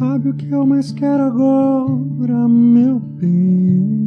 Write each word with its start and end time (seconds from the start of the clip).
Sabe 0.00 0.30
o 0.30 0.32
que 0.34 0.50
eu 0.50 0.66
mais 0.66 0.92
quero 0.92 1.24
agora, 1.24 2.48
meu 2.48 2.98
bem? 2.98 4.00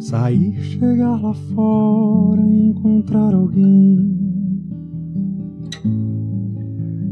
Sair, 0.00 0.58
chegar 0.62 1.20
lá 1.20 1.34
fora 1.34 2.40
e 2.40 2.68
encontrar 2.68 3.34
alguém 3.34 4.16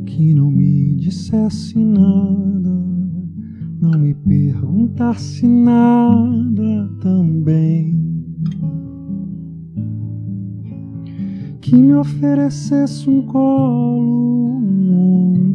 que 0.07 0.35
não 0.35 0.51
me 0.51 0.95
dissesse 0.95 1.79
nada, 1.79 2.83
não 3.79 3.99
me 3.99 4.15
perguntasse 4.15 5.47
nada 5.47 6.89
também. 7.03 7.95
Que 11.61 11.77
me 11.77 11.93
oferecesse 11.93 13.11
um 13.11 13.21
colo, 13.27 14.55
um 14.55 15.54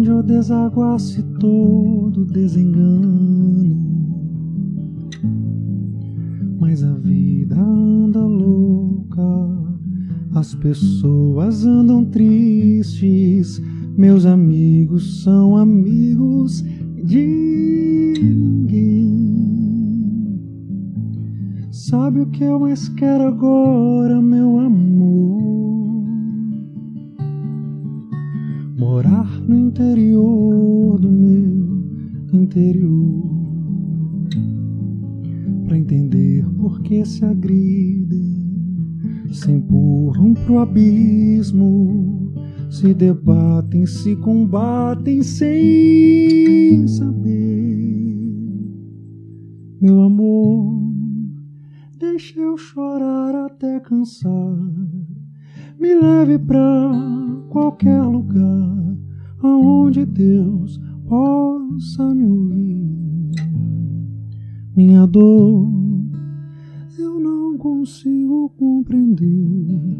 onde 0.00 0.08
eu 0.08 0.22
desaguasse 0.22 1.22
todo 1.38 2.24
desengano. 2.24 3.76
Mas 6.58 6.82
a 6.82 6.94
vida 6.94 7.60
anda 7.60 8.24
louca, 8.24 9.20
as 10.34 10.54
pessoas 10.54 11.66
andam 11.66 12.02
tristes, 12.06 13.60
meus 13.94 14.24
amigos 14.24 15.22
são 15.22 15.58
amigos 15.58 16.62
de 17.04 18.14
ninguém. 18.22 19.20
Sabe 21.70 22.20
o 22.20 22.26
que 22.26 22.44
eu 22.44 22.58
mais 22.58 22.88
quero 22.88 23.24
agora, 23.24 24.18
meu 24.22 24.60
amor? 24.60 25.49
Morar 28.80 29.38
no 29.42 29.58
interior 29.58 30.98
do 30.98 31.10
meu 31.10 31.84
interior. 32.32 33.28
Pra 35.66 35.76
entender 35.76 36.46
por 36.58 36.80
que 36.80 37.04
se 37.04 37.22
agridem, 37.22 38.40
se 39.30 39.52
empurram 39.52 40.32
pro 40.32 40.60
abismo, 40.60 42.32
se 42.70 42.94
debatem, 42.94 43.84
se 43.84 44.16
combatem 44.16 45.22
sem 45.22 46.88
saber. 46.88 48.32
Meu 49.78 50.00
amor 50.00 50.80
Deixa 51.98 52.40
eu 52.40 52.56
chorar 52.56 53.34
até 53.34 53.78
cansar. 53.80 54.56
Me 55.80 55.94
leve 55.94 56.38
pra 56.38 56.90
qualquer 57.48 58.02
lugar 58.02 58.96
aonde 59.42 60.04
Deus 60.04 60.78
possa 61.08 62.14
me 62.14 62.26
ouvir. 62.26 63.30
Minha 64.76 65.06
dor 65.06 65.68
eu 66.98 67.18
não 67.18 67.56
consigo 67.56 68.50
compreender. 68.58 69.96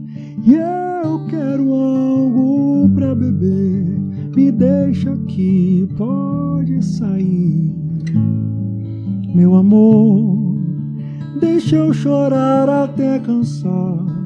E 0.47 0.55
eu 0.55 1.27
quero 1.29 1.73
algo 1.73 2.91
pra 2.95 3.15
beber. 3.15 3.87
Me 4.37 4.53
deixa 4.53 5.15
aqui, 5.15 5.89
pode 5.97 6.85
sair. 6.85 7.75
Meu 9.35 9.55
amor 9.55 10.41
Deixa 11.41 11.77
eu 11.77 11.95
chorar 11.95 12.69
até 12.69 13.19
cansar. 13.19 14.20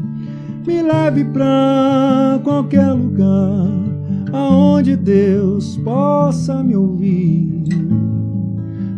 Me 0.66 0.82
leve 0.82 1.24
pra 1.24 2.40
qualquer 2.42 2.92
lugar 2.92 3.68
aonde 4.32 4.96
Deus 4.96 5.76
possa 5.78 6.62
me 6.62 6.74
ouvir. 6.74 7.64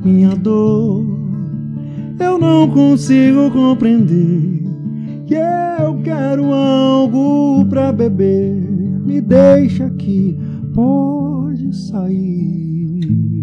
Minha 0.04 0.37
dor 0.37 1.04
eu 2.19 2.38
não 2.38 2.69
consigo 2.69 3.50
compreender. 3.50 4.65
E 5.28 5.34
eu 5.82 6.00
quero 6.03 6.53
algo 6.53 7.65
pra 7.66 7.93
beber. 7.93 8.54
Me 9.04 9.21
deixa 9.21 9.87
aqui, 9.87 10.38
pode 10.75 11.75
sair. 11.75 13.36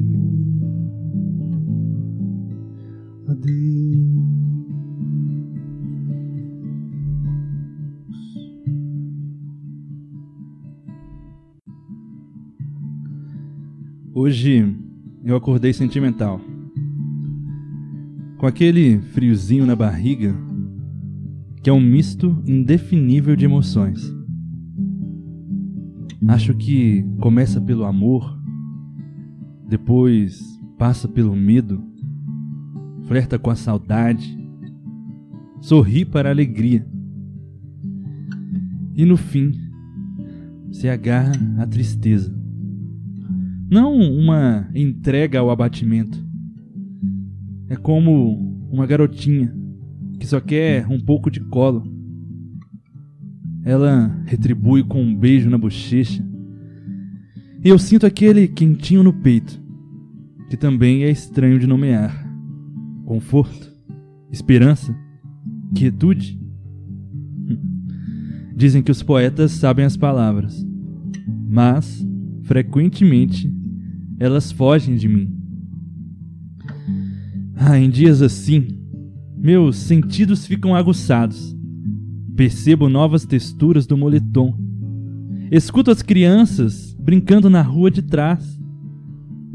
Hoje 14.15 14.77
eu 15.25 15.35
acordei 15.35 15.73
sentimental. 15.73 16.39
Com 18.37 18.45
aquele 18.45 18.99
friozinho 18.99 19.65
na 19.65 19.75
barriga, 19.75 20.35
que 21.63 21.69
é 21.71 21.73
um 21.73 21.81
misto 21.81 22.39
indefinível 22.45 23.35
de 23.35 23.45
emoções. 23.45 24.15
Acho 26.27 26.53
que 26.53 27.03
começa 27.19 27.59
pelo 27.59 27.85
amor, 27.85 28.39
depois 29.67 30.61
passa 30.77 31.07
pelo 31.07 31.35
medo, 31.35 31.83
flerta 33.07 33.39
com 33.39 33.49
a 33.49 33.55
saudade, 33.55 34.37
sorri 35.59 36.05
para 36.05 36.29
a 36.29 36.31
alegria. 36.31 36.85
E 38.93 39.05
no 39.05 39.17
fim, 39.17 39.53
se 40.71 40.87
agarra 40.87 41.33
à 41.57 41.65
tristeza. 41.65 42.42
Não 43.73 43.95
uma 43.95 44.69
entrega 44.75 45.39
ao 45.39 45.49
abatimento. 45.49 46.23
É 47.67 47.75
como 47.75 48.69
uma 48.71 48.85
garotinha 48.85 49.51
que 50.19 50.27
só 50.27 50.39
quer 50.39 50.85
um 50.87 50.99
pouco 50.99 51.31
de 51.31 51.39
colo. 51.39 51.83
Ela 53.63 54.15
retribui 54.27 54.83
com 54.83 55.01
um 55.01 55.15
beijo 55.15 55.49
na 55.49 55.57
bochecha. 55.57 56.23
E 57.65 57.69
eu 57.69 57.79
sinto 57.79 58.05
aquele 58.05 58.47
quentinho 58.47 59.01
no 59.01 59.11
peito, 59.11 59.59
que 60.51 60.55
também 60.55 61.05
é 61.05 61.09
estranho 61.09 61.57
de 61.57 61.65
nomear. 61.65 62.31
Conforto, 63.05 63.73
esperança, 64.31 64.95
quietude. 65.73 66.39
Dizem 68.55 68.83
que 68.83 68.91
os 68.91 69.01
poetas 69.01 69.49
sabem 69.49 69.83
as 69.83 69.97
palavras, 69.97 70.63
mas, 71.49 72.07
frequentemente, 72.43 73.51
elas 74.23 74.53
fogem 74.53 74.95
de 74.95 75.09
mim. 75.09 75.29
Ah, 77.57 77.77
em 77.77 77.89
dias 77.89 78.21
assim, 78.21 78.79
meus 79.37 79.75
sentidos 79.75 80.47
ficam 80.47 80.73
aguçados. 80.73 81.53
Percebo 82.33 82.87
novas 82.87 83.25
texturas 83.25 83.85
do 83.85 83.97
moletom. 83.97 84.57
Escuto 85.51 85.91
as 85.91 86.01
crianças 86.01 86.95
brincando 86.97 87.49
na 87.49 87.61
rua 87.61 87.91
de 87.91 88.01
trás. 88.01 88.57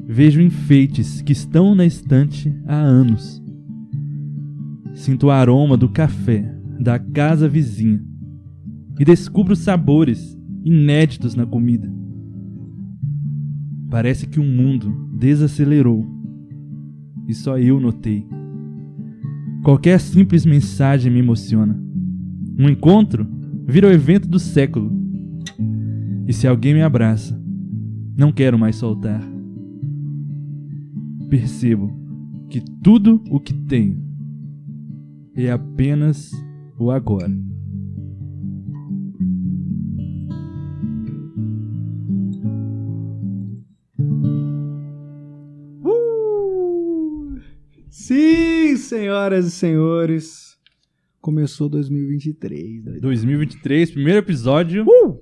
Vejo 0.06 0.42
enfeites 0.42 1.22
que 1.22 1.32
estão 1.32 1.74
na 1.74 1.86
estante 1.86 2.54
há 2.66 2.76
anos. 2.76 3.42
Sinto 4.92 5.28
o 5.28 5.30
aroma 5.30 5.78
do 5.78 5.88
café 5.88 6.54
da 6.78 6.98
casa 6.98 7.48
vizinha 7.48 8.04
e 9.00 9.04
descubro 9.04 9.56
sabores 9.56 10.38
inéditos 10.62 11.34
na 11.34 11.47
comida. 11.47 11.91
Parece 13.90 14.26
que 14.26 14.38
o 14.38 14.44
mundo 14.44 15.08
desacelerou 15.14 16.06
e 17.26 17.34
só 17.34 17.58
eu 17.58 17.80
notei. 17.80 18.26
Qualquer 19.62 19.98
simples 20.00 20.46
mensagem 20.46 21.12
me 21.12 21.18
emociona. 21.18 21.78
Um 22.58 22.68
encontro 22.68 23.26
vira 23.66 23.86
o 23.86 23.92
evento 23.92 24.28
do 24.28 24.38
século. 24.38 24.90
E 26.26 26.32
se 26.32 26.46
alguém 26.46 26.74
me 26.74 26.82
abraça, 26.82 27.38
não 28.16 28.32
quero 28.32 28.58
mais 28.58 28.76
soltar. 28.76 29.22
Percebo 31.28 31.92
que 32.48 32.60
tudo 32.82 33.22
o 33.30 33.38
que 33.38 33.52
tenho 33.52 34.02
é 35.34 35.50
apenas 35.50 36.32
o 36.78 36.90
agora. 36.90 37.47
Senhoras 48.88 49.46
e 49.46 49.50
senhores. 49.50 50.56
Começou 51.20 51.68
2023. 51.68 52.84
doido. 52.84 53.00
2023, 53.00 53.90
primeiro 53.90 54.18
episódio 54.20 54.84
Uh! 54.86 55.18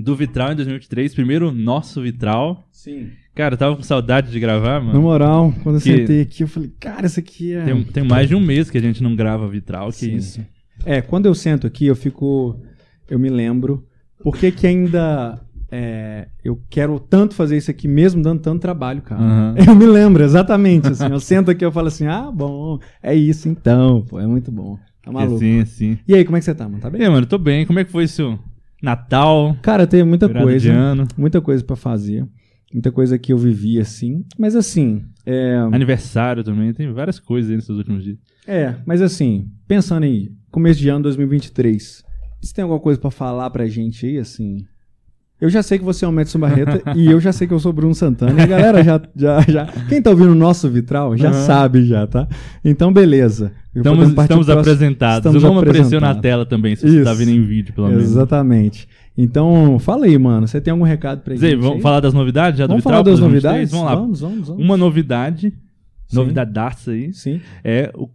do 0.00 0.16
Vitral 0.16 0.52
em 0.52 0.56
2023, 0.56 1.14
primeiro 1.14 1.52
nosso 1.52 2.00
Vitral. 2.02 2.66
Sim. 2.72 3.10
Cara, 3.34 3.54
eu 3.54 3.58
tava 3.58 3.76
com 3.76 3.82
saudade 3.82 4.30
de 4.30 4.40
gravar, 4.40 4.80
Na 4.80 4.86
mano. 4.86 5.02
moral, 5.02 5.54
quando 5.62 5.76
eu 5.76 5.80
Que- 5.82 5.96
sentei 5.98 6.20
aqui, 6.22 6.42
eu 6.42 6.48
falei, 6.48 6.72
cara, 6.80 7.06
isso 7.06 7.20
aqui 7.20 7.52
é. 7.52 7.64
Tem, 7.64 7.84
tem 7.84 8.04
mais 8.04 8.28
de 8.28 8.34
um 8.34 8.40
mês 8.40 8.70
que 8.70 8.78
a 8.78 8.80
gente 8.80 9.02
não 9.02 9.14
grava 9.14 9.46
Vitral, 9.48 9.90
que 9.90 9.96
Sim. 9.98 10.16
isso. 10.16 10.40
É, 10.84 11.00
quando 11.00 11.26
eu 11.26 11.34
sento 11.34 11.66
aqui, 11.66 11.86
eu 11.86 11.94
fico. 11.96 12.60
Eu 13.08 13.18
me 13.18 13.28
lembro 13.28 13.86
por 14.22 14.36
que 14.36 14.50
que 14.50 14.66
ainda 14.66 15.40
é, 15.74 16.28
eu 16.44 16.60
quero 16.68 17.00
tanto 17.00 17.34
fazer 17.34 17.56
isso 17.56 17.70
aqui 17.70 17.88
mesmo 17.88 18.22
dando 18.22 18.40
tanto 18.40 18.60
trabalho, 18.60 19.00
cara. 19.00 19.22
Aham. 19.22 19.54
Eu 19.66 19.74
me 19.74 19.86
lembro, 19.86 20.22
exatamente. 20.22 20.88
Assim, 20.88 21.06
eu 21.10 21.18
sento 21.18 21.50
aqui 21.50 21.64
e 21.64 21.66
eu 21.66 21.72
falo 21.72 21.88
assim, 21.88 22.06
ah, 22.06 22.30
bom, 22.30 22.78
é 23.02 23.14
isso 23.14 23.48
então, 23.48 24.02
pô, 24.02 24.20
é 24.20 24.26
muito 24.26 24.52
bom. 24.52 24.78
Tá 25.02 25.10
maluco. 25.10 25.36
Assim, 25.36 25.60
assim. 25.60 25.98
E 26.06 26.14
aí, 26.14 26.24
como 26.24 26.36
é 26.36 26.40
que 26.40 26.44
você 26.44 26.54
tá, 26.54 26.68
mano? 26.68 26.78
Tá 26.80 26.88
E 26.88 26.92
bem? 26.92 27.02
aí, 27.04 27.08
mano, 27.10 27.26
tô 27.26 27.38
bem. 27.38 27.64
Como 27.66 27.78
é 27.78 27.84
que 27.84 27.90
foi 27.90 28.06
seu 28.06 28.38
Natal? 28.82 29.56
Cara, 29.62 29.86
tem 29.86 30.04
muita 30.04 30.28
coisa. 30.28 30.58
de 30.60 30.68
ano, 30.70 31.08
Muita 31.16 31.40
coisa 31.40 31.64
pra 31.64 31.74
fazer. 31.76 32.26
Muita 32.72 32.90
coisa 32.92 33.18
que 33.18 33.32
eu 33.32 33.38
vivi 33.38 33.78
assim. 33.80 34.24
Mas 34.38 34.54
assim, 34.56 35.02
é, 35.26 35.56
aniversário 35.72 36.42
também. 36.44 36.72
Tem 36.72 36.92
várias 36.92 37.18
coisas 37.18 37.50
aí 37.50 37.56
nesses 37.56 37.70
últimos 37.70 38.04
dias. 38.04 38.18
é, 38.46 38.74
mas 38.86 39.00
assim, 39.02 39.48
pensando 39.66 40.04
em 40.06 40.30
começo 40.50 40.80
de 40.80 40.88
ano 40.88 41.02
2023, 41.04 42.02
você 42.42 42.54
tem 42.54 42.62
alguma 42.62 42.80
coisa 42.80 43.00
pra 43.00 43.10
falar 43.10 43.50
pra 43.50 43.66
gente 43.66 44.06
aí, 44.06 44.18
assim? 44.18 44.64
Eu 45.42 45.50
já 45.50 45.60
sei 45.60 45.76
que 45.76 45.84
você 45.84 46.04
é 46.04 46.08
o 46.08 46.12
Madison 46.12 46.38
Barreta 46.38 46.80
e 46.94 47.10
eu 47.10 47.18
já 47.20 47.32
sei 47.32 47.48
que 47.48 47.52
eu 47.52 47.58
sou 47.58 47.70
o 47.70 47.72
Bruno 47.74 47.94
Santana. 47.96 48.38
E 48.40 48.44
a 48.44 48.46
galera 48.46 48.84
já, 48.84 49.00
já, 49.16 49.40
já. 49.40 49.66
Quem 49.88 50.00
tá 50.00 50.10
ouvindo 50.10 50.30
o 50.30 50.34
nosso 50.36 50.70
vitral 50.70 51.16
já 51.16 51.30
Aham. 51.30 51.46
sabe, 51.46 51.84
já, 51.84 52.06
tá? 52.06 52.28
Então, 52.64 52.92
beleza. 52.92 53.50
Eu 53.74 53.80
Estamos, 53.80 54.08
estamos 54.10 54.46
próximo- 54.46 54.60
apresentados. 54.60 55.16
Estamos 55.18 55.42
o 55.42 55.46
nome 55.48 55.60
apareceu 55.68 56.00
na 56.00 56.14
tela 56.14 56.46
também, 56.46 56.76
se 56.76 56.88
você 56.88 57.02
tá 57.02 57.10
Isso. 57.10 57.18
vendo 57.18 57.30
em 57.32 57.42
vídeo, 57.44 57.74
pelo 57.74 57.88
menos. 57.88 58.04
Exatamente. 58.04 58.86
Então, 59.18 59.78
fala 59.80 60.06
aí, 60.06 60.16
mano. 60.16 60.46
Você 60.46 60.60
tem 60.60 60.70
algum 60.70 60.84
recado 60.84 61.22
pra 61.22 61.34
Zé, 61.34 61.50
gente? 61.50 61.60
vamos 61.60 61.76
aí? 61.78 61.82
falar 61.82 61.98
das 61.98 62.14
novidades 62.14 62.58
já 62.58 62.66
do 62.66 62.68
Vamos 62.68 62.84
Vitral 62.84 63.02
falar 63.02 63.10
das 63.10 63.18
2023? 63.20 63.72
novidades? 63.72 63.72
Vamos 63.72 63.86
lá. 63.86 63.94
Vamos, 63.94 64.20
vamos, 64.20 64.48
vamos. 64.48 64.64
Uma 64.64 64.76
novidade, 64.76 65.52
Sim. 66.06 66.16
novidadaça 66.16 66.92
aí, 66.92 67.12
Sim. 67.12 67.40
é 67.64 67.90
o... 67.96 68.08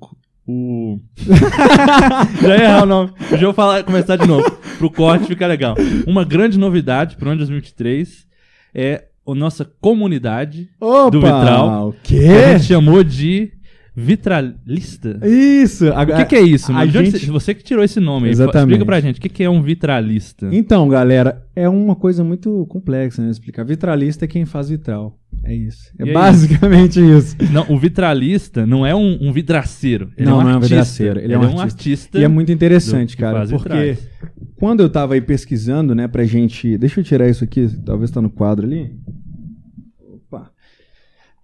o... 0.48 1.00
já 2.42 2.58
ia 2.58 2.64
errar 2.64 2.84
o 2.84 2.86
nome. 2.86 3.12
Já 3.32 3.38
vou 3.46 3.54
falar, 3.54 3.84
começar 3.84 4.16
de 4.16 4.28
novo. 4.28 4.50
Pro 4.78 4.90
corte 4.90 5.26
ficar 5.28 5.48
legal. 5.48 5.76
Uma 6.06 6.24
grande 6.24 6.58
novidade 6.58 7.18
pro 7.18 7.30
ano 7.30 7.38
2023 7.40 8.26
é 8.74 9.06
a 9.28 9.36
nossa 9.36 9.66
comunidade, 9.82 10.70
Opa! 10.80 11.10
Do 11.12 11.20
vitral. 11.22 11.90
O 11.90 11.94
que 12.02 12.18
a 12.18 12.22
quê? 12.22 12.52
gente 12.54 12.64
chamou 12.66 13.04
de 13.04 13.52
Vitralista. 14.00 15.20
Isso. 15.26 15.86
O 15.90 16.06
que, 16.18 16.26
que 16.26 16.36
é 16.36 16.42
isso, 16.42 16.72
a? 16.72 16.86
De 16.86 16.92
gente- 16.92 17.18
você- 17.18 17.26
Você 17.32 17.54
que 17.56 17.64
tirou 17.64 17.84
esse 17.84 18.00
nome 18.00 18.26
aí. 18.28 18.32
Exatamente. 18.32 18.68
Explica 18.68 18.86
pra 18.86 19.00
gente, 19.00 19.18
o 19.18 19.22
que, 19.22 19.28
que 19.28 19.44
é 19.44 19.50
um 19.50 19.60
vitralista? 19.60 20.48
Então, 20.52 20.88
galera, 20.88 21.44
é 21.56 21.68
uma 21.68 21.96
coisa 21.96 22.24
muito 22.24 22.68
complexa, 22.68 23.24
né? 23.24 23.32
Explicar. 23.32 23.66
Vitralista 23.66 24.26
é 24.26 24.28
quem 24.28 24.46
faz 24.46 24.70
vitral. 24.70 25.17
É 25.50 25.56
isso. 25.56 25.92
É 25.98 26.06
E 26.10 26.14
basicamente 26.14 27.00
isso. 27.00 27.36
Não, 27.52 27.66
o 27.70 27.80
vitralista 27.80 28.66
não 28.68 28.86
é 28.86 28.94
um, 28.94 29.18
um 29.22 29.32
vidraceiro. 29.32 30.12
Ele 30.18 30.26
Não, 30.30 30.42
é 30.42 30.42
um 30.42 30.44
não 30.44 30.50
é 30.50 30.54
um 30.54 30.56
artista. 30.58 30.68
vidraceiro, 30.76 31.20
ele 31.22 31.34
é 31.34 31.38
um 31.38 31.42
artista. 31.44 31.64
artista. 31.64 32.20
E 32.20 32.24
é 32.24 32.28
muito 32.28 32.52
interessante, 32.52 33.16
do- 33.16 33.20
cara, 33.20 33.40
porque 33.48 33.58
vitrais. 33.58 34.10
quando 34.58 34.82
eu 34.82 34.90
tava 34.90 35.14
aí 35.14 35.22
pesquisando, 35.22 35.96
né, 35.96 36.08
pra 36.08 36.26
gente. 36.26 36.78
Deixa 36.78 37.00
eu 37.00 37.04
tirar 37.04 37.30
isso 37.30 37.44
aqui, 37.44 37.68
talvez 37.86 38.12
tá 38.12 38.22
no 38.22 38.30
quadro 38.30 38.66
ali. 38.68 38.94
Opa. 40.02 40.52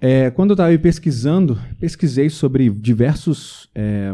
É, 0.02 0.30
quando 0.32 0.50
eu 0.52 0.56
tava 0.58 0.70
aí 0.70 0.78
pesquisando, 0.78 1.58
pesquisei 1.80 2.30
sobre 2.30 2.70
diversos. 2.70 3.70
é, 3.74 4.14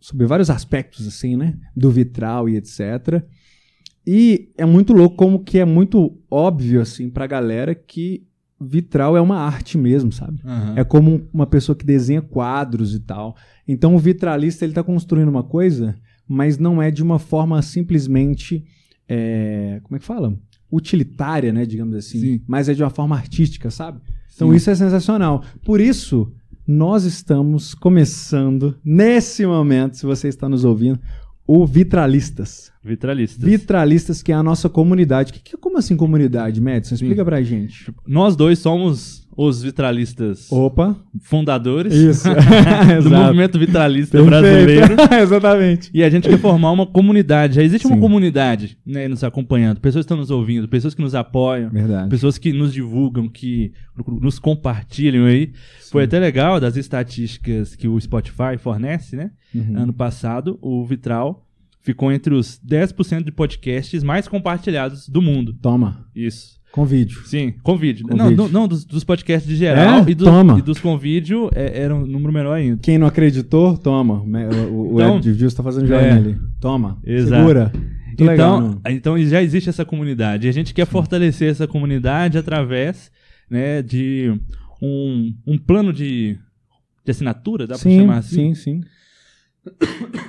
sobre 0.00 0.26
vários 0.26 0.48
aspectos, 0.48 1.06
assim, 1.08 1.36
né? 1.36 1.54
Do 1.76 1.90
vitral 1.90 2.48
e 2.48 2.56
etc. 2.56 3.20
E 4.06 4.48
é 4.56 4.64
muito 4.64 4.92
louco 4.94 5.16
como 5.16 5.40
que 5.44 5.58
é 5.58 5.64
muito 5.66 6.16
óbvio, 6.30 6.80
assim, 6.80 7.10
pra 7.10 7.26
galera 7.26 7.74
que 7.74 8.22
vitral 8.60 9.16
é 9.16 9.20
uma 9.20 9.38
arte 9.38 9.78
mesmo, 9.78 10.10
sabe? 10.12 10.40
Aham. 10.44 10.74
É 10.76 10.84
como 10.84 11.10
um- 11.14 11.26
uma 11.32 11.46
pessoa 11.46 11.76
que 11.76 11.84
desenha 11.86 12.20
quadros 12.22 12.94
e 12.94 13.00
tal. 13.00 13.36
Então 13.66 13.94
o 13.94 13.98
vitralista 13.98 14.64
ele 14.64 14.72
está 14.72 14.82
construindo 14.82 15.28
uma 15.28 15.42
coisa, 15.44 15.94
mas 16.26 16.58
não 16.58 16.80
é 16.82 16.90
de 16.90 17.02
uma 17.02 17.18
forma 17.18 17.60
simplesmente 17.62 18.64
é, 19.08 19.80
como 19.84 19.96
é 19.96 19.98
que 19.98 20.04
fala? 20.04 20.36
Utilitária, 20.70 21.52
né, 21.52 21.64
digamos 21.64 21.94
assim. 21.94 22.20
Sim. 22.20 22.40
Mas 22.46 22.68
é 22.68 22.74
de 22.74 22.82
uma 22.82 22.90
forma 22.90 23.16
artística, 23.16 23.70
sabe? 23.70 24.00
Então 24.34 24.50
Sim. 24.50 24.56
isso 24.56 24.70
é 24.70 24.74
sensacional. 24.74 25.42
Por 25.64 25.80
isso 25.80 26.30
nós 26.66 27.04
estamos 27.04 27.74
começando 27.74 28.76
nesse 28.84 29.46
momento, 29.46 29.96
se 29.96 30.04
você 30.04 30.28
está 30.28 30.46
nos 30.48 30.64
ouvindo, 30.64 31.00
o 31.48 31.66
Vitralistas. 31.66 32.70
Vitralistas. 32.84 33.42
Vitralistas, 33.42 34.22
que 34.22 34.30
é 34.30 34.34
a 34.34 34.42
nossa 34.42 34.68
comunidade. 34.68 35.32
Que, 35.32 35.40
que, 35.40 35.56
como 35.56 35.78
assim 35.78 35.96
comunidade, 35.96 36.60
Madison? 36.60 36.94
Explica 36.94 37.24
pra 37.24 37.40
gente. 37.40 37.90
Nós 38.06 38.36
dois 38.36 38.58
somos 38.58 39.17
os 39.40 39.62
vitralistas 39.62 40.50
Opa, 40.50 40.96
fundadores 41.20 41.94
isso. 41.94 42.28
do 43.04 43.08
movimento 43.08 43.56
vitralista 43.56 44.18
Perfeito. 44.18 44.28
brasileiro. 44.28 44.96
Exatamente. 45.22 45.90
E 45.94 46.02
a 46.02 46.10
gente 46.10 46.28
quer 46.28 46.38
formar 46.38 46.72
uma 46.72 46.84
comunidade. 46.84 47.54
Já 47.54 47.62
existe 47.62 47.86
uma 47.86 47.94
Sim. 47.94 48.00
comunidade 48.00 48.76
né, 48.84 49.06
nos 49.06 49.22
acompanhando, 49.22 49.78
pessoas 49.78 50.04
que 50.04 50.06
estão 50.06 50.16
nos 50.16 50.32
ouvindo, 50.32 50.66
pessoas 50.66 50.92
que 50.92 51.00
nos 51.00 51.14
apoiam, 51.14 51.70
Verdade. 51.70 52.08
pessoas 52.08 52.36
que 52.36 52.52
nos 52.52 52.72
divulgam, 52.72 53.28
que 53.28 53.72
nos 54.20 54.40
compartilham 54.40 55.24
aí. 55.26 55.52
Foi 55.92 56.02
até 56.02 56.18
legal 56.18 56.58
das 56.58 56.76
estatísticas 56.76 57.76
que 57.76 57.86
o 57.86 57.98
Spotify 58.00 58.58
fornece, 58.58 59.14
né? 59.14 59.30
Uhum. 59.54 59.82
Ano 59.82 59.92
passado, 59.92 60.58
o 60.60 60.84
Vitral 60.84 61.46
ficou 61.80 62.10
entre 62.10 62.34
os 62.34 62.60
10% 62.68 63.22
de 63.22 63.30
podcasts 63.30 64.02
mais 64.02 64.26
compartilhados 64.26 65.08
do 65.08 65.22
mundo. 65.22 65.54
Toma, 65.62 66.06
Isso. 66.12 66.57
Com 66.72 66.84
vídeo. 66.84 67.22
Sim, 67.24 67.54
com 67.62 67.76
vídeo. 67.76 68.06
Com 68.06 68.16
não, 68.16 68.28
vídeo. 68.28 68.42
não, 68.44 68.48
não, 68.48 68.68
dos, 68.68 68.84
dos 68.84 69.02
podcasts 69.04 69.48
de 69.48 69.56
geral 69.56 70.04
É? 70.06 70.10
e, 70.10 70.14
do- 70.14 70.24
Toma. 70.24 70.58
e 70.58 70.62
dos 70.62 70.78
com 70.78 70.96
vídeo 70.98 71.50
é, 71.54 71.80
era 71.82 71.94
um 71.94 72.06
número 72.06 72.32
menor 72.32 72.52
ainda. 72.54 72.78
Quem 72.82 72.98
não 72.98 73.06
acreditou, 73.06 73.76
toma. 73.76 74.20
O, 74.22 74.94
o 74.94 75.00
Então- 75.00 75.16
Ed 75.18 75.44
está 75.44 75.62
fazendo 75.62 75.86
joinha 75.86 76.02
É. 76.02 76.12
ali. 76.12 76.38
Toma. 76.60 76.98
Exato. 77.04 77.36
Segura. 77.42 77.72
Muito 78.06 78.24
legal, 78.24 78.58
Então, 78.58 78.70
não? 78.70 78.92
então 78.92 79.18
já 79.26 79.42
existe 79.42 79.68
essa 79.68 79.84
comunidade. 79.84 80.46
E 80.46 80.50
a 80.50 80.52
gente 80.52 80.74
quer 80.74 80.86
fortalecer 80.86 81.50
essa 81.50 81.66
comunidade 81.68 82.36
através 82.36 83.10
né, 83.50 83.80
de 83.82 84.32
um, 84.82 85.32
um 85.46 85.56
plano 85.58 85.92
de, 85.92 86.36
de 87.04 87.10
assinatura, 87.10 87.66
dá 87.66 87.74
pra 87.74 87.82
sim, 87.82 88.00
chamar 88.00 88.18
assim? 88.18 88.54
sim, 88.54 88.80
sim. 88.80 88.80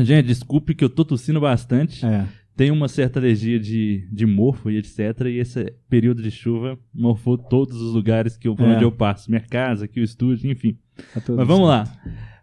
Gente, 0.00 0.26
desculpe 0.26 0.74
que 0.74 0.84
eu 0.84 0.88
tô 0.90 1.04
tossindo 1.04 1.40
bastante. 1.40 2.04
É. 2.06 2.24
Tem 2.58 2.70
uma 2.72 2.88
certa 2.88 3.18
alergia 3.20 3.58
de, 3.58 4.06
de 4.12 4.26
morfo 4.26 4.68
e 4.70 4.76
etc. 4.76 4.98
E 5.26 5.38
esse 5.38 5.72
período 5.88 6.20
de 6.20 6.30
chuva 6.30 6.78
morfou 6.92 7.38
todos 7.38 7.80
os 7.80 7.94
lugares 7.94 8.36
que 8.36 8.48
eu, 8.48 8.56
É. 8.58 8.62
onde 8.64 8.82
eu 8.84 8.90
passo. 8.92 9.30
Minha 9.30 9.40
casa, 9.40 9.84
aqui 9.84 10.00
o 10.00 10.02
estúdio, 10.04 10.50
enfim. 10.50 10.76
Tá 11.14 11.22
Mas 11.36 11.46
vamos 11.46 11.46
certo. 11.46 11.62
lá. 11.68 11.84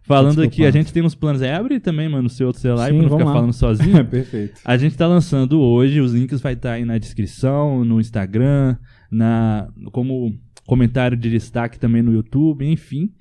Falando 0.02 0.40
aqui, 0.40 0.64
a 0.64 0.70
gente 0.70 0.92
tem 0.92 1.02
uns 1.02 1.14
planos 1.14 1.42
aí. 1.42 1.50
Abre 1.50 1.78
também, 1.80 2.08
mano, 2.08 2.28
o 2.28 2.30
seu 2.30 2.46
outro 2.46 2.62
celular 2.62 2.90
Sim, 2.90 2.98
pra 3.00 3.08
não 3.08 3.18
ficar 3.18 3.24
lá. 3.28 3.32
falando 3.34 3.52
sozinho. 3.54 3.96
É, 3.98 4.04
perfeito. 4.04 4.60
A 4.64 4.76
gente 4.76 4.96
tá 4.96 5.06
lançando 5.06 5.60
hoje, 5.60 6.00
os 6.00 6.14
links 6.14 6.40
vai 6.40 6.54
estar 6.54 6.72
aí 6.72 6.84
na 6.84 6.96
descrição, 6.96 7.84
no 7.84 8.00
Instagram, 8.00 8.76
na 9.10 9.68
como 9.92 10.32
comentário 10.66 11.16
de 11.16 11.28
destaque 11.28 11.78
também 11.78 12.02
no 12.02 12.12
YouTube, 12.12 12.64
enfim. 12.64 13.12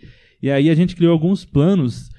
E 0.41 0.49
aí 0.49 0.69
a 0.69 0.75
gente 0.75 0.95
criou 0.95 1.11
alguns 1.11 1.43
planos 1.43 2.09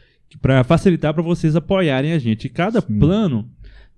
para 0.42 0.62
facilitar 0.64 1.14
para 1.14 1.22
vocês 1.22 1.54
apoiarem 1.56 2.12
a 2.12 2.18
gente. 2.18 2.46
E 2.46 2.50
cada 2.50 2.80
Sim. 2.80 2.98
plano 2.98 3.48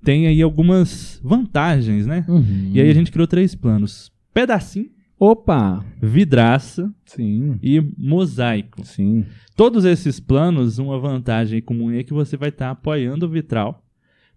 tem 0.02 0.26
aí 0.26 0.40
algumas 0.42 1.20
vantagens, 1.22 2.06
né? 2.06 2.24
Uhum. 2.28 2.70
E 2.72 2.80
aí 2.80 2.90
a 2.90 2.94
gente 2.94 3.10
criou 3.12 3.26
três 3.26 3.54
planos: 3.54 4.12
pedacinho, 4.32 4.90
Opa! 5.18 5.84
vidraça 6.00 6.92
Sim, 7.04 7.58
e 7.62 7.80
mosaico. 7.96 8.84
sim. 8.86 9.24
Todos 9.56 9.84
esses 9.84 10.20
planos, 10.20 10.78
uma 10.78 10.98
vantagem 10.98 11.60
comum 11.60 11.90
é 11.90 12.04
que 12.04 12.12
você 12.12 12.36
vai 12.36 12.50
estar 12.50 12.70
apoiando 12.70 13.26
o 13.26 13.28
Vitral 13.28 13.84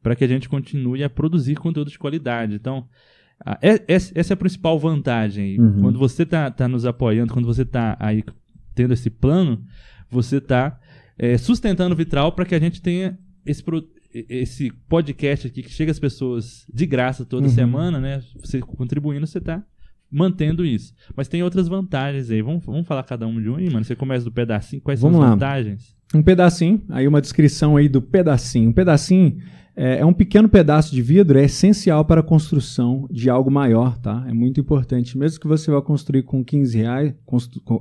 para 0.01 0.15
que 0.15 0.23
a 0.23 0.27
gente 0.27 0.49
continue 0.49 1.03
a 1.03 1.09
produzir 1.09 1.55
conteúdo 1.55 1.91
de 1.91 1.99
qualidade. 1.99 2.55
Então, 2.55 2.87
a- 3.45 3.59
é- 3.61 3.83
essa 3.87 4.11
essa 4.15 4.33
é 4.33 4.35
a 4.35 4.37
principal 4.37 4.79
vantagem. 4.79 5.59
Uhum. 5.61 5.81
Quando 5.81 5.99
você 5.99 6.23
está 6.23 6.49
tá 6.49 6.67
nos 6.67 6.85
apoiando, 6.87 7.31
quando 7.33 7.45
você 7.45 7.61
está 7.61 7.95
aí 7.99 8.23
tendo 8.73 8.93
esse 8.93 9.09
plano, 9.11 9.63
você 10.09 10.37
está 10.37 10.79
sustentando 11.37 11.93
o 11.93 11.97
Vitral 11.97 12.31
para 12.31 12.45
que 12.45 12.55
a 12.55 12.59
gente 12.59 12.81
tenha 12.81 13.15
esse, 13.45 13.63
esse 14.13 14.71
podcast 14.89 15.47
aqui 15.47 15.63
que 15.63 15.71
chega 15.71 15.91
às 15.91 15.99
pessoas 15.99 16.65
de 16.73 16.85
graça 16.85 17.23
toda 17.25 17.47
Uhum. 17.47 17.53
semana, 17.53 17.99
né? 17.99 18.21
Você 18.43 18.59
contribuindo, 18.59 19.25
você 19.25 19.37
está 19.37 19.63
mantendo 20.11 20.65
isso. 20.65 20.93
Mas 21.15 21.27
tem 21.27 21.41
outras 21.41 21.67
vantagens 21.67 22.29
aí. 22.29 22.41
Vamos, 22.41 22.65
vamos 22.65 22.85
falar 22.87 23.03
cada 23.03 23.25
um 23.25 23.41
de 23.41 23.49
um 23.49 23.55
aí, 23.55 23.69
mano. 23.69 23.83
Você 23.85 23.95
começa 23.95 24.25
do 24.25 24.31
pedacinho. 24.31 24.81
Quais 24.81 24.99
Vamos 24.99 25.15
são 25.17 25.23
as 25.23 25.29
lá. 25.29 25.35
vantagens? 25.35 25.95
Um 26.13 26.21
pedacinho, 26.21 26.81
aí 26.89 27.07
uma 27.07 27.21
descrição 27.21 27.77
aí 27.77 27.87
do 27.87 28.01
pedacinho. 28.01 28.69
Um 28.69 28.73
pedacinho 28.73 29.37
é, 29.73 29.99
é 29.99 30.05
um 30.05 30.11
pequeno 30.11 30.49
pedaço 30.49 30.93
de 30.93 31.01
vidro, 31.01 31.39
é 31.39 31.45
essencial 31.45 32.03
para 32.03 32.19
a 32.19 32.23
construção 32.23 33.07
de 33.09 33.29
algo 33.29 33.49
maior, 33.49 33.97
tá? 33.97 34.25
É 34.27 34.33
muito 34.33 34.59
importante. 34.59 35.17
Mesmo 35.17 35.39
que 35.39 35.47
você 35.47 35.71
vá 35.71 35.81
construir 35.81 36.23
com 36.23 36.43
15 36.43 36.77
reais, 36.77 37.13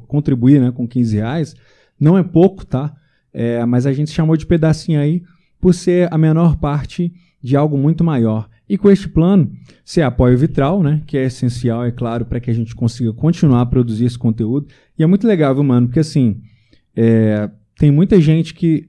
contribuir 0.06 0.60
né, 0.60 0.70
com 0.70 0.86
15 0.86 1.16
reais, 1.16 1.54
não 1.98 2.16
é 2.16 2.22
pouco, 2.22 2.64
tá? 2.64 2.94
É, 3.32 3.64
mas 3.66 3.86
a 3.86 3.92
gente 3.92 4.10
chamou 4.12 4.36
de 4.36 4.46
pedacinho 4.46 5.00
aí 5.00 5.22
por 5.60 5.74
ser 5.74 6.08
a 6.12 6.18
menor 6.18 6.56
parte 6.56 7.12
de 7.42 7.56
algo 7.56 7.76
muito 7.76 8.02
maior. 8.04 8.48
E 8.68 8.78
com 8.78 8.88
este 8.90 9.08
plano, 9.08 9.50
você 9.84 10.00
apoia 10.00 10.34
o 10.34 10.38
Vitral, 10.38 10.82
né? 10.82 11.02
Que 11.06 11.18
é 11.18 11.24
essencial, 11.24 11.84
é 11.84 11.90
claro, 11.90 12.24
para 12.24 12.38
que 12.38 12.50
a 12.50 12.54
gente 12.54 12.74
consiga 12.74 13.12
continuar 13.12 13.62
a 13.62 13.66
produzir 13.66 14.04
esse 14.04 14.18
conteúdo. 14.18 14.68
E 14.98 15.02
é 15.02 15.06
muito 15.06 15.26
legal, 15.26 15.52
viu, 15.54 15.64
mano? 15.64 15.88
Porque 15.88 16.00
assim, 16.00 16.40
é, 16.94 17.50
tem 17.78 17.90
muita 17.90 18.20
gente 18.20 18.54
que 18.54 18.88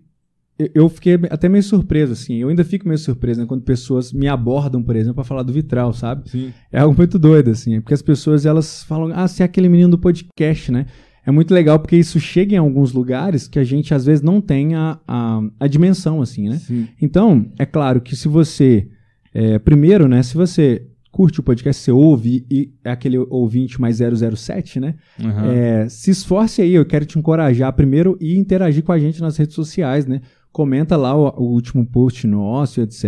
eu- 0.76 0.88
fiquei 0.90 1.16
até 1.32 1.50
meio 1.50 1.64
surpreso, 1.64 2.14
assim. 2.14 2.36
Eu 2.36 2.50
ainda 2.50 2.64
fico 2.64 2.88
meio 2.88 3.00
surpreso 3.00 3.40
né, 3.42 3.48
quando 3.48 3.64
pessoas 3.64 4.14
me 4.14 4.28
abordam, 4.28 4.84
por 4.84 4.96
exemplo, 4.96 5.16
pra 5.16 5.24
falar 5.24 5.42
do 5.42 5.52
vitral, 5.52 5.92
sabe? 5.94 6.30
Sim. 6.30 6.54
É 6.72 6.80
algo 6.80 6.96
muito 6.96 7.18
doido, 7.18 7.50
assim. 7.50 7.82
Porque 7.82 7.96
as 7.96 8.02
pessoas, 8.04 8.46
elas 8.46 8.84
falam, 8.84 9.12
ah, 9.16 9.28
você 9.28 9.42
é 9.42 9.46
aquele 9.48 9.68
menino 9.68 9.90
do 9.90 9.98
podcast, 9.98 10.72
né? 10.72 10.86
É 11.26 11.32
muito 11.32 11.54
legal 11.54 11.80
porque 11.80 11.96
isso 11.96 12.20
chega 12.20 12.56
em 12.56 12.58
alguns 12.58 12.94
lugares 12.94 13.48
que 13.48 13.60
a 13.60 13.64
gente, 13.64 13.94
às 13.94 14.06
vezes, 14.06 14.24
não 14.24 14.42
tem 14.42 14.74
a, 14.76 15.00
a, 15.08 15.42
a 15.60 15.68
dimensão, 15.68 16.22
assim, 16.22 16.50
né? 16.50 16.58
Sim. 16.58 16.88
Então, 17.02 17.46
é 17.60 17.66
claro 17.66 18.02
que 18.02 18.16
se 18.16 18.28
você. 18.28 18.88
é, 19.34 19.60
primeiro, 19.60 20.08
né? 20.08 20.24
Se 20.24 20.36
você 20.36 20.88
curte 21.12 21.40
o 21.40 21.44
podcast, 21.44 21.84
você 21.84 21.92
ouve 21.92 22.46
e 22.50 22.72
é 22.84 22.90
aquele 22.90 23.18
ouvinte 23.18 23.80
mais 23.80 23.98
007, 23.98 24.80
né? 24.80 24.96
Aham. 25.22 25.52
É, 25.52 25.90
se 25.90 26.10
esforce 26.10 26.62
aí, 26.62 26.74
eu 26.74 26.86
quero 26.86 27.06
te 27.06 27.20
encorajar 27.20 27.72
primeiro 27.74 28.18
e 28.20 28.38
interagir 28.38 28.82
com 28.84 28.94
a 28.94 28.98
gente 28.98 29.22
nas 29.22 29.38
redes 29.38 29.54
sociais, 29.54 30.06
né? 30.08 30.22
Comenta 30.52 30.98
lá 30.98 31.16
o, 31.16 31.44
o 31.44 31.54
último 31.54 31.86
post 31.86 32.26
nosso, 32.26 32.82
etc. 32.82 33.04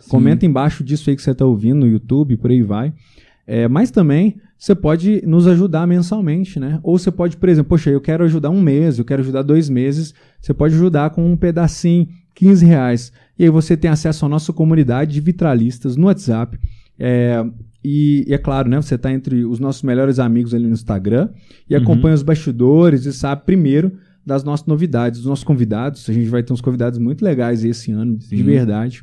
Sim. 0.00 0.10
Comenta 0.10 0.44
embaixo 0.46 0.82
disso 0.82 1.10
aí 1.10 1.16
que 1.16 1.22
você 1.22 1.30
está 1.30 1.44
ouvindo 1.44 1.80
no 1.80 1.86
YouTube, 1.86 2.36
por 2.38 2.50
aí 2.50 2.62
vai. 2.62 2.92
É, 3.46 3.68
mas 3.68 3.90
também 3.90 4.36
você 4.62 4.76
pode 4.76 5.20
nos 5.26 5.48
ajudar 5.48 5.88
mensalmente, 5.88 6.60
né? 6.60 6.78
Ou 6.84 6.96
você 6.96 7.10
pode, 7.10 7.36
por 7.36 7.48
exemplo, 7.48 7.70
poxa, 7.70 7.90
eu 7.90 8.00
quero 8.00 8.22
ajudar 8.22 8.48
um 8.48 8.62
mês, 8.62 8.96
eu 8.96 9.04
quero 9.04 9.20
ajudar 9.20 9.42
dois 9.42 9.68
meses. 9.68 10.14
Você 10.40 10.54
pode 10.54 10.72
ajudar 10.76 11.10
com 11.10 11.32
um 11.32 11.36
pedacinho, 11.36 12.06
15 12.32 12.64
reais. 12.64 13.12
E 13.36 13.42
aí 13.42 13.50
você 13.50 13.76
tem 13.76 13.90
acesso 13.90 14.24
à 14.24 14.28
nossa 14.28 14.52
comunidade 14.52 15.14
de 15.14 15.20
vitralistas 15.20 15.96
no 15.96 16.06
WhatsApp. 16.06 16.60
É, 16.96 17.44
e, 17.82 18.24
e 18.28 18.32
é 18.32 18.38
claro, 18.38 18.68
né? 18.68 18.80
Você 18.80 18.94
está 18.94 19.12
entre 19.12 19.44
os 19.44 19.58
nossos 19.58 19.82
melhores 19.82 20.20
amigos 20.20 20.54
ali 20.54 20.68
no 20.68 20.74
Instagram 20.74 21.30
e 21.68 21.74
Uhum. 21.74 21.82
acompanha 21.82 22.14
os 22.14 22.22
bastidores 22.22 23.04
e 23.04 23.12
sabe 23.12 23.44
primeiro 23.44 23.90
das 24.24 24.44
nossas 24.44 24.68
novidades, 24.68 25.18
dos 25.18 25.28
nossos 25.28 25.42
convidados. 25.42 26.08
A 26.08 26.12
gente 26.12 26.28
vai 26.28 26.40
ter 26.40 26.52
uns 26.52 26.60
convidados 26.60 27.00
muito 27.00 27.24
legais 27.24 27.64
esse 27.64 27.90
ano, 27.90 28.16
de 28.16 28.26
Sim. 28.26 28.44
verdade. 28.44 29.02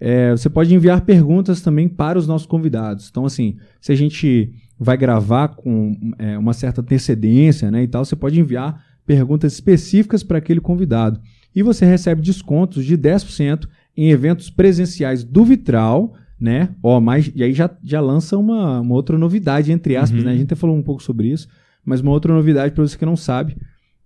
É, 0.00 0.32
você 0.32 0.50
pode 0.50 0.74
enviar 0.74 1.02
perguntas 1.02 1.60
também 1.60 1.88
para 1.88 2.18
os 2.18 2.26
nossos 2.26 2.46
convidados. 2.46 3.08
Então, 3.08 3.24
assim, 3.24 3.56
se 3.80 3.92
a 3.92 3.94
gente 3.94 4.52
vai 4.78 4.96
gravar 4.96 5.48
com 5.48 5.96
é, 6.18 6.36
uma 6.38 6.52
certa 6.52 6.80
antecedência 6.80 7.70
né, 7.70 7.82
e 7.82 7.88
tal, 7.88 8.04
você 8.04 8.16
pode 8.16 8.38
enviar 8.38 8.84
perguntas 9.06 9.52
específicas 9.54 10.22
para 10.22 10.38
aquele 10.38 10.60
convidado. 10.60 11.20
E 11.54 11.62
você 11.62 11.86
recebe 11.86 12.20
descontos 12.20 12.84
de 12.84 12.98
10% 12.98 13.66
em 13.96 14.10
eventos 14.10 14.50
presenciais 14.50 15.24
do 15.24 15.44
Vitral, 15.44 16.12
né? 16.38 16.68
Ó, 16.82 17.00
mas, 17.00 17.32
e 17.34 17.42
aí 17.42 17.54
já, 17.54 17.70
já 17.82 17.98
lança 18.00 18.36
uma, 18.36 18.80
uma 18.80 18.94
outra 18.94 19.16
novidade, 19.16 19.72
entre 19.72 19.96
aspas, 19.96 20.18
Uhum. 20.20 20.26
né? 20.26 20.32
A 20.32 20.34
gente 20.34 20.44
até 20.44 20.54
falou 20.54 20.76
um 20.76 20.82
pouco 20.82 21.02
sobre 21.02 21.28
isso, 21.28 21.48
mas 21.82 22.00
uma 22.00 22.10
outra 22.10 22.34
novidade 22.34 22.74
para 22.74 22.86
você 22.86 22.98
que 22.98 23.06
não 23.06 23.16
sabe. 23.16 23.56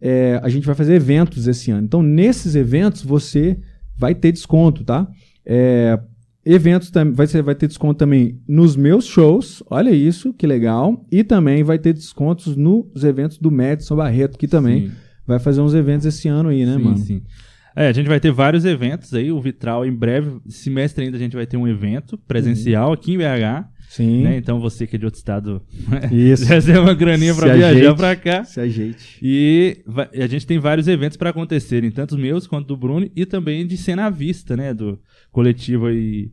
é, 0.01 0.39
a 0.43 0.49
gente 0.49 0.65
vai 0.65 0.75
fazer 0.75 0.95
eventos 0.95 1.47
esse 1.49 1.71
ano. 1.73 1.85
Então, 1.85 2.03
nesses 2.03 2.55
eventos, 2.55 3.03
você 3.03 3.59
vai 3.99 4.15
ter 4.15 4.31
desconto, 4.33 4.85
tá? 4.85 5.09
É, 5.45 5.99
eventos 6.45 6.91
também 6.91 7.15
vai, 7.15 7.27
ser- 7.27 7.43
vai 7.43 7.55
ter 7.55 7.67
desconto 7.67 7.99
também 7.99 8.41
nos 8.49 8.77
meus 8.77 9.07
shows, 9.07 9.63
olha 9.71 9.91
isso, 9.91 10.33
que 10.33 10.47
legal. 10.47 11.05
E 11.11 11.23
também 11.25 11.63
vai 11.63 11.79
ter 11.79 11.93
descontos 11.93 12.57
nos 12.57 13.05
eventos 13.05 13.39
do 13.39 13.51
Madison 13.51 13.97
Barreto, 13.97 14.39
que 14.39 14.49
também 14.49 14.89
Sim. 14.89 14.93
vai 15.27 15.39
fazer 15.39 15.61
uns 15.61 15.75
eventos 15.75 16.07
esse 16.07 16.29
ano 16.29 16.49
aí, 16.49 16.65
né, 16.65 16.77
sim, 16.77 16.83
mano? 16.83 16.99
sim. 16.99 17.23
É, 17.77 17.87
a 17.87 17.93
gente 17.93 18.09
vai 18.09 18.19
ter 18.19 18.33
vários 18.33 18.65
eventos 18.65 19.15
aí, 19.15 19.31
o 19.31 19.41
Vitral 19.41 19.87
em 19.87 19.93
breve, 19.93 20.41
semestre 20.49 21.05
ainda 21.05 21.17
a 21.17 21.21
gente 21.21 21.37
vai 21.37 21.47
ter 21.47 21.57
um 21.57 21.69
evento 21.69 22.19
presencial 22.19 22.93
aqui 22.93 23.13
em 23.15 23.19
BH, 23.19 23.69
Sim. 23.91 24.23
né? 24.23 24.37
Então 24.37 24.61
você 24.61 24.87
que 24.87 24.95
é 24.95 24.99
de 25.01 25.05
outro 25.05 25.19
estado, 25.19 25.61
Isso. 26.13 26.45
recebe 26.45 26.79
uma 26.79 26.95
graninha 26.95 27.35
pra 27.35 27.51
Se 27.53 27.57
viajar 27.59 27.95
pra 27.97 28.15
cá. 28.15 28.45
Se 28.45 28.61
ajeite. 28.61 29.19
E 29.21 29.79
e 30.15 30.23
a 30.23 30.29
gente 30.29 30.47
tem 30.47 30.61
vários 30.61 30.87
eventos 30.87 31.17
para 31.17 31.31
acontecerem, 31.31 31.91
tanto 31.91 32.17
meus 32.17 32.47
quanto 32.47 32.69
do 32.69 32.77
Bruno, 32.77 33.11
e 33.17 33.27
também 33.27 33.67
de 33.67 33.77
cena 33.77 34.07
à 34.07 34.11
vista, 34.11 34.57
né? 34.57 34.73
Do 34.73 34.97
coletivo 35.33 35.87
aí 35.87 36.31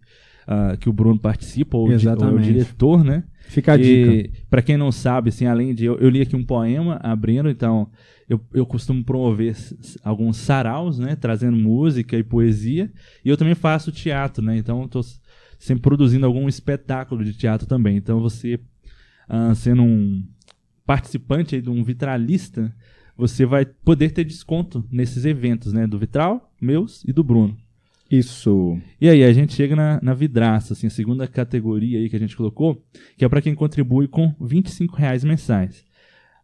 ah, 0.47 0.77
que 0.79 0.87
o 0.87 0.93
Bruno 0.93 1.19
participa, 1.19 1.75
ou, 1.77 1.87
di- 1.97 2.07
ou 2.07 2.35
o 2.35 2.39
diretor, 2.39 3.03
né? 3.03 3.23
Fica 3.47 3.73
a 3.73 3.77
dica. 3.77 4.11
E 4.13 4.29
para 4.49 4.61
quem 4.61 4.77
não 4.77 4.91
sabe, 4.91 5.29
assim, 5.29 5.45
além 5.45 5.73
de 5.73 5.85
eu, 5.85 5.97
eu 5.97 6.09
li 6.09 6.21
aqui 6.21 6.35
um 6.35 6.43
poema 6.43 6.99
abrindo, 7.01 7.49
então 7.49 7.89
eu, 8.29 8.39
eu 8.53 8.65
costumo 8.65 9.03
promover 9.03 9.55
alguns 10.03 10.37
saraus, 10.37 10.99
né, 10.99 11.15
trazendo 11.15 11.55
música 11.57 12.17
e 12.17 12.23
poesia, 12.23 12.91
e 13.25 13.29
eu 13.29 13.37
também 13.37 13.55
faço 13.55 13.91
teatro, 13.91 14.43
né? 14.43 14.57
Então 14.57 14.81
eu 14.81 14.87
tô 14.87 15.01
sempre 15.57 15.81
produzindo 15.81 16.25
algum 16.25 16.47
espetáculo 16.47 17.23
de 17.23 17.33
teatro 17.33 17.67
também. 17.67 17.97
Então 17.97 18.19
você 18.19 18.59
ah, 19.27 19.53
sendo 19.53 19.83
um 19.83 20.23
participante 20.85 21.55
aí 21.55 21.61
de 21.61 21.69
um 21.69 21.83
vitralista, 21.83 22.73
você 23.15 23.45
vai 23.45 23.65
poder 23.65 24.11
ter 24.11 24.23
desconto 24.23 24.85
nesses 24.91 25.25
eventos, 25.25 25.73
né, 25.73 25.85
do 25.85 25.99
Vitral, 25.99 26.53
meus 26.61 27.03
e 27.03 27.11
do 27.11 27.23
Bruno. 27.23 27.57
Isso. 28.09 28.79
E 29.01 29.09
aí, 29.09 29.21
a 29.21 29.33
gente 29.33 29.53
chega 29.53 29.75
na, 29.75 29.99
na 30.01 30.13
vidraça, 30.13 30.71
assim, 30.71 30.87
a 30.87 30.89
segunda 30.89 31.27
categoria 31.27 31.99
aí 31.99 32.09
que 32.09 32.15
a 32.15 32.19
gente 32.19 32.37
colocou, 32.37 32.81
que 33.17 33.25
é 33.25 33.27
para 33.27 33.41
quem 33.41 33.53
contribui 33.53 34.07
com 34.07 34.33
25 34.39 34.95
reais 34.95 35.25
mensais. 35.25 35.83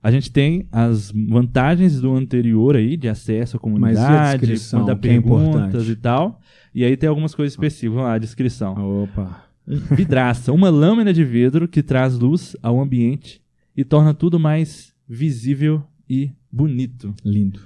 A 0.04 0.12
gente 0.12 0.30
tem 0.30 0.68
as 0.70 1.12
vantagens 1.12 2.02
do 2.02 2.14
anterior 2.14 2.76
aí, 2.76 2.98
de 2.98 3.08
acesso 3.08 3.56
à 3.56 3.60
comunidade, 3.60 4.46
mandar 4.74 4.92
é 4.92 4.96
perguntas 4.96 5.56
importante? 5.64 5.92
e 5.92 5.96
tal. 5.96 6.42
E 6.76 6.84
aí 6.84 6.98
tem 6.98 7.08
algumas 7.08 7.34
coisas 7.34 7.54
específicas, 7.54 7.94
vamos 7.94 8.04
lá, 8.10 8.14
a 8.16 8.18
descrição. 8.18 9.04
Opa. 9.04 9.46
Vidraça, 9.66 10.52
uma 10.52 10.70
lâmina 10.70 11.14
de 11.14 11.24
vidro 11.24 11.70
que 11.70 11.82
traz 11.82 12.18
luz 12.20 12.54
ao 12.62 12.82
ambiente 12.82 13.42
e 13.78 13.86
torna 13.86 14.14
tudo 14.14 14.38
mais 14.38 14.94
visível 15.08 15.82
e 16.10 16.32
bonito. 16.52 17.14
Lindo. 17.24 17.62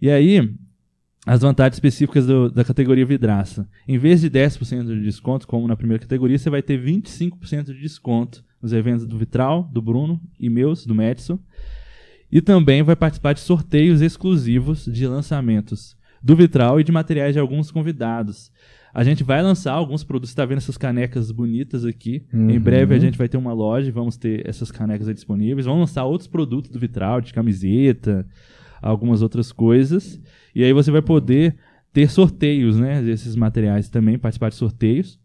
E 0.00 0.08
aí, 0.10 0.48
as 1.26 1.40
vantagens 1.40 1.74
específicas 1.74 2.24
do- 2.26 2.50
da 2.50 2.64
categoria 2.64 3.04
vidraça. 3.04 3.68
Em 3.88 3.98
vez 3.98 4.20
de 4.20 4.30
10% 4.30 4.86
de 4.94 5.02
desconto, 5.02 5.46
como 5.48 5.66
na 5.66 5.76
primeira 5.76 6.00
categoria, 6.00 6.38
você 6.38 6.48
vai 6.50 6.62
ter 6.62 6.78
25% 6.80 7.72
de 7.74 7.80
desconto 7.80 8.44
nos 8.62 8.72
eventos 8.72 9.06
do 9.06 9.18
Vitral, 9.18 9.68
do 9.72 9.82
Bruno 9.82 10.20
e 10.38 10.48
meus, 10.48 10.86
do 10.86 10.94
Madison. 10.94 11.38
E 12.30 12.40
também 12.40 12.82
vai 12.82 12.96
participar 12.96 13.32
de 13.34 13.40
sorteios 13.40 14.00
exclusivos 14.00 14.86
de 14.86 15.06
lançamentos 15.06 15.96
do 16.22 16.34
Vitral 16.36 16.80
e 16.80 16.84
de 16.84 16.92
materiais 16.92 17.34
de 17.34 17.40
alguns 17.40 17.70
convidados. 17.70 18.50
A 18.94 19.02
gente 19.02 19.24
vai 19.24 19.42
lançar 19.42 19.72
alguns 19.72 20.04
produtos, 20.04 20.30
você 20.30 20.34
está 20.34 20.44
vendo 20.44 20.58
essas 20.58 20.76
canecas 20.76 21.30
bonitas 21.30 21.84
aqui. 21.84 22.26
Em 22.32 22.36
Uhum. 22.56 22.60
breve 22.60 22.94
a 22.94 22.98
gente 22.98 23.18
vai 23.18 23.28
ter 23.28 23.36
uma 23.38 23.52
loja 23.52 23.88
e 23.88 23.90
vamos 23.92 24.16
ter 24.16 24.46
essas 24.46 24.70
canecas 24.70 25.08
aí 25.08 25.14
disponíveis. 25.14 25.66
Vamos 25.66 25.80
lançar 25.80 26.04
outros 26.04 26.28
produtos 26.28 26.70
do 26.70 26.78
Vitral, 26.78 27.20
de 27.20 27.32
camiseta, 27.32 28.26
algumas 28.80 29.22
outras 29.22 29.50
coisas. 29.50 30.20
E 30.54 30.62
aí 30.62 30.72
você 30.72 30.90
vai 30.90 31.02
poder 31.02 31.56
ter 31.92 32.08
sorteios, 32.10 32.78
né, 32.78 33.02
desses 33.02 33.34
materiais 33.36 33.88
também, 33.88 34.18
participar 34.18 34.50
de 34.50 34.56
sorteios. 34.56 35.18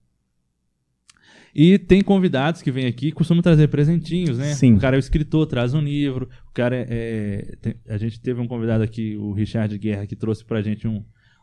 E 1.60 1.80
tem 1.80 2.04
convidados 2.04 2.62
que 2.62 2.70
vêm 2.70 2.86
aqui, 2.86 3.12
costumam 3.12 3.42
trazer 3.42 3.68
presentinhos, 3.68 4.38
né? 4.38 4.54
Sim. 4.54 4.76
O 4.76 4.80
cara 4.80 4.96
é 4.96 5.00
o 5.00 5.00
escritor, 5.00 5.48
traz 5.48 5.74
um 5.74 5.82
livro. 5.82 6.30
O 6.52 6.54
cara 6.54 6.76
é, 6.76 6.86
é- 6.88 7.56
tem- 7.60 7.76
a 7.90 7.98
gente 7.98 8.20
teve 8.20 8.40
um 8.40 8.46
convidado 8.48 8.84
aqui, 8.84 9.18
o 9.18 9.32
Richard 9.32 9.76
Guerra, 9.80 10.06
que 10.06 10.16
trouxe 10.16 10.46
pra 10.46 10.62
gente 10.62 10.88
um, 10.88 11.02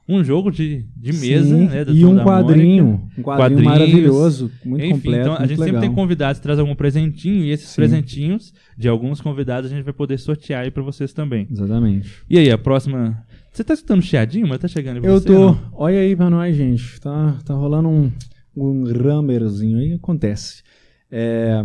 um 0.09 0.23
jogo 0.23 0.53
de, 0.53 0.85
de 0.97 1.13
mesa, 1.15 1.47
Sim, 1.57 1.67
né? 1.67 1.85
E 1.89 2.05
um 2.05 2.15
da 2.15 2.23
Mônica. 2.23 2.25
quadrinho. 2.25 3.09
Um 3.19 3.23
quadrinho 3.23 3.65
maravilhoso. 3.65 4.53
Muito 4.65 4.85
Enfim, 4.85 4.95
completo. 4.95 5.21
então 5.21 5.35
a 5.35 5.47
gente 5.47 5.59
legal. 5.59 5.67
sempre 5.67 5.81
tem 5.81 5.93
convidados 5.93 6.39
que 6.39 6.43
trazem 6.45 6.61
algum 6.61 6.77
presentinho 6.77 7.43
e 7.45 7.51
esses 7.51 7.71
Sim. 7.71 7.77
presentinhos 7.77 8.55
de 8.79 8.87
alguns 8.89 9.21
convidados 9.21 9.73
a 9.73 9.75
gente 9.75 9.85
vai 9.85 9.95
poder 9.95 10.19
sortear 10.19 10.63
aí 10.63 10.71
pra 10.71 10.83
vocês 10.85 11.13
também. 11.13 11.49
Exatamente. 11.51 12.09
E 12.31 12.39
aí, 12.39 12.51
a 12.53 12.57
próxima. 12.59 13.21
Você 13.53 13.65
tá 13.65 13.75
escutando 13.75 14.03
chiadinho, 14.03 14.47
mas 14.47 14.59
tá 14.61 14.69
chegando 14.69 14.99
em 14.99 15.01
você? 15.01 15.09
Eu 15.09 15.21
tô. 15.21 15.33
não? 15.33 15.61
Olha 15.73 15.99
aí 15.99 16.15
pra 16.15 16.31
nós, 16.31 16.55
gente. 16.57 17.01
Tá, 17.01 17.39
tá 17.45 17.55
rolando 17.55 17.89
um, 17.89 18.13
um 18.57 18.85
rammerzinho 18.85 19.79
aí. 19.79 19.93
Acontece. 19.93 20.63
É, 21.11 21.65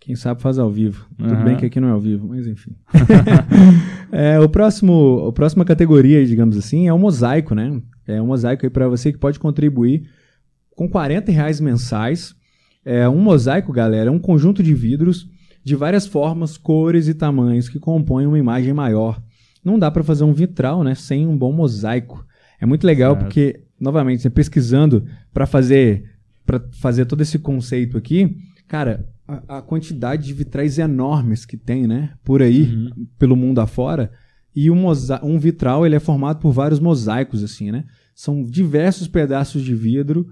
quem 0.00 0.14
sabe 0.16 0.42
faz 0.42 0.58
ao 0.58 0.70
vivo. 0.70 1.06
Tudo 1.16 1.34
Aham. 1.34 1.44
bem 1.44 1.56
que 1.56 1.66
aqui 1.66 1.80
não 1.80 1.88
é 1.88 1.92
ao 1.92 2.00
vivo, 2.00 2.28
mas 2.28 2.46
enfim. 2.46 2.74
É, 4.14 4.38
o 4.38 4.46
próximo, 4.46 5.26
a 5.26 5.32
próxima 5.32 5.64
categoria, 5.64 6.26
digamos 6.26 6.54
assim, 6.54 6.86
é 6.86 6.92
o 6.92 6.98
mosaico, 6.98 7.54
né? 7.54 7.80
É 8.06 8.20
um 8.20 8.26
mosaico 8.26 8.66
aí 8.66 8.68
para 8.68 8.86
você 8.86 9.10
que 9.10 9.16
pode 9.16 9.38
contribuir 9.38 10.06
com 10.76 10.86
40 10.86 11.32
reais 11.32 11.60
mensais. 11.60 12.34
É 12.84 13.08
um 13.08 13.18
mosaico, 13.18 13.72
galera, 13.72 14.10
é 14.10 14.12
um 14.12 14.18
conjunto 14.18 14.62
de 14.62 14.74
vidros 14.74 15.26
de 15.64 15.74
várias 15.74 16.06
formas, 16.06 16.58
cores 16.58 17.08
e 17.08 17.14
tamanhos 17.14 17.70
que 17.70 17.78
compõem 17.78 18.26
uma 18.26 18.38
imagem 18.38 18.74
maior. 18.74 19.18
Não 19.64 19.78
dá 19.78 19.90
para 19.90 20.02
fazer 20.02 20.24
um 20.24 20.32
vitral, 20.34 20.82
né, 20.84 20.94
sem 20.94 21.26
um 21.26 21.36
bom 21.36 21.52
mosaico. 21.52 22.22
É 22.60 22.66
muito 22.66 22.86
legal 22.86 23.12
Certo. 23.14 23.24
porque, 23.24 23.60
novamente, 23.82 24.22
você 24.22 24.30
pesquisando 24.30 25.04
para 25.32 25.46
fazer 25.46 26.10
para 26.46 26.60
fazer 26.72 27.04
todo 27.06 27.20
esse 27.20 27.38
conceito 27.38 27.96
aqui, 27.96 28.36
cara, 28.66 29.08
a, 29.28 29.58
a 29.58 29.62
quantidade 29.62 30.24
de 30.26 30.32
vitrais 30.34 30.76
enormes 30.78 31.46
que 31.46 31.56
tem, 31.56 31.86
né, 31.86 32.14
por 32.24 32.42
aí, 32.42 32.62
Uhum. 32.62 33.06
pelo 33.18 33.36
mundo 33.36 33.60
afora. 33.60 34.10
E 34.54 34.68
um, 34.70 34.84
um 35.22 35.38
vitral 35.38 35.86
ele 35.86 35.94
é 35.94 36.00
formado 36.00 36.40
por 36.40 36.50
vários 36.52 36.80
mosaicos, 36.80 37.42
assim, 37.44 37.70
né? 37.70 37.84
São 38.14 38.42
diversos 38.44 39.06
pedaços 39.08 39.62
de 39.62 39.74
vidro 39.74 40.26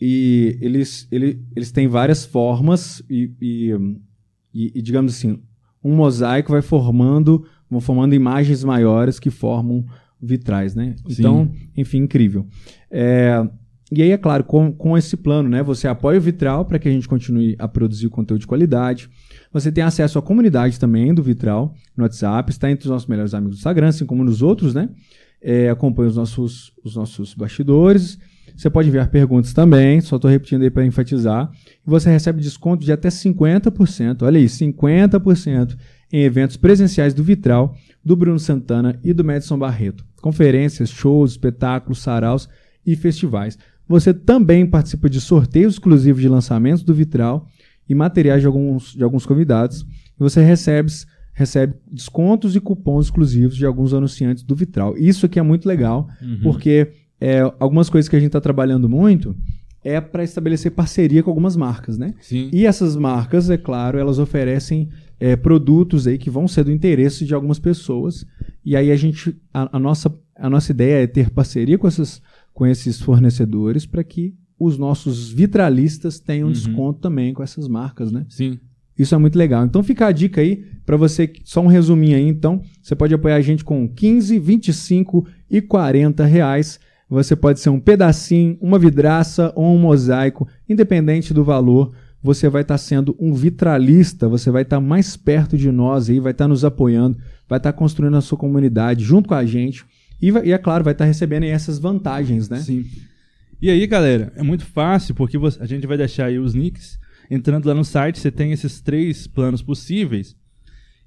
e 0.00 0.56
eles, 0.60 1.06
ele, 1.10 1.44
eles 1.56 1.70
têm 1.72 1.88
várias 1.88 2.24
formas 2.24 3.02
e, 3.10 3.32
e, 3.40 3.72
e- 4.54 4.72
e, 4.78 4.80
digamos 4.82 5.12
assim, 5.16 5.42
um 5.82 5.94
mosaico 5.94 6.52
vai 6.52 6.62
formando, 6.62 7.44
vão 7.68 7.80
formando 7.80 8.14
imagens 8.14 8.62
maiores 8.64 9.18
que 9.18 9.28
formam 9.30 9.84
vitrais, 10.20 10.74
né? 10.74 10.96
Então, 11.08 11.50
enfim, 11.76 11.98
incrível. 11.98 12.46
É, 12.90 13.46
e 13.90 14.02
aí, 14.02 14.10
é 14.10 14.18
claro, 14.18 14.44
com, 14.44 14.70
com 14.70 14.98
esse 14.98 15.16
plano, 15.16 15.48
né? 15.48 15.62
Você 15.62 15.88
apoia 15.88 16.18
o 16.18 16.20
Vitral 16.20 16.64
para 16.66 16.78
que 16.78 16.88
a 16.88 16.92
gente 16.92 17.08
continue 17.08 17.56
a 17.58 17.66
produzir 17.66 18.08
conteúdo 18.10 18.40
de 18.40 18.46
qualidade. 18.46 19.08
Você 19.50 19.72
tem 19.72 19.82
acesso 19.82 20.18
à 20.18 20.22
comunidade 20.22 20.78
também 20.78 21.14
do 21.14 21.22
Vitral 21.22 21.74
no 21.96 22.04
WhatsApp, 22.04 22.50
está 22.50 22.70
entre 22.70 22.84
os 22.84 22.90
nossos 22.90 23.08
melhores 23.08 23.32
amigos 23.32 23.56
do 23.56 23.58
Instagram, 23.60 23.88
assim 23.88 24.04
como 24.04 24.22
nos 24.22 24.42
outros, 24.42 24.74
né? 24.74 24.90
É, 25.40 25.70
acompanha 25.70 26.10
os 26.10 26.16
nossos, 26.16 26.72
os 26.84 26.96
nossos 26.96 27.32
bastidores. 27.32 28.18
Você 28.54 28.68
pode 28.68 28.88
enviar 28.88 29.08
perguntas 29.08 29.52
também, 29.54 30.00
só 30.00 30.16
estou 30.16 30.30
repetindo 30.30 30.62
aí 30.62 30.70
para 30.70 30.84
enfatizar. 30.84 31.50
E 31.86 31.88
você 31.88 32.10
recebe 32.10 32.42
desconto 32.42 32.84
de 32.84 32.92
até 32.92 33.08
50%, 33.08 34.22
olha 34.22 34.38
aí, 34.38 34.46
50% 34.46 35.76
em 36.12 36.22
eventos 36.22 36.56
presenciais 36.56 37.12
do 37.14 37.22
Vitral, 37.22 37.74
do 38.04 38.16
Bruno 38.16 38.38
Santana 38.38 38.98
e 39.04 39.12
do 39.12 39.24
Madison 39.24 39.58
Barreto. 39.58 40.04
Conferências, 40.22 40.90
shows, 40.90 41.32
espetáculos, 41.32 41.98
saraus 42.00 42.48
e 42.86 42.96
festivais. 42.96 43.58
Você 43.86 44.12
também 44.12 44.66
participa 44.66 45.08
de 45.08 45.20
sorteios 45.20 45.74
exclusivos 45.74 46.20
de 46.22 46.28
lançamentos 46.28 46.82
do 46.82 46.94
Vitral 46.94 47.46
e 47.88 47.94
materiais 47.94 48.40
de 48.40 48.46
alguns, 48.46 48.94
de 48.94 49.02
alguns 49.04 49.24
convidados. 49.26 49.82
E 49.82 50.18
você 50.18 50.42
recebe, 50.42 50.90
recebe 51.32 51.74
descontos 51.90 52.54
e 52.56 52.60
cupons 52.60 53.06
exclusivos 53.06 53.56
de 53.56 53.64
alguns 53.64 53.94
anunciantes 53.94 54.42
do 54.42 54.54
Vitral. 54.54 54.96
Isso 54.96 55.24
aqui 55.26 55.38
é 55.38 55.42
muito 55.42 55.66
legal, 55.66 56.08
Uhum. 56.20 56.40
porque 56.42 56.88
é, 57.20 57.40
algumas 57.58 57.88
coisas 57.90 58.08
que 58.08 58.16
a 58.16 58.18
gente 58.18 58.28
está 58.28 58.40
trabalhando 58.40 58.88
muito 58.88 59.36
é 59.84 60.00
para 60.00 60.22
estabelecer 60.24 60.72
parceria 60.72 61.22
com 61.22 61.30
algumas 61.30 61.56
marcas, 61.56 61.96
né? 61.96 62.14
Sim. 62.20 62.50
E 62.52 62.66
essas 62.66 62.94
marcas, 62.96 63.48
é 63.48 63.56
claro, 63.56 63.98
elas 63.98 64.18
oferecem 64.18 64.88
é, 65.20 65.36
produtos 65.36 66.06
aí 66.06 66.18
que 66.18 66.30
vão 66.30 66.46
ser 66.46 66.64
do 66.64 66.72
interesse 66.72 67.24
de 67.24 67.34
algumas 67.34 67.58
pessoas. 67.58 68.24
E 68.64 68.76
aí 68.76 68.90
a 68.90 68.96
gente, 68.96 69.36
a, 69.52 69.76
a 69.76 69.78
nossa, 69.78 70.14
a 70.36 70.48
nossa 70.48 70.72
ideia 70.72 71.02
é 71.02 71.06
ter 71.06 71.30
parceria 71.30 71.78
com, 71.78 71.86
essas, 71.88 72.22
com 72.52 72.66
esses 72.66 73.00
fornecedores 73.00 73.86
para 73.86 74.04
que 74.04 74.34
os 74.58 74.76
nossos 74.76 75.30
vitralistas 75.30 76.18
tenham 76.18 76.46
Uhum. 76.48 76.52
desconto 76.52 77.00
também 77.00 77.32
com 77.32 77.42
essas 77.42 77.68
marcas, 77.68 78.10
né? 78.10 78.26
Sim. 78.28 78.58
Isso 78.98 79.14
é 79.14 79.18
muito 79.18 79.38
legal. 79.38 79.64
Então 79.64 79.82
fica 79.82 80.06
a 80.06 80.12
dica 80.12 80.40
aí 80.40 80.64
para 80.84 80.96
você, 80.96 81.32
só 81.44 81.60
um 81.60 81.68
resuminho 81.68 82.16
aí, 82.16 82.26
então, 82.26 82.60
você 82.82 82.96
pode 82.96 83.14
apoiar 83.14 83.36
a 83.36 83.40
gente 83.40 83.64
com 83.64 83.88
15, 83.88 84.38
25 84.40 85.24
e 85.48 85.60
40 85.60 86.24
reais. 86.24 86.80
Você 87.08 87.36
pode 87.36 87.60
ser 87.60 87.70
um 87.70 87.78
pedacinho, 87.78 88.58
uma 88.60 88.78
vidraça 88.78 89.52
ou 89.54 89.74
um 89.74 89.78
mosaico, 89.78 90.48
independente 90.68 91.32
do 91.32 91.44
valor. 91.44 91.92
Você 92.22 92.48
vai 92.48 92.62
estar 92.62 92.78
sendo 92.78 93.16
um 93.18 93.32
vitralista, 93.32 94.28
você 94.28 94.50
vai 94.50 94.62
estar 94.62 94.80
mais 94.80 95.16
perto 95.16 95.56
de 95.56 95.70
nós 95.70 96.10
aí, 96.10 96.18
vai 96.18 96.32
estar 96.32 96.48
nos 96.48 96.64
apoiando, 96.64 97.18
vai 97.48 97.58
estar 97.58 97.72
construindo 97.72 98.16
a 98.16 98.20
sua 98.20 98.36
comunidade 98.36 99.04
junto 99.04 99.28
com 99.28 99.34
a 99.34 99.46
gente. 99.46 99.84
E, 100.20 100.30
e 100.30 100.52
é 100.52 100.58
claro, 100.58 100.82
vai 100.82 100.92
estar 100.92 101.04
recebendo 101.04 101.44
aí 101.44 101.50
essas 101.50 101.78
vantagens, 101.78 102.48
né? 102.48 102.58
Sim. 102.58 102.84
E 103.60 103.70
aí, 103.70 103.86
galera, 103.86 104.32
é 104.36 104.42
muito 104.42 104.64
fácil, 104.64 105.14
porque 105.14 105.36
a 105.60 105.66
gente 105.66 105.86
vai 105.86 105.96
deixar 105.96 106.26
aí 106.26 106.38
os 106.38 106.54
nicks. 106.54 106.98
Entrando 107.30 107.66
lá 107.66 107.74
no 107.74 107.84
site, 107.84 108.18
você 108.18 108.30
tem 108.30 108.52
esses 108.52 108.80
três 108.80 109.26
planos 109.26 109.62
possíveis. 109.62 110.36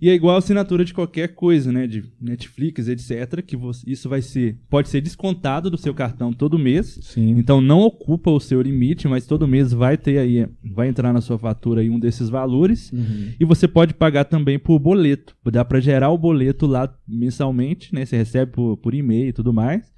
E 0.01 0.10
é 0.10 0.13
igual 0.15 0.36
a 0.36 0.39
assinatura 0.39 0.84
de 0.84 0.93
qualquer 0.96 1.36
coisa, 1.36 1.72
né? 1.72 1.86
De 1.86 2.03
Netflix, 2.20 2.88
etc. 2.88 3.41
Que 3.46 3.55
você- 3.55 3.84
isso 3.88 4.10
vai 4.10 4.22
ser. 4.22 4.58
Pode 4.67 4.89
ser 4.89 5.00
descontado 5.00 5.70
do 5.70 5.77
seu 5.77 5.93
cartão 5.93 6.34
todo 6.34 6.58
mês. 6.58 6.98
Sim. 7.03 7.36
Então 7.38 7.61
não 7.61 7.81
ocupa 7.81 8.31
o 8.31 8.40
seu 8.40 8.61
limite, 8.61 9.07
mas 9.07 9.27
todo 9.27 9.48
mês 9.48 9.72
vai 9.72 9.98
ter 9.98 10.18
aí, 10.18 10.48
vai 10.64 10.87
entrar 10.87 11.14
na 11.14 11.22
sua 11.22 11.37
fatura 11.37 11.81
aí 11.81 11.90
um 11.90 12.00
desses 12.00 12.29
valores. 12.29 12.92
Uhum. 12.92 13.29
E 13.40 13.46
você 13.46 13.68
pode 13.68 13.94
pagar 13.94 14.25
também 14.25 14.57
por 14.57 14.79
boleto. 14.79 15.35
Dá 15.51 15.64
para 15.64 15.79
gerar 15.79 16.09
o 16.09 16.18
boleto 16.18 16.66
lá 16.66 16.92
mensalmente, 17.07 17.94
né? 17.94 18.03
Você 18.03 18.18
recebe 18.18 18.51
por, 18.51 18.77
por 18.77 18.96
e-mail 18.96 19.29
e 19.29 19.33
tudo 19.33 19.53
mais. 19.53 19.94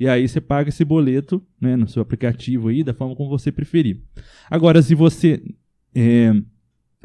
E 0.00 0.08
aí 0.08 0.26
você 0.26 0.40
paga 0.40 0.70
esse 0.70 0.84
boleto, 0.84 1.40
né, 1.60 1.76
no 1.76 1.86
seu 1.86 2.02
aplicativo 2.02 2.66
aí, 2.66 2.82
da 2.82 2.92
forma 2.92 3.14
como 3.14 3.30
você 3.30 3.52
preferir. 3.52 4.00
Agora, 4.50 4.82
se 4.82 4.92
você 4.92 5.40
é, 5.94 6.34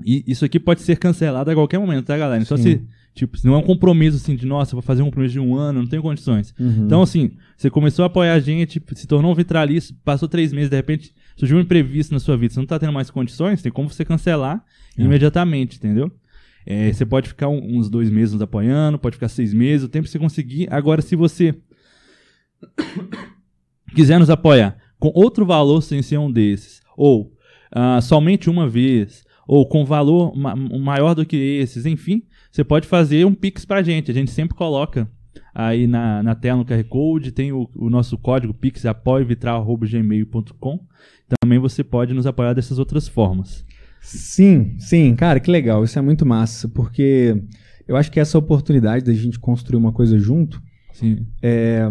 e 0.05 0.23
isso 0.27 0.43
aqui 0.45 0.59
pode 0.59 0.81
ser 0.81 0.97
cancelado 0.97 1.49
a 1.49 1.53
qualquer 1.53 1.79
momento, 1.79 2.05
tá, 2.05 2.17
galera? 2.17 2.41
Então, 2.41 2.57
Sim. 2.57 2.63
se, 2.63 2.81
tipo, 3.13 3.37
se 3.37 3.45
não 3.45 3.53
é 3.55 3.57
um 3.57 3.63
compromisso 3.63 4.17
assim 4.17 4.35
de, 4.35 4.45
nossa, 4.45 4.73
vou 4.73 4.81
fazer 4.81 5.01
um 5.01 5.05
compromisso 5.05 5.33
de 5.33 5.39
um 5.39 5.55
ano, 5.55 5.79
não 5.81 5.87
tenho 5.89 6.01
condições. 6.01 6.53
Uhum. 6.59 6.85
Então, 6.85 7.01
assim, 7.01 7.31
você 7.57 7.69
começou 7.69 8.03
a 8.03 8.05
apoiar 8.07 8.33
a 8.33 8.39
gente, 8.39 8.81
se 8.95 9.07
tornou 9.07 9.31
um 9.31 9.35
vitralista, 9.35 9.93
passou 10.03 10.27
três 10.27 10.51
meses, 10.53 10.69
de 10.69 10.75
repente 10.75 11.13
surgiu 11.35 11.57
um 11.57 11.61
imprevisto 11.61 12.13
na 12.13 12.19
sua 12.19 12.35
vida, 12.37 12.53
você 12.53 12.59
não 12.59 12.67
tá 12.67 12.77
tendo 12.79 12.93
mais 12.93 13.09
condições, 13.09 13.61
tem 13.61 13.71
como 13.71 13.89
você 13.89 14.03
cancelar 14.05 14.63
É. 14.97 15.01
imediatamente, 15.03 15.77
entendeu? 15.77 16.11
É, 16.65 16.91
você 16.91 17.05
pode 17.05 17.29
ficar 17.29 17.47
um- 17.47 17.77
uns 17.77 17.89
dois 17.89 18.09
meses 18.09 18.33
nos 18.33 18.41
apoiando, 18.41 18.99
pode 18.99 19.15
ficar 19.15 19.29
seis 19.29 19.53
meses, 19.53 19.85
o 19.85 19.89
tempo 19.89 20.05
que 20.05 20.11
você 20.11 20.19
conseguir. 20.19 20.67
Agora, 20.69 21.01
se 21.01 21.15
você 21.15 21.55
quiser 23.95 24.19
nos 24.19 24.29
apoiar 24.29 24.77
com 24.99 25.11
outro 25.15 25.45
valor 25.45 25.81
sem 25.81 26.01
ser 26.01 26.17
um 26.17 26.31
desses, 26.31 26.81
ou 26.95 27.33
ah, 27.71 28.01
somente 28.01 28.49
uma 28.49 28.67
vez, 28.67 29.23
ou 29.49 29.65
com 29.67 29.83
valor 29.83 30.37
ma- 30.37 30.55
maior 30.55 31.15
do 31.15 31.25
que 31.25 31.35
esses, 31.35 31.87
enfim, 31.87 32.21
você 32.51 32.63
pode 32.63 32.87
fazer 32.87 33.25
um 33.25 33.33
Pix 33.33 33.65
pra 33.65 33.81
gente. 33.81 34.11
A 34.11 34.13
gente 34.13 34.29
sempre 34.29 34.55
coloca 34.55 35.09
aí 35.55 35.87
na, 35.87 36.21
na 36.21 36.35
tela 36.35 36.59
no 36.59 36.65
QR 36.65 36.83
Code, 36.83 37.31
tem 37.31 37.51
o, 37.51 37.67
o 37.75 37.89
nosso 37.89 38.15
código 38.15 38.53
Pix 38.53 38.85
apoievitral.gmail.com. 38.85 40.79
Também 41.41 41.57
você 41.57 41.83
pode 41.83 42.13
nos 42.13 42.27
apoiar 42.27 42.53
dessas 42.53 42.77
outras 42.77 43.07
formas. 43.07 43.65
Sim, 43.99 44.75
sim, 44.77 45.15
cara, 45.15 45.39
que 45.39 45.49
legal. 45.49 45.83
Isso 45.83 45.97
é 45.97 46.01
muito 46.03 46.27
massa, 46.27 46.67
porque 46.67 47.35
eu 47.87 47.97
acho 47.97 48.11
que 48.11 48.19
essa 48.19 48.37
oportunidade 48.37 49.03
da 49.03 49.13
gente 49.13 49.39
construir 49.39 49.79
uma 49.79 49.91
coisa 49.91 50.19
junto 50.19 50.61
Sim. 50.93 51.25
é, 51.41 51.89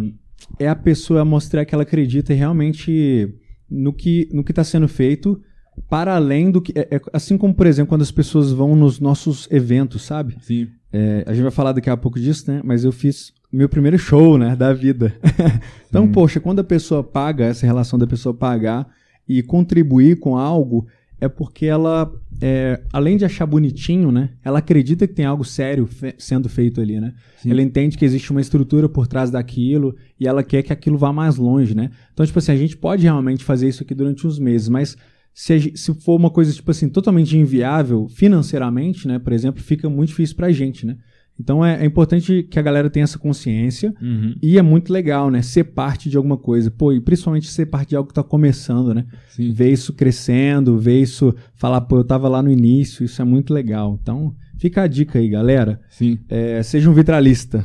é 0.61 0.69
a 0.69 0.77
pessoa 0.77 1.25
mostrar 1.25 1.65
que 1.65 1.75
ela 1.75 1.83
acredita 1.83 2.33
realmente 2.33 3.35
no 3.69 3.93
que 3.93 4.29
no 4.33 4.45
que 4.45 4.53
está 4.53 4.63
sendo 4.63 4.87
feito 4.87 5.43
para 5.89 6.15
além 6.17 6.51
do 6.51 6.61
que 6.61 6.73
é- 6.79 6.97
é 6.97 7.01
assim 7.13 7.37
como 7.39 7.55
por 7.55 7.67
exemplo 7.67 7.89
quando 7.91 8.03
as 8.03 8.11
pessoas 8.11 8.51
vão 8.53 8.75
nos 8.77 8.99
nossos 9.01 9.47
eventos, 9.51 10.03
sabe? 10.03 10.37
Sim. 10.41 10.69
É, 10.93 11.23
a 11.27 11.33
gente 11.33 11.43
vai 11.43 11.51
falar 11.53 11.73
daqui 11.73 11.91
a 11.91 11.97
pouco 11.97 12.19
disso, 12.19 12.51
né? 12.51 12.61
Mas 12.65 12.85
eu 12.85 12.93
fiz 12.93 13.33
meu 13.53 13.69
primeiro 13.69 13.99
show, 13.99 14.37
né, 14.39 14.55
da 14.57 14.73
vida. 14.73 15.15
então, 15.89 16.07
Sim. 16.07 16.13
poxa, 16.13 16.41
quando 16.41 16.61
a 16.61 16.65
pessoa 16.65 17.03
paga, 17.03 17.45
essa 17.45 17.67
relação 17.67 17.99
da 17.99 18.07
pessoa 18.07 18.35
pagar 18.35 18.87
e 19.29 19.43
contribuir 19.43 20.19
com 20.19 20.37
algo, 20.37 20.87
é 21.21 21.29
porque 21.29 21.67
ela, 21.67 22.11
é, 22.41 22.81
além 22.93 23.17
de 23.17 23.25
achar 23.25 23.45
bonitinho, 23.45 24.13
né, 24.13 24.31
ela 24.45 24.61
acredita 24.61 25.07
que 25.07 25.15
tem 25.15 25.25
algo 25.25 25.45
sério 25.45 25.87
fe- 25.87 26.15
sendo 26.19 26.49
feito 26.49 26.81
ali, 26.81 27.01
né? 27.01 27.13
Sim. 27.39 27.51
Ela 27.51 27.61
entende 27.63 27.99
que 27.99 28.05
existe 28.05 28.31
uma 28.31 28.41
estrutura 28.41 28.89
por 28.89 29.07
trás 29.07 29.31
daquilo 29.31 29.95
e 30.19 30.27
ela 30.29 30.43
quer 30.43 30.63
que 30.63 30.73
aquilo 30.73 30.97
vá 30.97 31.13
mais 31.13 31.37
longe, 31.37 31.75
né? 31.75 31.91
Então, 32.13 32.25
tipo 32.25 32.39
assim, 32.39 32.53
a 32.53 32.57
gente 32.57 32.77
pode 32.77 33.03
realmente 33.03 33.45
fazer 33.45 33.69
isso 33.69 33.83
aqui 33.83 33.95
durante 33.95 34.27
uns 34.27 34.39
meses, 34.39 34.69
mas 34.69 34.97
se, 35.41 35.73
se 35.77 35.95
for 35.95 36.17
uma 36.17 36.31
coisa, 36.31 36.53
tipo 36.53 36.69
assim, 36.69 36.89
totalmente 36.89 37.39
inviável 37.39 38.09
financeiramente, 38.09 39.07
né, 39.07 39.21
por 39.21 39.33
exemplo, 39.33 39.63
fica 39.63 39.89
muito 39.89 40.09
difícil 40.09 40.35
pra 40.35 40.51
gente, 40.51 40.85
né? 40.85 40.97
Então 41.41 41.65
é, 41.65 41.81
é 41.81 41.85
importante 41.85 42.43
que 42.43 42.59
a 42.59 42.63
galera 42.63 42.91
tenha 42.91 43.05
essa 43.05 43.21
consciência 43.21 43.95
Uhum. 44.03 44.35
e 44.43 44.59
é 44.59 44.63
muito 44.63 44.93
legal, 44.93 45.31
né? 45.31 45.41
Ser 45.41 45.63
parte 45.63 46.11
de 46.11 46.17
alguma 46.17 46.37
coisa. 46.37 46.73
Pô, 46.73 46.93
e 46.93 47.01
principalmente 47.01 47.47
ser 47.49 47.67
parte 47.67 47.91
de 47.91 47.97
algo 47.97 48.09
que 48.09 48.15
tá 48.15 48.25
começando, 48.25 48.93
né? 48.93 49.07
Sim. 49.29 49.53
Ver 49.53 49.71
isso 49.71 49.93
crescendo, 49.93 50.77
ver 50.77 51.01
isso, 51.01 51.33
falar, 51.55 51.83
pô, 51.83 51.99
eu 51.99 52.05
tava 52.05 52.29
lá 52.29 52.43
no 52.43 52.51
início, 52.51 53.05
isso 53.05 53.23
é 53.23 53.25
muito 53.25 53.55
legal. 53.55 53.97
Então, 54.03 54.35
fica 54.59 54.83
a 54.83 54.89
dica 54.89 55.21
aí, 55.21 55.29
galera. 55.29 55.81
Sim. 55.89 56.19
É, 56.29 56.61
seja 56.65 56.91
um 56.91 56.93
vitralista. 56.93 57.65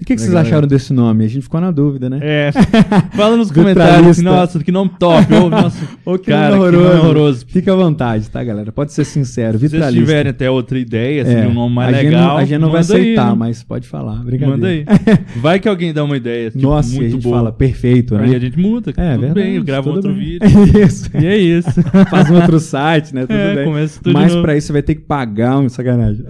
E 0.00 0.02
o 0.02 0.06
que, 0.06 0.14
que 0.16 0.20
vocês 0.20 0.32
Legal, 0.32 0.46
acharam 0.46 0.66
desse 0.66 0.92
nome? 0.92 1.24
A 1.24 1.28
gente 1.28 1.42
ficou 1.42 1.60
na 1.60 1.70
dúvida, 1.70 2.10
né? 2.10 2.18
É. 2.20 2.50
Fala 3.14 3.36
nos 3.36 3.52
comentários. 3.52 4.08
assim, 4.10 4.22
Nossa, 4.22 4.58
que 4.58 4.72
nome 4.72 4.90
top. 4.98 5.32
Ô, 5.32 5.46
nossa, 5.48 5.78
Ô, 6.04 6.18
que 6.18 6.30
cara, 6.32 6.56
nome 6.56 6.70
que 6.70 6.76
nome 6.76 6.84
horroroso. 6.88 7.06
horroroso. 7.06 7.46
Fica 7.46 7.72
à 7.72 7.76
vontade, 7.76 8.28
tá, 8.28 8.42
galera? 8.42 8.72
Pode 8.72 8.92
ser 8.92 9.04
sincero. 9.04 9.60
Se 9.60 9.68
vocês 9.68 9.92
tiverem 9.94 10.30
até 10.30 10.50
outra 10.50 10.76
ideia, 10.76 11.22
assim, 11.22 11.34
É, 11.36 11.46
um 11.46 11.54
nome 11.54 11.74
mais 11.76 11.94
a 11.96 12.00
legal, 12.00 12.28
não, 12.30 12.36
a 12.36 12.44
gente 12.44 12.58
não 12.58 12.70
vai 12.72 12.80
manda 12.82 12.94
aí, 12.96 13.00
aceitar, 13.02 13.28
né? 13.30 13.34
mas 13.38 13.62
pode 13.62 13.86
falar. 13.86 14.16
Brincadeira. 14.24 14.50
Manda 14.56 14.66
aí. 14.66 14.84
Vai 15.40 15.60
que 15.60 15.68
alguém 15.68 15.92
dá 15.92 16.02
uma 16.02 16.16
ideia 16.16 16.50
tipo, 16.50 16.62
Nossa, 16.64 16.90
e 16.92 16.96
a 16.96 17.00
muito 17.00 17.12
gente 17.12 17.22
boa. 17.22 17.36
fala 17.36 17.52
perfeito, 17.52 18.16
né? 18.16 18.24
Aí 18.24 18.34
a 18.34 18.38
gente 18.40 18.58
muda. 18.58 18.90
É, 18.90 19.12
tudo 19.12 19.20
verdade, 19.20 19.34
bem, 19.34 19.64
grava 19.64 19.84
tudo 19.84 19.94
outro 19.96 20.14
bem. 20.14 20.20
vídeo. 20.40 20.84
isso. 20.84 21.10
E 21.16 21.26
é 21.26 21.36
isso. 21.38 21.70
Faz 22.10 22.28
um 22.28 22.34
outro 22.34 22.58
site, 22.58 23.14
né? 23.14 23.20
Tudo 23.22 23.34
É, 23.34 23.54
bem. 23.54 23.64
começa 23.66 24.00
tudo 24.02 24.12
Mas 24.14 24.34
pra 24.34 24.56
isso 24.56 24.66
você 24.66 24.72
vai 24.72 24.82
ter 24.82 24.96
que 24.96 25.02
pagar 25.02 25.58
um 25.58 25.68
sacanagem. 25.68 26.24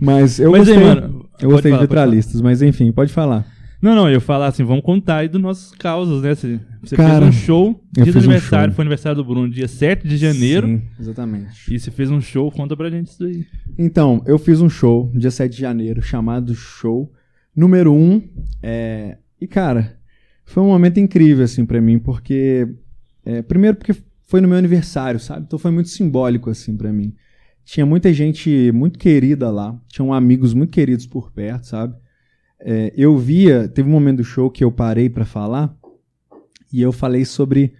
mas 0.00 0.38
eu 0.40 0.50
Mas 0.50 0.68
aí, 0.68 0.74
gostei, 0.74 0.94
mano, 0.94 1.27
eu 1.40 1.50
gostei 1.50 1.70
falar, 1.70 1.82
de 1.82 1.88
vitralistas, 1.88 2.40
mas 2.40 2.62
enfim, 2.62 2.90
pode 2.92 3.12
falar. 3.12 3.46
Não, 3.80 3.94
não, 3.94 4.08
eu 4.08 4.14
ia 4.14 4.20
falar 4.20 4.48
assim, 4.48 4.64
vamos 4.64 4.82
contar 4.82 5.18
aí 5.18 5.28
dos 5.28 5.40
nossos 5.40 5.70
causos, 5.72 6.22
né? 6.22 6.34
Você, 6.34 6.60
você 6.82 6.96
Cara, 6.96 7.26
fez 7.26 7.28
um 7.28 7.32
show, 7.32 7.84
do 7.92 8.04
fiz 8.04 8.16
um 8.16 8.18
aniversário, 8.18 8.70
show. 8.70 8.76
foi 8.76 8.82
aniversário 8.82 9.16
do 9.16 9.24
Bruno, 9.24 9.48
dia 9.48 9.68
7 9.68 10.06
de 10.06 10.16
janeiro. 10.16 10.66
Sim, 10.66 10.82
exatamente. 10.98 11.72
E 11.72 11.78
você 11.78 11.90
fez 11.90 12.10
um 12.10 12.20
show, 12.20 12.50
conta 12.50 12.76
pra 12.76 12.90
gente 12.90 13.06
isso 13.06 13.24
aí. 13.24 13.46
Então, 13.78 14.20
eu 14.26 14.38
fiz 14.38 14.60
um 14.60 14.68
show 14.68 15.12
dia 15.14 15.30
7 15.30 15.54
de 15.54 15.60
janeiro, 15.60 16.02
chamado 16.02 16.54
Show 16.54 17.12
Número 17.54 17.92
1. 17.92 18.22
É... 18.62 19.18
E, 19.40 19.46
cara, 19.46 19.96
foi 20.44 20.62
um 20.62 20.68
momento 20.68 20.98
incrível, 20.98 21.44
assim, 21.44 21.64
pra 21.64 21.80
mim, 21.80 21.98
porque. 21.98 22.66
é, 23.24 23.42
primeiro, 23.42 23.76
porque 23.76 23.94
foi 24.26 24.40
no 24.40 24.48
meu 24.48 24.58
aniversário, 24.58 25.20
sabe? 25.20 25.44
Então 25.46 25.58
foi 25.58 25.70
muito 25.70 25.88
simbólico, 25.88 26.50
assim, 26.50 26.76
pra 26.76 26.92
mim. 26.92 27.14
Tinha 27.70 27.84
muita 27.84 28.12
gente 28.12 28.72
muito 28.72 28.98
querida 28.98 29.50
lá, 29.50 29.78
tinham 29.88 30.12
amigos 30.12 30.54
muito 30.54 30.70
queridos 30.70 31.06
por 31.06 31.30
perto, 31.30 31.66
sabe? 31.66 31.94
é, 32.60 32.92
eu 32.96 33.16
via, 33.16 33.68
teve 33.68 33.88
um 33.88 33.92
momento 33.92 34.18
do 34.18 34.24
show 34.24 34.50
que 34.50 34.64
eu 34.64 34.72
parei 34.72 35.08
pra 35.08 35.24
falar 35.24 35.74
e 36.72 36.82
eu 36.82 36.92
falei 36.92 37.24
sobre, 37.24 37.72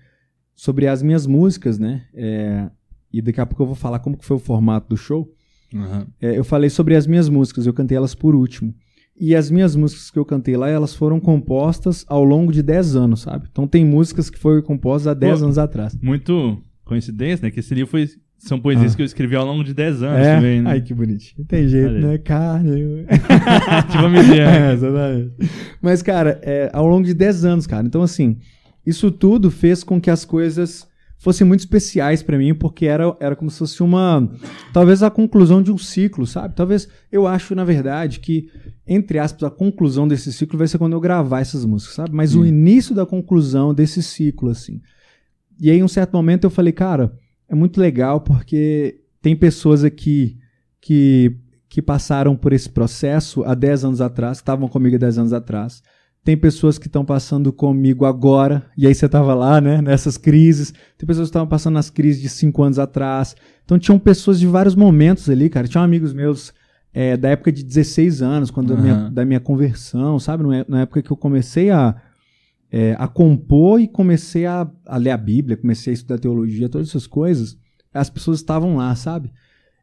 sobre 0.54 0.86
as 0.86 1.02
minhas 1.02 1.26
músicas, 1.26 1.78
né? 1.78 2.04
É, 2.14 2.70
e 3.12 3.20
daqui 3.20 3.40
a 3.40 3.46
pouco 3.46 3.62
eu 3.62 3.66
vou 3.66 3.74
falar 3.74 3.98
como 3.98 4.16
que 4.16 4.24
foi 4.24 4.36
o 4.36 4.40
formato 4.40 4.88
do 4.88 4.96
show. 4.96 5.32
Aham. 5.74 6.06
É, 6.20 6.38
eu 6.38 6.44
falei 6.44 6.70
sobre 6.70 6.94
as 6.94 7.06
minhas 7.06 7.28
músicas, 7.28 7.66
eu 7.66 7.72
cantei 7.72 7.96
elas 7.96 8.14
por 8.14 8.34
último. 8.34 8.74
E 9.20 9.34
as 9.34 9.50
minhas 9.50 9.74
músicas 9.74 10.10
que 10.10 10.18
eu 10.18 10.24
cantei 10.24 10.56
lá, 10.56 10.68
elas 10.68 10.94
foram 10.94 11.18
compostas 11.18 12.04
ao 12.08 12.22
longo 12.22 12.52
de 12.52 12.62
10 12.62 12.94
anos, 12.94 13.22
sabe? 13.22 13.48
Então 13.50 13.66
tem 13.66 13.84
músicas 13.84 14.30
que 14.30 14.38
foram 14.38 14.62
compostas 14.62 15.08
há 15.08 15.14
10 15.14 15.38
Pô. 15.40 15.44
anos 15.44 15.58
atrás. 15.58 15.98
Muito 16.00 16.62
coincidência, 16.84 17.44
né? 17.44 17.50
Que 17.50 17.58
esse 17.58 17.74
livro 17.74 17.90
foi, 17.90 18.08
são 18.38 18.58
poesias 18.60 18.92
Ah. 18.92 18.96
que 18.96 19.02
eu 19.02 19.06
escrevi 19.06 19.34
ao 19.36 19.44
longo 19.44 19.62
de 19.64 19.74
10 19.74 20.02
anos 20.02 20.26
É? 20.26 20.36
também, 20.36 20.62
né? 20.62 20.70
Ai, 20.70 20.80
que 20.80 20.94
bonitinho. 20.94 21.44
Tem 21.46 21.68
jeito, 21.68 21.96
aí. 21.96 22.00
né? 22.02 22.18
Carne. 22.18 23.04
tipo 23.90 24.04
a 24.04 24.08
Miriam. 24.08 24.48
É, 24.48 24.72
exatamente. 24.72 25.32
Mas, 25.82 26.02
cara, 26.02 26.38
é, 26.42 26.70
ao 26.72 26.86
longo 26.86 27.04
de 27.06 27.14
10 27.14 27.44
anos, 27.44 27.66
cara. 27.66 27.86
Então, 27.86 28.02
assim, 28.02 28.38
isso 28.86 29.10
tudo 29.10 29.50
fez 29.50 29.82
com 29.84 30.00
que 30.00 30.10
as 30.10 30.24
coisas 30.24 30.86
fossem 31.20 31.44
muito 31.44 31.60
especiais 31.60 32.22
pra 32.22 32.38
mim, 32.38 32.54
porque 32.54 32.86
era, 32.86 33.14
era 33.20 33.34
como 33.34 33.50
se 33.50 33.58
fosse 33.58 33.82
uma. 33.82 34.30
Talvez 34.72 35.02
a 35.02 35.10
conclusão 35.10 35.60
de 35.60 35.72
um 35.72 35.76
ciclo, 35.78 36.24
sabe? 36.26 36.54
Talvez 36.54 36.88
eu 37.10 37.26
acho, 37.26 37.56
na 37.56 37.64
verdade, 37.64 38.20
que, 38.20 38.48
entre 38.86 39.18
aspas, 39.18 39.42
a 39.42 39.50
conclusão 39.50 40.06
desse 40.06 40.32
ciclo 40.32 40.56
vai 40.56 40.68
ser 40.68 40.78
quando 40.78 40.92
eu 40.92 41.00
gravar 41.00 41.40
essas 41.40 41.64
músicas, 41.64 41.96
sabe? 41.96 42.10
Mas 42.14 42.36
o 42.36 42.46
início 42.46 42.94
da 42.94 43.04
conclusão 43.04 43.74
desse 43.74 44.00
ciclo, 44.00 44.48
assim. 44.50 44.80
E 45.60 45.70
aí, 45.72 45.78
em 45.78 45.82
um 45.82 45.88
certo 45.88 46.12
momento, 46.12 46.44
eu 46.44 46.50
falei, 46.50 46.72
cara, 46.72 47.12
é 47.48 47.54
muito 47.54 47.80
legal 47.80 48.20
porque 48.20 49.00
tem 49.22 49.34
pessoas 49.34 49.82
aqui 49.82 50.38
que, 50.80 51.36
que 51.68 51.80
passaram 51.80 52.36
por 52.36 52.52
esse 52.52 52.68
processo 52.68 53.42
há 53.44 53.54
10 53.54 53.84
anos 53.84 54.00
atrás, 54.00 54.38
estavam 54.38 54.68
comigo 54.68 54.96
há 54.96 54.98
10 54.98 55.18
anos 55.18 55.32
atrás. 55.32 55.82
Tem 56.24 56.36
pessoas 56.36 56.76
que 56.76 56.88
estão 56.88 57.04
passando 57.04 57.52
comigo 57.52 58.04
agora, 58.04 58.66
e 58.76 58.86
aí 58.86 58.94
você 58.94 59.06
estava 59.06 59.32
lá, 59.32 59.60
né, 59.60 59.80
nessas 59.80 60.18
crises. 60.18 60.74
Tem 60.98 61.06
pessoas 61.06 61.28
que 61.28 61.30
estavam 61.30 61.48
passando 61.48 61.74
nas 61.74 61.88
crises 61.88 62.20
de 62.20 62.28
5 62.28 62.62
anos 62.62 62.78
atrás. 62.78 63.34
Então 63.64 63.78
tinham 63.78 63.98
pessoas 63.98 64.38
de 64.38 64.46
vários 64.46 64.74
momentos 64.74 65.30
ali, 65.30 65.48
cara. 65.48 65.66
Tinham 65.66 65.82
amigos 65.82 66.12
meus 66.12 66.52
é, 66.92 67.16
da 67.16 67.30
época 67.30 67.50
de 67.50 67.62
16 67.62 68.20
anos, 68.20 68.50
quando 68.50 68.74
da, 68.74 68.82
minha, 68.82 69.10
da 69.10 69.24
minha 69.24 69.40
conversão, 69.40 70.18
sabe? 70.18 70.42
Na 70.42 70.64
na 70.68 70.80
época 70.82 71.00
que 71.00 71.10
eu 71.10 71.16
comecei 71.16 71.70
a, 71.70 71.94
é, 72.70 72.94
a 72.98 73.08
compor 73.08 73.80
e 73.80 73.88
comecei 73.88 74.46
a, 74.46 74.70
a 74.86 74.96
ler 74.96 75.10
a 75.10 75.16
Bíblia, 75.16 75.56
comecei 75.56 75.92
a 75.92 75.94
estudar 75.94 76.18
teologia, 76.18 76.68
todas 76.68 76.88
essas 76.88 77.06
coisas, 77.06 77.56
as 77.92 78.10
pessoas 78.10 78.38
estavam 78.38 78.76
lá, 78.76 78.94
sabe? 78.94 79.30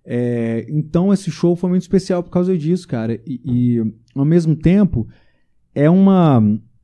É, 0.06 0.66
então 0.70 1.12
esse 1.12 1.32
show 1.32 1.56
foi 1.56 1.70
muito 1.70 1.82
especial 1.82 2.22
por 2.22 2.30
causa 2.30 2.56
disso, 2.58 2.88
cara. 2.88 3.20
E, 3.26 3.42
e, 3.44 3.94
ao 4.14 4.24
mesmo 4.26 4.56
tempo 4.56 5.08
é 5.74 5.90
uma 5.90 6.42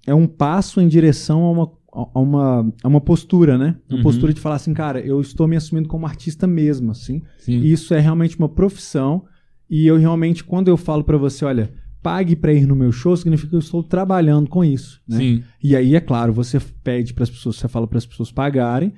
é 0.08 0.14
um 0.16 0.26
passo 0.26 0.82
em 0.82 0.88
direção 0.88 1.44
a 1.44 1.52
uma 1.52 1.72
a 1.94 2.20
uma, 2.20 2.74
a 2.84 2.88
uma 2.88 3.02
postura, 3.02 3.58
né? 3.58 3.76
Uma 3.90 3.98
Uhum. 3.98 4.04
postura 4.04 4.34
de 4.34 4.40
falar 4.40 4.56
assim, 4.56 4.74
cara, 4.74 5.02
eu 5.02 5.20
estou 5.20 5.46
me 5.46 5.58
assumindo 5.58 5.90
como 5.90 6.06
artista 6.06 6.48
mesmo, 6.48 6.92
assim. 6.92 7.22
Sim. 7.38 7.60
Isso 7.60 7.94
é 7.94 8.00
realmente 8.00 8.40
uma 8.40 8.48
profissão. 8.48 9.26
E 9.70 9.88
eu 9.88 9.98
realmente, 9.98 10.42
quando 10.42 10.70
eu 10.70 10.78
falo 10.78 11.04
pra 11.04 11.18
você, 11.18 11.44
olha, 11.44 11.70
pague 12.02 12.36
pra 12.36 12.54
ir 12.54 12.66
no 12.66 12.76
meu 12.76 12.92
show, 12.92 13.16
significa 13.16 13.50
que 13.50 13.56
eu 13.56 13.60
estou 13.60 13.84
trabalhando 13.84 14.50
com 14.50 14.64
isso, 14.64 15.02
né? 15.08 15.18
Sim. 15.18 15.44
E 15.64 15.76
aí, 15.76 15.96
é 15.96 16.00
claro, 16.00 16.34
você 16.34 16.60
pede 16.84 17.14
para 17.14 17.24
as 17.24 17.30
pessoas, 17.30 17.58
você 17.58 17.68
fala 17.68 17.88
para 17.88 17.98
as 17.98 18.06
pessoas 18.06 18.32
pagarem, 18.32 18.94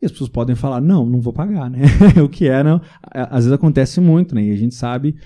e 0.00 0.06
as 0.06 0.12
pessoas 0.12 0.30
podem 0.30 0.54
falar, 0.54 0.80
não, 0.80 1.04
não 1.04 1.20
vou 1.20 1.32
pagar, 1.32 1.68
né? 1.68 1.80
o 2.22 2.28
que 2.28 2.48
é, 2.48 2.62
não. 2.62 2.80
Às 3.02 3.44
vezes 3.44 3.52
acontece 3.52 4.00
muito, 4.00 4.34
né? 4.34 4.44
E 4.44 4.52
a 4.52 4.56
gente 4.56 4.74
sabe 4.74 5.16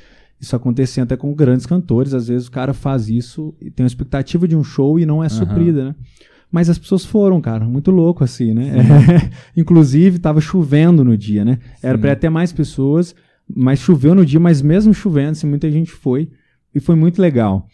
isso 0.40 0.56
acontecendo 0.56 1.04
até 1.04 1.16
com 1.16 1.32
grandes 1.34 1.66
cantores. 1.66 2.14
Às 2.14 2.28
vezes 2.28 2.48
o 2.48 2.50
cara 2.50 2.72
faz 2.72 3.08
isso 3.08 3.54
e 3.60 3.70
tem 3.70 3.84
uma 3.84 3.88
expectativa 3.88 4.48
de 4.48 4.56
um 4.56 4.64
show 4.64 4.98
e 4.98 5.04
não 5.04 5.22
é 5.22 5.28
suprida, 5.28 5.84
né? 5.84 5.94
Mas 6.50 6.68
as 6.68 6.78
pessoas 6.78 7.04
foram, 7.04 7.40
cara, 7.40 7.64
muito 7.64 7.90
louco 7.90 8.24
assim, 8.24 8.52
né? 8.52 8.72
Inclusive, 9.56 10.18
tava 10.18 10.40
chovendo 10.40 11.04
no 11.04 11.16
dia, 11.16 11.44
né? 11.44 11.58
Era 11.82 11.96
Sim. 11.96 12.02
para 12.02 12.16
ter 12.16 12.28
mais 12.28 12.52
pessoas, 12.52 13.14
mas 13.54 13.78
choveu 13.78 14.14
no 14.14 14.24
dia, 14.24 14.40
mas 14.40 14.60
mesmo 14.60 14.92
chovendo, 14.92 15.30
assim, 15.30 15.46
muita 15.46 15.70
gente 15.70 15.90
foi. 15.90 16.28
E 16.74 16.80
foi 16.80 16.94
muito 16.94 17.20
legal. 17.20 17.66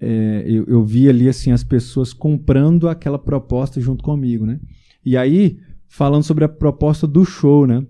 É, 0.00 0.44
eu, 0.46 0.64
eu 0.66 0.84
vi 0.84 1.08
ali 1.08 1.28
assim 1.28 1.52
as 1.52 1.64
pessoas 1.64 2.12
comprando 2.12 2.88
aquela 2.88 3.18
proposta 3.18 3.80
junto 3.80 4.04
comigo, 4.04 4.44
né? 4.44 4.60
E 5.04 5.16
aí, 5.16 5.58
falando 5.88 6.22
sobre 6.22 6.44
a 6.44 6.48
proposta 6.48 7.06
do 7.06 7.24
show, 7.24 7.66
né? 7.66 7.84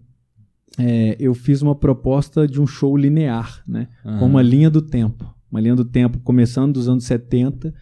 É, 0.79 1.17
eu 1.19 1.35
fiz 1.35 1.63
uma 1.63 1.75
proposta 1.75 2.47
de 2.47 2.61
um 2.61 2.67
show 2.67 2.97
linear, 2.97 3.63
né? 3.67 3.89
Aham. 4.05 4.19
Com 4.19 4.27
uma 4.27 4.43
linha 4.43 4.71
do 4.71 4.83
tempo. 4.83 5.35
Uma 5.51 5.61
linha 5.61 5.75
do 5.75 5.85
tempo 5.85 6.19
começando 6.21 6.75
dos 6.75 6.89
anos 6.89 7.05
70 7.05 7.73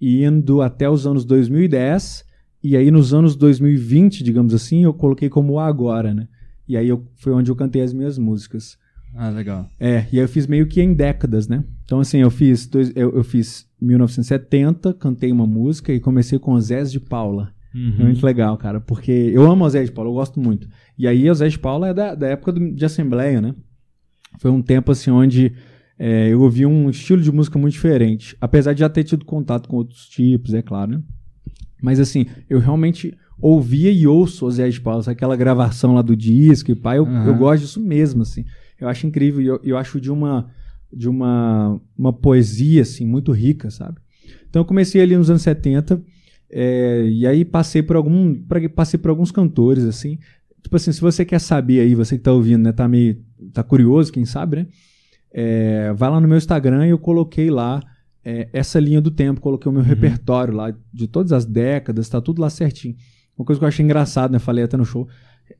e 0.00 0.24
indo 0.24 0.62
até 0.62 0.88
os 0.88 1.06
anos 1.06 1.24
2010. 1.24 2.24
E 2.62 2.76
aí, 2.76 2.90
nos 2.90 3.12
anos 3.12 3.36
2020, 3.36 4.22
digamos 4.22 4.54
assim, 4.54 4.84
eu 4.84 4.94
coloquei 4.94 5.28
como 5.28 5.58
agora, 5.58 6.14
né? 6.14 6.28
E 6.66 6.76
aí 6.76 6.88
eu, 6.88 7.06
foi 7.16 7.32
onde 7.32 7.50
eu 7.50 7.56
cantei 7.56 7.82
as 7.82 7.92
minhas 7.92 8.16
músicas. 8.16 8.78
Ah, 9.16 9.28
legal. 9.30 9.66
É, 9.78 10.06
e 10.12 10.18
aí 10.18 10.24
eu 10.24 10.28
fiz 10.28 10.46
meio 10.46 10.66
que 10.66 10.80
em 10.82 10.92
décadas, 10.92 11.46
né? 11.46 11.62
Então, 11.84 12.00
assim, 12.00 12.18
eu 12.18 12.30
fiz, 12.30 12.66
dois, 12.66 12.90
eu, 12.96 13.14
eu 13.14 13.22
fiz 13.22 13.66
1970, 13.80 14.92
cantei 14.94 15.30
uma 15.30 15.46
música 15.46 15.92
e 15.92 16.00
comecei 16.00 16.38
com 16.38 16.52
o 16.52 16.60
Zé 16.60 16.82
de 16.84 16.98
Paula. 16.98 17.52
Uhum. 17.74 17.94
É 17.98 18.02
muito 18.04 18.24
legal, 18.24 18.56
cara, 18.56 18.80
porque 18.80 19.10
eu 19.10 19.50
amo 19.50 19.64
o 19.64 19.70
Zé 19.70 19.84
de 19.84 19.92
Paula, 19.92 20.10
eu 20.10 20.14
gosto 20.14 20.40
muito. 20.40 20.68
E 20.98 21.06
aí 21.06 21.28
o 21.30 21.34
Zé 21.34 21.48
de 21.48 21.58
Paula 21.58 21.88
é 21.88 21.94
da, 21.94 22.14
da 22.14 22.26
época 22.28 22.52
do- 22.52 22.72
de 22.72 22.84
Assembleia, 22.84 23.40
né? 23.40 23.54
Foi 24.40 24.50
um 24.50 24.62
tempo, 24.62 24.90
assim, 24.92 25.10
onde 25.10 25.52
é, 25.98 26.28
eu 26.28 26.40
ouvi 26.40 26.66
um 26.66 26.90
estilo 26.90 27.22
de 27.22 27.30
música 27.30 27.58
muito 27.58 27.74
diferente. 27.74 28.36
Apesar 28.40 28.72
de 28.72 28.80
já 28.80 28.88
ter 28.88 29.04
tido 29.04 29.24
contato 29.24 29.68
com 29.68 29.76
outros 29.76 30.08
tipos, 30.08 30.54
é 30.54 30.62
claro, 30.62 30.92
né? 30.92 31.02
Mas, 31.82 32.00
assim, 32.00 32.26
eu 32.48 32.58
realmente 32.58 33.16
ouvia 33.38 33.90
e 33.90 34.06
ouço 34.06 34.46
o 34.46 34.50
Zé 34.50 34.68
de 34.68 34.80
Paula, 34.80 35.02
aquela 35.06 35.36
gravação 35.36 35.94
lá 35.94 36.02
do 36.02 36.16
disco 36.16 36.70
e 36.70 36.74
pá, 36.74 36.96
eu, 36.96 37.04
Aham. 37.04 37.26
eu 37.26 37.34
gosto 37.34 37.62
disso 37.62 37.80
mesmo, 37.80 38.22
assim. 38.22 38.44
Eu 38.80 38.88
acho 38.88 39.06
incrível 39.06 39.40
e 39.40 39.46
eu, 39.46 39.60
eu 39.62 39.76
acho 39.76 40.00
de 40.00 40.10
uma 40.10 40.50
de 40.92 41.08
uma, 41.08 41.80
uma 41.98 42.12
poesia 42.12 42.82
assim 42.82 43.04
muito 43.04 43.32
rica, 43.32 43.68
sabe? 43.70 43.98
Então 44.48 44.62
eu 44.62 44.66
comecei 44.66 45.00
ali 45.00 45.16
nos 45.16 45.28
anos 45.28 45.42
70 45.42 46.00
é, 46.50 47.04
e 47.08 47.26
aí 47.26 47.44
passei 47.44 47.82
por 47.82 47.96
algum 47.96 48.34
passei 48.74 48.98
por 48.98 49.10
alguns 49.10 49.32
cantores 49.32 49.84
assim. 49.84 50.18
Tipo 50.62 50.76
assim, 50.76 50.92
se 50.92 51.00
você 51.00 51.24
quer 51.24 51.40
saber 51.40 51.80
aí, 51.80 51.94
você 51.94 52.16
que 52.16 52.22
tá 52.22 52.32
ouvindo, 52.32 52.62
né, 52.62 52.72
tá 52.72 52.86
meio 52.88 53.18
tá 53.52 53.62
curioso, 53.62 54.12
quem 54.12 54.24
sabe, 54.24 54.56
né? 54.56 54.66
É, 55.30 55.92
vai 55.94 56.08
lá 56.08 56.20
no 56.20 56.28
meu 56.28 56.38
Instagram 56.38 56.86
e 56.86 56.90
eu 56.90 56.98
coloquei 56.98 57.50
lá 57.50 57.82
é, 58.24 58.48
essa 58.52 58.80
linha 58.80 59.00
do 59.00 59.10
tempo, 59.10 59.40
coloquei 59.40 59.70
o 59.70 59.74
meu 59.74 59.82
repertório 59.82 60.54
lá 60.54 60.74
de 60.92 61.06
todas 61.06 61.32
as 61.32 61.44
décadas, 61.44 62.08
tá 62.08 62.20
tudo 62.20 62.40
lá 62.40 62.48
certinho. 62.48 62.94
Uma 63.36 63.44
coisa 63.44 63.58
que 63.58 63.64
eu 63.64 63.68
achei 63.68 63.84
engraçado, 63.84 64.30
né? 64.30 64.38
Falei 64.38 64.64
até 64.64 64.76
no 64.76 64.84
show. 64.84 65.08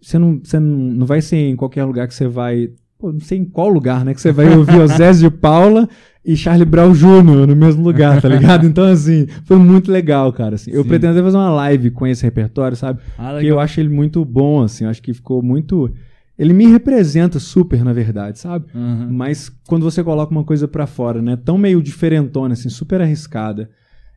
Você 0.00 0.18
não, 0.18 0.40
você 0.42 0.58
não, 0.58 0.78
não 0.78 1.06
vai 1.06 1.20
ser 1.20 1.36
em 1.36 1.56
qualquer 1.56 1.84
lugar 1.84 2.08
que 2.08 2.14
você 2.14 2.26
vai. 2.26 2.72
Pô, 3.04 3.12
não 3.12 3.20
sei 3.20 3.36
em 3.36 3.44
qual 3.44 3.68
lugar, 3.68 4.02
né? 4.02 4.14
Que 4.14 4.20
você 4.22 4.32
vai 4.32 4.48
ouvir 4.56 4.80
o 4.80 4.86
Zé 4.88 5.12
de 5.12 5.28
Paula 5.28 5.86
e 6.24 6.34
Charlie 6.34 6.64
Brown 6.64 6.94
Jr. 6.94 7.46
no 7.46 7.54
mesmo 7.54 7.84
lugar, 7.84 8.22
tá 8.22 8.30
ligado? 8.30 8.64
Então, 8.64 8.84
assim, 8.84 9.26
foi 9.44 9.58
muito 9.58 9.92
legal, 9.92 10.32
cara. 10.32 10.54
Assim. 10.54 10.70
Eu 10.70 10.82
Sim. 10.82 10.88
pretendo 10.88 11.12
até 11.12 11.22
fazer 11.22 11.36
uma 11.36 11.50
live 11.50 11.90
com 11.90 12.06
esse 12.06 12.22
repertório, 12.22 12.74
sabe? 12.74 13.00
Ah, 13.18 13.32
Porque 13.32 13.46
eu 13.46 13.60
acho 13.60 13.78
ele 13.78 13.90
muito 13.90 14.24
bom, 14.24 14.62
assim. 14.62 14.84
Eu 14.84 14.90
acho 14.90 15.02
que 15.02 15.12
ficou 15.12 15.42
muito. 15.42 15.92
Ele 16.38 16.54
me 16.54 16.66
representa 16.66 17.38
super, 17.38 17.84
na 17.84 17.92
verdade, 17.92 18.38
sabe? 18.38 18.64
Uhum. 18.74 19.08
Mas 19.10 19.52
quando 19.68 19.82
você 19.82 20.02
coloca 20.02 20.32
uma 20.32 20.44
coisa 20.44 20.66
pra 20.66 20.86
fora, 20.86 21.20
né? 21.20 21.36
Tão 21.36 21.58
meio 21.58 21.82
diferentona, 21.82 22.54
assim, 22.54 22.70
super 22.70 23.02
arriscada, 23.02 23.68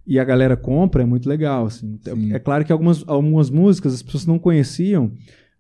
e 0.06 0.18
a 0.18 0.24
galera 0.24 0.56
compra, 0.56 1.04
é 1.04 1.06
muito 1.06 1.28
legal, 1.28 1.66
assim. 1.66 2.00
Sim. 2.06 2.34
É 2.34 2.40
claro 2.40 2.64
que 2.64 2.72
algumas, 2.72 3.04
algumas 3.06 3.50
músicas 3.50 3.94
as 3.94 4.02
pessoas 4.02 4.26
não 4.26 4.40
conheciam, 4.40 5.12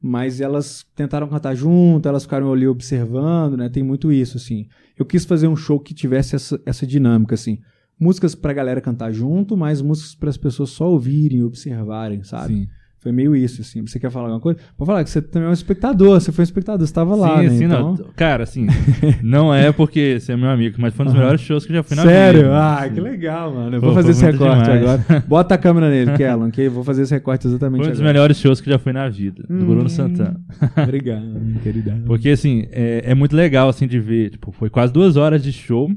mas 0.08 0.40
elas 0.40 0.86
tentaram 0.96 1.28
cantar 1.28 1.54
junto, 1.54 2.08
elas 2.08 2.24
ficaram 2.24 2.52
ali 2.52 2.68
observando, 2.68 3.58
né? 3.58 3.70
Tem 3.70 3.84
muito 3.84 4.12
isso, 4.12 4.38
assim. 4.38 4.68
Eu 4.98 5.06
quis 5.06 5.26
fazer 5.26 5.48
um 5.48 5.56
show 5.56 5.80
que 5.80 5.94
tivesse 5.94 6.36
essa, 6.36 6.60
essa 6.66 6.88
dinâmica, 6.88 7.36
assim. 7.36 7.60
Músicas 8.00 8.34
pra 8.34 8.54
galera 8.54 8.80
cantar 8.80 9.12
junto, 9.12 9.58
mas 9.58 9.82
músicas 9.82 10.16
para 10.16 10.30
as 10.30 10.38
pessoas 10.38 10.70
só 10.70 10.90
ouvirem 10.90 11.40
e 11.40 11.44
observarem, 11.44 12.24
sabe? 12.24 12.54
Sim. 12.56 12.68
Foi 13.00 13.12
meio 13.12 13.36
isso, 13.36 13.62
assim. 13.62 13.86
Você 13.86 14.00
quer 14.00 14.10
falar 14.10 14.26
alguma 14.26 14.42
coisa? 14.42 14.60
Pode 14.76 14.88
falar 14.88 15.04
que 15.04 15.10
você 15.10 15.22
também 15.22 15.48
é 15.48 15.50
um 15.50 15.54
espectador, 15.54 16.20
você 16.20 16.32
foi 16.32 16.42
um 16.42 16.44
espectador, 16.44 16.80
você 16.80 16.90
estava 16.92 17.16
lá, 17.16 17.38
sim, 17.38 17.44
né? 17.44 17.50
sim, 17.58 17.64
então... 17.66 17.96
não. 17.96 18.06
Cara, 18.16 18.44
assim, 18.44 18.66
não 19.24 19.54
é 19.54 19.72
porque 19.72 20.20
você 20.20 20.32
é 20.34 20.36
meu 20.36 20.50
amigo, 20.50 20.76
mas 20.80 20.94
foi 20.96 21.06
um 21.06 21.08
dos 21.10 21.16
melhores 21.16 21.40
shows 21.42 21.64
que 21.66 21.72
eu 21.72 21.76
já 21.78 21.84
fui 21.84 21.96
na 21.96 22.04
Sério? 22.04 22.42
vida. 22.42 22.58
Ah, 22.58 22.84
Sim. 22.88 22.94
que 22.96 23.00
legal, 23.02 23.54
mano. 23.54 23.76
Eu 23.76 23.80
Pô, 23.80 23.86
vou 23.88 23.96
fazer 23.96 24.12
esse 24.12 24.26
recorte 24.26 24.64
demais. 24.64 24.82
agora. 24.84 25.24
Bota 25.28 25.56
a 25.56 25.58
câmera 25.58 25.90
nele, 25.90 26.18
Kellan, 26.18 26.50
que 26.50 26.62
eu 26.62 26.72
vou 26.72 26.84
fazer 26.84 27.04
esse 27.04 27.14
recorte 27.14 27.46
exatamente 27.48 27.82
Foi 27.82 27.88
um 27.88 27.92
dos 27.92 28.00
agora. 28.00 28.14
melhores 28.14 28.38
shows 28.38 28.60
que 28.60 28.68
eu 28.68 28.74
já 28.74 28.80
fui 28.80 28.92
na 28.92 29.08
vida, 29.08 29.44
do 29.48 29.66
Bruno 29.66 29.86
Hum. 29.86 29.90
Santana. 29.90 30.42
Obrigado, 30.84 31.24
querida. 31.62 32.02
Porque, 32.06 32.30
assim, 32.30 32.66
é, 32.72 33.04
é 33.12 33.16
muito 33.16 33.36
legal, 33.36 33.70
assim, 33.70 33.88
de 33.88 34.00
ver. 34.00 34.32
Tipo, 34.32 34.52
foi 34.52 34.70
quase 34.72 34.92
duas 34.92 35.16
horas 35.18 35.44
de 35.44 35.54
show. 35.54 35.90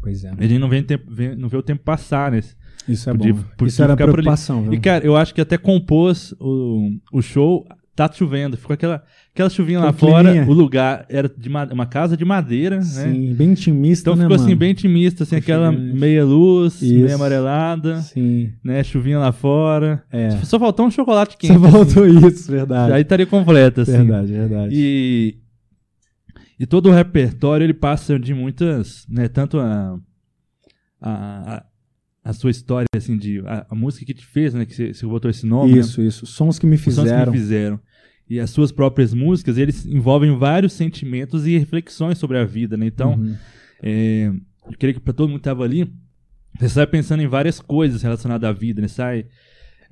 Pois 0.00 0.22
é. 0.24 0.30
A 0.38 0.42
gente 0.46 0.58
não 0.58 0.68
vê, 0.68 0.82
tempo, 0.82 1.04
vê- 1.10 1.34
não 1.34 1.48
vê 1.48 1.56
o 1.56 1.62
tempo 1.62 1.82
passar, 1.82 2.30
né? 2.30 2.40
Isso 2.88 3.08
é 3.08 3.12
Podia- 3.14 3.32
bom. 3.34 3.42
podia 3.56 3.68
Isso 3.70 3.82
era 3.82 3.96
preocupação? 3.96 4.72
E, 4.72 4.78
cara, 4.78 5.04
eu 5.04 5.16
acho 5.16 5.34
que 5.34 5.40
até 5.40 5.56
compôs 5.56 6.34
o, 6.40 6.90
o 7.12 7.22
show 7.22 7.66
tá 7.96 8.10
chovendo. 8.12 8.56
Ficou 8.56 8.74
aquela, 8.74 9.02
aquela 9.32 9.48
chuvinha 9.48 9.78
lá 9.80 9.92
fora. 9.92 10.44
O 10.48 10.52
lugar 10.52 11.06
era 11.08 11.28
de 11.28 11.48
ma- 11.48 11.68
uma 11.72 11.86
casa 11.86 12.16
de 12.16 12.24
madeira, 12.24 12.76
né? 12.76 12.82
Sim, 12.82 13.32
bem 13.34 13.50
intimista, 13.52 14.10
Então 14.10 14.16
né, 14.16 14.24
ficou 14.24 14.34
assim, 14.34 14.46
mano? 14.46 14.56
bem 14.56 14.72
intimista, 14.72 15.22
assim, 15.22 15.36
aquela 15.36 15.70
meia 15.70 16.24
luz, 16.24 16.82
Isso. 16.82 16.92
meia 16.92 17.14
amarelada, 17.14 18.00
Sim, 18.02 18.52
né? 18.64 18.82
Chuvinha 18.82 19.18
lá 19.20 19.30
fora. 19.32 20.02
é. 20.10 20.30
Só 20.42 20.58
faltou 20.58 20.86
um 20.86 20.90
chocolate 20.90 21.36
quente. 21.36 21.52
Você 21.52 21.58
voltou 21.70 22.06
isso, 22.06 22.50
verdade. 22.50 22.92
Aí 22.92 23.02
estaria 23.02 23.26
completo, 23.26 23.82
assim. 23.82 23.92
Verdade, 23.92 24.32
verdade. 24.32 24.74
E, 24.74 25.36
e 26.58 26.66
todo 26.66 26.88
o 26.88 26.92
repertório 26.92 27.64
ele 27.64 27.74
passa 27.74 28.18
de 28.18 28.34
muitas, 28.34 29.06
né, 29.08 29.28
tanto 29.28 29.58
a, 29.60 29.96
a, 31.00 31.54
a, 31.56 31.64
a 32.24 32.32
sua 32.32 32.50
história, 32.50 32.86
assim, 32.96 33.16
de 33.18 33.40
a, 33.40 33.66
a 33.70 33.74
música 33.74 34.06
que 34.06 34.14
te 34.14 34.24
fez, 34.24 34.54
né, 34.54 34.64
que 34.64 34.94
você, 34.94 35.06
botou 35.06 35.30
esse 35.30 35.44
nome, 35.44 35.74
né, 35.74 35.80
isso, 35.80 36.00
isso. 36.00 36.24
Sons 36.26 36.58
que 36.58 36.66
me 36.66 36.76
os 36.76 36.82
sons 36.82 36.94
que 36.94 37.02
fizeram. 37.02 37.32
me 37.32 37.38
fizeram. 37.38 37.80
E 38.28 38.40
as 38.40 38.48
suas 38.48 38.72
próprias 38.72 39.12
músicas, 39.12 39.58
eles 39.58 39.84
envolvem 39.84 40.34
vários 40.38 40.72
sentimentos 40.72 41.46
e 41.46 41.58
reflexões 41.58 42.16
sobre 42.16 42.38
a 42.38 42.44
vida, 42.44 42.74
né? 42.76 42.86
Então, 42.86 43.12
Uhum. 43.16 43.36
é, 43.82 44.32
eu 44.66 44.78
queria 44.78 44.94
que 44.94 45.00
para 45.00 45.12
todo 45.12 45.28
mundo 45.28 45.40
que 45.40 45.40
estava 45.40 45.62
ali, 45.62 45.92
você 46.58 46.70
sai 46.70 46.86
pensando 46.86 47.22
em 47.22 47.26
várias 47.26 47.60
coisas 47.60 48.00
relacionadas 48.00 48.48
à 48.48 48.52
vida, 48.52 48.80
né? 48.80 48.88
Sai 48.88 49.26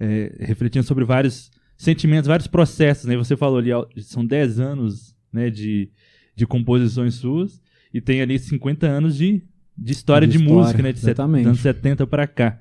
é, 0.00 0.34
refletindo 0.40 0.86
sobre 0.86 1.04
vários 1.04 1.50
sentimentos, 1.76 2.26
vários 2.28 2.46
processos, 2.46 3.04
né? 3.04 3.16
Você 3.18 3.36
falou 3.36 3.58
ali, 3.58 3.70
são 3.98 4.24
10 4.24 4.58
anos, 4.58 5.14
né, 5.30 5.50
de, 5.50 5.90
de 6.34 6.46
composições 6.46 7.14
suas 7.14 7.60
e 7.92 8.00
tem 8.00 8.20
ali 8.22 8.38
50 8.38 8.86
anos 8.86 9.16
de, 9.16 9.42
de 9.76 9.92
história 9.92 10.26
De 10.26 10.36
de, 10.36 10.42
história, 10.42 10.62
música, 10.62 10.82
né? 10.82 10.92
De 10.92 10.98
exatamente. 10.98 11.46
anos 11.46 11.60
70 11.60 12.06
para 12.06 12.26
cá. 12.26 12.58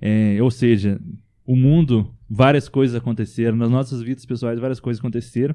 É, 0.00 0.38
ou 0.42 0.50
seja, 0.50 1.00
o 1.46 1.56
mundo, 1.56 2.14
várias 2.28 2.68
coisas 2.68 2.96
aconteceram, 2.96 3.56
nas 3.56 3.70
nossas 3.70 4.02
vidas 4.02 4.24
pessoais, 4.24 4.58
várias 4.58 4.80
coisas 4.80 5.00
aconteceram 5.00 5.54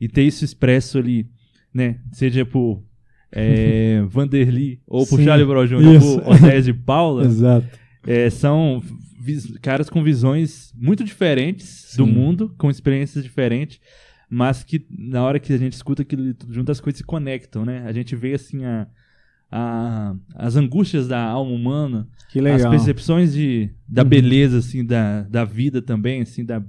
e 0.00 0.08
ter 0.08 0.22
isso 0.22 0.44
expresso 0.44 0.98
ali, 0.98 1.28
né? 1.72 2.00
Seja 2.12 2.44
por 2.44 2.82
é, 3.32 4.02
Vanderly 4.08 4.80
ou 4.86 5.06
por 5.06 5.18
Sim, 5.18 5.24
Charlie 5.24 5.46
Brown 5.46 5.66
Jr. 5.66 6.00
por 6.00 6.32
Otéis 6.34 6.64
de 6.64 6.74
Paula, 6.74 7.24
Exato. 7.26 7.66
é, 8.06 8.28
são 8.30 8.82
caras 9.60 9.90
com 9.90 10.02
visões 10.02 10.72
muito 10.76 11.04
diferentes 11.04 11.94
do 11.96 12.04
Sim. 12.06 12.12
mundo, 12.12 12.54
com 12.56 12.70
experiências 12.70 13.22
diferentes, 13.22 13.78
mas 14.28 14.64
que 14.64 14.86
na 14.90 15.22
hora 15.22 15.38
que 15.38 15.52
a 15.52 15.58
gente 15.58 15.74
escuta 15.74 16.02
aquilo 16.02 16.32
tudo 16.34 16.52
junto, 16.54 16.72
as 16.72 16.80
coisas 16.80 16.98
se 16.98 17.04
conectam, 17.04 17.64
né? 17.64 17.82
A 17.86 17.92
gente 17.92 18.16
vê 18.16 18.32
assim 18.34 18.64
a, 18.64 18.86
a- 19.50 20.14
as 20.40 20.56
angústias 20.56 21.06
da 21.06 21.20
alma 21.22 21.52
humana, 21.52 22.08
Que 22.30 22.38
as 22.48 22.64
percepções 22.66 23.32
de, 23.32 23.70
da 23.88 24.02
Uhum. 24.02 24.08
beleza 24.08 24.58
assim 24.58 24.84
da, 24.84 25.22
da 25.22 25.44
vida 25.44 25.82
também, 25.82 26.22
assim 26.22 26.44
da, 26.44 26.62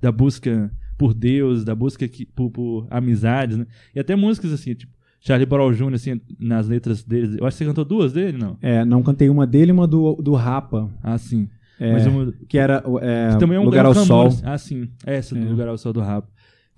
da 0.00 0.12
busca 0.12 0.70
por 0.96 1.14
Deus, 1.14 1.64
da 1.64 1.74
busca 1.74 2.06
que, 2.08 2.24
por, 2.26 2.50
por 2.50 2.86
amizades, 2.90 3.56
né? 3.56 3.66
E 3.94 4.00
até 4.00 4.14
músicas 4.16 4.52
assim, 4.52 4.74
tipo 4.74 4.92
Charlie 5.20 5.46
Brown 5.46 5.72
Jr., 5.72 5.94
assim, 5.94 6.20
nas 6.38 6.68
letras 6.68 7.02
deles. 7.02 7.36
Eu 7.38 7.44
acho 7.46 7.56
que 7.56 7.64
você 7.64 7.68
cantou 7.68 7.84
duas 7.84 8.12
dele, 8.12 8.38
não? 8.38 8.56
É, 8.62 8.84
não 8.84 9.02
cantei 9.02 9.28
uma 9.28 9.46
dele 9.46 9.70
e 9.70 9.72
uma 9.72 9.86
do, 9.86 10.14
do 10.16 10.32
Rapa. 10.34 10.88
Ah, 11.02 11.18
sim. 11.18 11.48
É, 11.80 12.08
uma, 12.08 12.32
que 12.48 12.56
era 12.58 12.82
é, 13.02 13.30
que 13.32 13.38
também 13.38 13.56
é 13.56 13.60
um 13.60 13.64
Lugar 13.64 13.84
ao 13.86 13.94
Sol. 13.94 14.26
assim. 14.28 14.42
Ah, 14.44 14.58
sim. 14.58 14.88
Essa 15.06 15.34
do 15.34 15.44
É. 15.44 15.48
Lugar 15.48 15.68
ao 15.68 15.78
Sol 15.78 15.92
do 15.92 16.00
Rapa. 16.00 16.28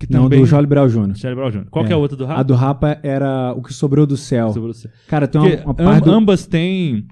Que 0.01 0.11
Não, 0.13 0.23
também... 0.25 0.41
do 0.41 0.47
Charlie 0.47 0.67
Brown 0.69 0.89
Jr. 0.89 1.15
Charlie 1.15 1.35
Brown 1.39 1.51
Jr. 1.51 1.69
Qual 1.71 1.85
que 1.85 1.91
É. 1.91 1.93
é 1.93 1.95
a 1.95 1.99
outra 1.99 2.17
do 2.17 2.25
Rapa? 2.25 2.41
A 2.41 2.43
do 2.43 2.55
Rapa 2.55 2.99
era 3.03 3.53
O 3.57 3.63
Que 3.63 3.73
Sobrou 3.75 4.07
do 4.07 4.17
Céu. 4.17 4.51
Sobre 4.53 4.73
você. 4.73 4.89
Cara, 5.07 5.29
tem 5.29 5.39
uma, 5.41 5.49
Porque 5.51 5.65
uma 5.67 5.75
parte 5.75 6.05
do... 6.05 6.11
ambas 6.11 6.47
têm, 6.47 7.07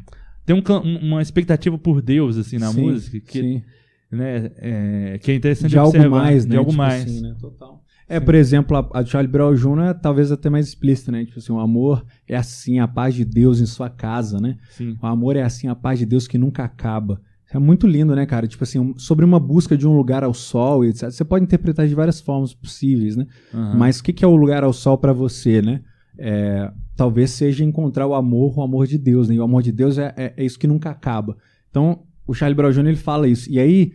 têm 0.46 0.57
um 0.57 0.62
uma 1.07 1.20
expectativa 1.20 1.77
por 1.77 2.01
Deus, 2.01 2.38
assim, 2.38 2.57
na 2.59 2.68
Sim, 2.72 2.81
música, 2.81 3.20
que, 3.20 3.40
sim. 3.40 3.62
né, 4.11 4.51
é, 4.57 5.18
que 5.22 5.31
é 5.31 5.35
interessante 5.35 5.70
de 5.72 5.79
algo 5.79 5.90
observar. 5.90 6.18
mais, 6.22 6.46
né? 6.46 6.51
De 6.53 6.57
algo 6.57 6.70
Tipo 6.70 6.83
mais. 6.83 7.03
assim, 7.05 7.20
né? 7.20 7.37
Total. 7.38 7.85
É, 8.11 8.18
por 8.18 8.35
exemplo, 8.35 8.74
a, 8.74 9.01
a 9.01 9.05
Charlie 9.05 9.31
Brown 9.31 9.55
Jr. 9.55 9.81
é 9.90 9.92
talvez 9.94 10.33
até 10.33 10.48
mais 10.48 10.66
explícita, 10.66 11.12
né? 11.12 11.27
Tipo 11.27 11.38
assim, 11.40 11.53
o 11.53 11.61
amor 11.61 12.07
é 12.27 12.37
assim, 12.37 12.79
a 12.79 12.88
paz 12.88 13.14
de 13.14 13.22
Deus 13.22 13.61
em 13.61 13.66
sua 13.66 13.90
casa, 13.90 14.40
né? 14.40 14.57
Sim. 14.70 14.96
O 15.03 15.07
amor 15.07 15.37
é 15.37 15.42
assim, 15.42 15.68
a 15.68 15.74
paz 15.74 15.98
de 15.98 16.07
Deus 16.07 16.27
que 16.27 16.38
nunca 16.38 16.64
acaba. 16.64 17.20
É 17.51 17.59
muito 17.59 17.87
lindo, 17.87 18.15
né, 18.15 18.27
cara? 18.27 18.47
Tipo 18.47 18.65
assim, 18.65 18.79
um- 18.79 18.99
sobre 18.99 19.25
uma 19.25 19.41
busca 19.41 19.77
de 19.77 19.87
um 19.87 19.97
lugar 19.97 20.23
ao 20.23 20.35
sol 20.35 20.85
e 20.85 20.89
etc. 20.89 21.11
Você 21.11 21.25
pode 21.25 21.45
interpretar 21.45 21.89
de 21.89 21.95
várias 21.95 22.21
formas 22.21 22.53
possíveis, 22.53 23.17
né? 23.17 23.27
Aham. 23.55 23.75
Mas 23.79 23.99
o 24.01 24.05
que 24.05 24.13
que 24.13 24.25
é 24.25 24.29
o 24.29 24.37
lugar 24.37 24.63
ao 24.65 24.73
sol 24.73 24.99
pra 24.99 25.13
você, 25.13 25.63
né? 25.63 25.81
É, 26.19 26.71
talvez 26.97 27.31
seja 27.31 27.65
encontrar 27.65 28.07
o 28.07 28.15
amor, 28.15 28.59
o 28.59 28.63
amor 28.63 28.87
de 28.87 28.99
Deus, 28.99 29.29
né? 29.29 29.37
E 29.37 29.39
o 29.41 29.43
amor 29.45 29.63
de 29.63 29.73
Deus 29.73 29.97
é, 29.99 30.13
é, 30.17 30.35
é 30.37 30.45
isso 30.45 30.59
que 30.59 30.67
nunca 30.67 30.91
acaba. 30.91 31.37
Então, 31.71 32.01
o 32.27 32.35
Charlie 32.35 32.55
Brown 32.57 32.71
Jr. 32.73 32.87
ele 32.89 32.97
fala 32.97 33.27
isso. 33.29 33.51
E 33.51 33.59
aí, 33.59 33.93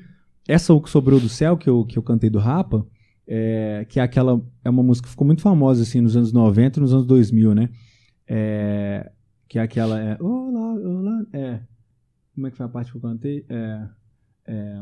essa 0.48 0.74
O 0.74 0.82
Que 0.82 0.90
Sobrou 0.90 1.20
do 1.20 1.30
Céu, 1.30 1.56
que 1.58 1.70
eu, 1.70 1.86
que 1.86 1.98
eu 1.98 2.02
cantei 2.04 2.30
do 2.30 2.40
Rapa, 2.40 2.86
é, 3.28 3.86
que 3.88 4.00
é 4.00 4.04
aquela. 4.04 4.42
É 4.64 4.70
uma 4.70 4.82
música 4.84 5.06
que 5.06 5.12
ficou 5.12 5.28
muito 5.28 5.42
famosa, 5.42 5.84
assim, 5.84 6.02
nos 6.02 6.16
anos 6.18 6.34
90 6.34 6.80
e 6.80 6.82
nos 6.82 6.94
anos 6.94 7.06
2000, 7.06 7.54
né? 7.54 7.70
É, 8.28 9.12
que 9.48 9.60
é 9.60 9.62
aquela. 9.62 10.00
É, 10.02 10.18
olá, 10.20 10.74
olá. 10.74 11.26
É. 11.34 11.60
Como 12.34 12.48
é 12.48 12.52
que 12.52 12.58
foi 12.58 12.66
a 12.66 12.70
parte 12.70 12.92
que 12.92 12.98
eu 12.98 13.02
cantei? 13.02 13.46
É. 13.50 13.88
é, 14.48 14.82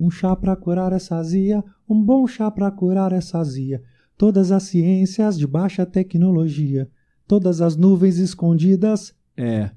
um 0.00 0.10
chá 0.10 0.34
pra 0.36 0.54
curar 0.56 0.92
essa 0.92 1.16
azia, 1.16 1.62
um 1.88 2.02
bom 2.02 2.26
chá 2.26 2.50
pra 2.50 2.70
curar 2.70 3.12
essa 3.12 3.38
azia. 3.38 3.82
Todas 4.16 4.50
as 4.52 4.64
ciências 4.64 5.38
de 5.38 5.46
baixa 5.46 5.84
tecnologia, 5.86 6.88
todas 7.26 7.60
as 7.60 7.76
nuvens 7.76 8.18
escondidas. 8.18 9.14
É. 9.36 9.70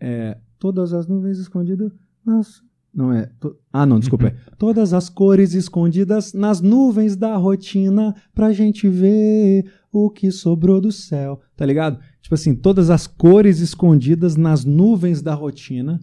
É. 0.00 0.38
Todas 0.58 0.92
as 0.92 1.06
nuvens 1.06 1.38
escondidas. 1.38 1.92
Nas, 2.24 2.62
não 2.92 3.12
é. 3.12 3.26
to- 3.38 3.56
ah, 3.72 3.84
não, 3.86 3.98
desculpa. 4.00 4.28
é. 4.28 4.36
Todas 4.58 4.92
as 4.94 5.08
cores 5.08 5.52
escondidas 5.52 6.32
nas 6.32 6.60
nuvens 6.60 7.14
da 7.16 7.36
rotina 7.36 8.14
pra 8.34 8.52
gente 8.52 8.88
ver 8.88 9.70
o 9.92 10.10
que 10.10 10.30
sobrou 10.30 10.80
do 10.80 10.90
céu. 10.90 11.40
Tá 11.56 11.64
ligado? 11.66 11.98
Tipo 12.22 12.34
assim, 12.34 12.54
todas 12.54 12.88
as 12.90 13.06
cores 13.06 13.60
escondidas 13.60 14.34
nas 14.36 14.64
nuvens 14.64 15.20
da 15.22 15.34
rotina. 15.34 16.00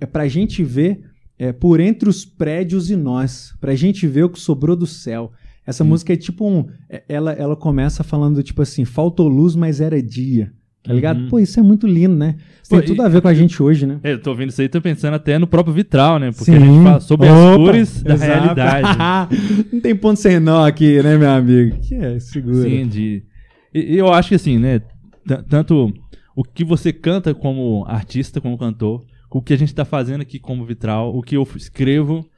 É 0.00 0.06
pra 0.06 0.26
gente 0.28 0.62
ver 0.64 1.00
é, 1.38 1.52
por 1.52 1.80
entre 1.80 2.08
os 2.08 2.24
prédios 2.24 2.90
e 2.90 2.96
nós. 2.96 3.54
Pra 3.60 3.74
gente 3.74 4.06
ver 4.06 4.24
o 4.24 4.28
que 4.30 4.40
sobrou 4.40 4.74
do 4.76 4.86
céu. 4.86 5.32
Essa 5.66 5.82
Sim. 5.84 5.90
música 5.90 6.12
é 6.12 6.16
tipo 6.16 6.48
um. 6.48 6.66
é- 6.88 7.02
Ela, 7.08 7.32
ela 7.32 7.56
começa 7.56 8.02
falando, 8.04 8.42
tipo 8.42 8.62
assim, 8.62 8.84
faltou 8.84 9.28
luz, 9.28 9.54
mas 9.56 9.80
era 9.80 10.00
dia. 10.02 10.52
Tá 10.82 10.92
ligado? 10.92 11.22
Uhum. 11.22 11.28
Pô, 11.28 11.38
isso 11.40 11.58
é 11.58 11.62
muito 11.64 11.84
lindo, 11.84 12.14
né? 12.14 12.36
Isso 12.62 12.70
Pô, 12.70 12.78
tem 12.78 12.86
tudo 12.86 13.02
e- 13.02 13.04
a 13.04 13.08
ver 13.08 13.20
com 13.20 13.26
a 13.26 13.34
gente 13.34 13.60
hoje, 13.60 13.84
né? 13.86 13.98
É, 14.04 14.12
eu 14.12 14.22
tô 14.22 14.30
ouvindo 14.30 14.50
isso 14.50 14.62
aí, 14.62 14.68
tô 14.68 14.80
pensando 14.80 15.14
até 15.14 15.36
no 15.36 15.46
próprio 15.48 15.74
vitral, 15.74 16.20
né? 16.20 16.30
Porque 16.30 16.44
Sim. 16.44 16.54
a 16.54 16.60
gente 16.60 16.82
fala 16.84 17.00
sobre 17.00 17.26
as 17.26 17.34
Opa, 17.36 17.56
cores 17.56 18.02
da 18.04 18.14
exato. 18.14 18.32
realidade. 18.32 18.88
Não 19.72 19.80
tem 19.80 19.96
ponto 19.96 20.20
sem 20.20 20.38
nó 20.38 20.64
aqui, 20.64 21.02
né, 21.02 21.18
meu 21.18 21.28
amigo? 21.28 21.76
Que 21.80 21.96
é, 21.96 22.20
segura. 22.20 22.62
Sim, 22.62 22.86
de... 22.86 23.24
E, 23.74 23.96
eu 23.96 24.12
acho 24.12 24.28
que 24.28 24.36
assim, 24.36 24.58
né? 24.60 24.80
Tanto 25.48 25.92
o 26.36 26.44
que 26.44 26.64
você 26.64 26.92
canta 26.92 27.34
como 27.34 27.84
artista, 27.88 28.40
como 28.40 28.56
cantor, 28.56 29.02
o 29.30 29.42
que 29.42 29.52
a 29.52 29.58
gente 29.58 29.74
tá 29.74 29.84
fazendo 29.84 30.20
aqui 30.20 30.38
como 30.38 30.64
vitral, 30.64 31.16
o 31.16 31.22
que 31.22 31.36
eu 31.36 31.46
escrevo, 31.56 32.28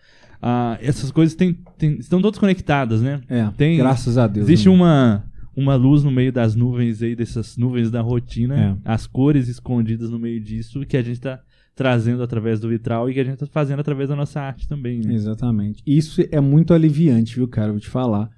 ah, 0.41 0.79
essas 0.81 1.11
coisas 1.11 1.35
têm, 1.35 1.59
têm- 1.77 1.99
estão 1.99 2.21
todas 2.23 2.39
conectadas, 2.39 3.03
né? 3.03 3.21
É, 3.29 3.49
Tem- 3.57 3.77
graças 3.79 4.17
a 4.19 4.27
Deus. 4.27 4.47
Existe 4.49 4.69
né? 4.69 4.75
uma, 4.75 5.25
uma 5.57 5.75
luz 5.75 6.05
no 6.05 6.11
meio 6.11 6.33
das 6.33 6.55
nuvens 6.55 7.03
aí, 7.03 7.15
dessas 7.17 7.57
nuvens 7.57 7.91
da 7.91 8.01
rotina, 8.01 8.57
É. 8.85 8.91
as 8.93 9.07
cores 9.07 9.49
escondidas 9.49 10.11
no 10.11 10.19
meio 10.19 10.41
disso, 10.41 10.81
que 10.87 10.97
a 10.97 11.03
gente 11.03 11.21
tá 11.21 11.41
trazendo 11.75 12.23
através 12.25 12.59
do 12.59 12.69
vitral 12.69 13.09
e 13.09 13.15
que 13.15 13.21
a 13.21 13.25
gente 13.25 13.39
tá 13.39 13.47
fazendo 13.47 13.79
através 13.81 14.09
da 14.09 14.17
nossa 14.17 14.41
arte 14.41 14.67
também, 14.69 15.01
né? 15.01 15.15
Exatamente. 15.15 15.83
Isso 15.87 16.21
é 16.33 16.41
muito 16.41 16.75
aliviante, 16.75 17.37
viu, 17.37 17.47
cara? 17.49 17.71
Vou 17.71 17.81
te 17.81 17.89
falar. 17.89 18.29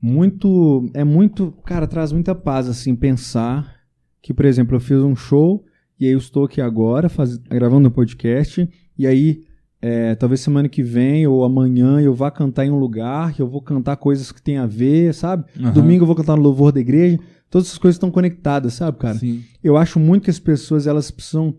Muito. 0.00 0.90
É 0.94 1.02
muito. 1.02 1.50
Cara, 1.64 1.86
traz 1.86 2.12
muita 2.12 2.34
paz, 2.34 2.68
assim, 2.68 2.94
pensar 2.94 3.74
que, 4.22 4.34
por 4.34 4.44
exemplo, 4.44 4.76
eu 4.76 4.80
fiz 4.80 4.98
um 4.98 5.16
show 5.16 5.64
e 5.98 6.06
aí 6.06 6.12
eu 6.12 6.18
estou 6.18 6.44
aqui 6.44 6.60
agora 6.60 7.08
faz, 7.08 7.36
gravando 7.36 7.88
um 7.88 7.92
podcast 7.92 8.68
e 8.98 9.06
aí. 9.06 9.42
é, 9.82 10.14
talvez 10.14 10.40
semana 10.40 10.66
que 10.68 10.82
vem 10.82 11.26
ou 11.26 11.44
amanhã 11.44 12.00
eu 12.00 12.14
vá 12.14 12.30
cantar 12.30 12.64
em 12.64 12.70
um 12.70 12.78
lugar, 12.78 13.32
que 13.34 13.42
eu 13.42 13.46
vou 13.48 13.60
cantar 13.60 13.96
coisas 13.96 14.32
que 14.32 14.40
tem 14.40 14.56
a 14.56 14.66
ver, 14.66 15.12
sabe? 15.12 15.44
Aham. 15.60 15.72
Domingo 15.72 16.04
eu 16.04 16.06
vou 16.06 16.16
cantar 16.16 16.36
no 16.36 16.42
louvor 16.42 16.72
da 16.72 16.80
igreja. 16.80 17.18
Todas 17.50 17.66
essas 17.68 17.78
coisas 17.78 17.96
estão 17.96 18.10
conectadas, 18.10 18.72
sabe, 18.74 18.96
cara? 18.98 19.18
Sim. 19.18 19.42
eu 19.62 19.76
acho 19.76 20.00
muito 20.00 20.24
que 20.24 20.30
as 20.30 20.38
pessoas 20.38 20.86
elas 20.86 21.10
precisam 21.10 21.54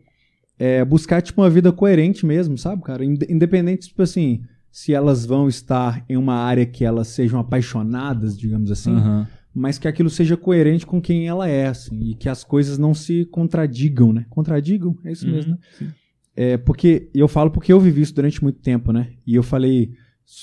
é, 0.58 0.84
buscar 0.84 1.22
tipo 1.22 1.42
uma 1.42 1.50
vida 1.50 1.72
coerente 1.72 2.26
mesmo, 2.26 2.58
sabe, 2.58 2.82
cara? 2.82 3.06
Inde- 3.06 3.28
Independente, 3.30 3.88
tipo 3.90 4.02
assim, 4.02 4.42
se 4.72 4.92
elas 4.94 5.24
vão 5.26 5.48
estar 5.48 6.04
em 6.10 6.18
uma 6.18 6.34
área 6.36 6.66
que 6.66 6.84
elas 6.84 7.08
sejam 7.10 7.40
apaixonadas, 7.40 8.36
digamos 8.38 8.72
assim, 8.72 8.92
Aham. 8.96 9.28
Mas 9.56 9.80
que 9.80 9.88
aquilo 9.88 10.10
seja 10.10 10.36
coerente 10.36 10.86
com 10.86 11.02
quem 11.02 11.28
ela 11.28 11.48
é, 11.48 11.68
assim, 11.68 12.12
e 12.12 12.16
que 12.16 12.28
as 12.28 12.44
coisas 12.44 12.78
não 12.78 12.94
se 12.94 13.26
contradigam, 13.26 14.12
né? 14.12 14.26
Contradigam? 14.30 14.96
É 15.04 15.12
isso 15.12 15.28
mesmo, 15.28 15.52
né? 15.52 15.58
Uhum, 15.58 15.88
sim. 15.88 15.94
É, 16.36 16.58
porque 16.58 17.10
eu 17.14 17.28
falo 17.30 17.50
porque 17.50 17.72
eu 17.72 17.80
vivi 17.80 18.02
isso 18.02 18.14
durante 18.14 18.44
muito 18.44 18.60
tempo, 18.60 18.92
né? 18.92 19.14
E 19.26 19.34
eu 19.34 19.42
falei 19.42 19.94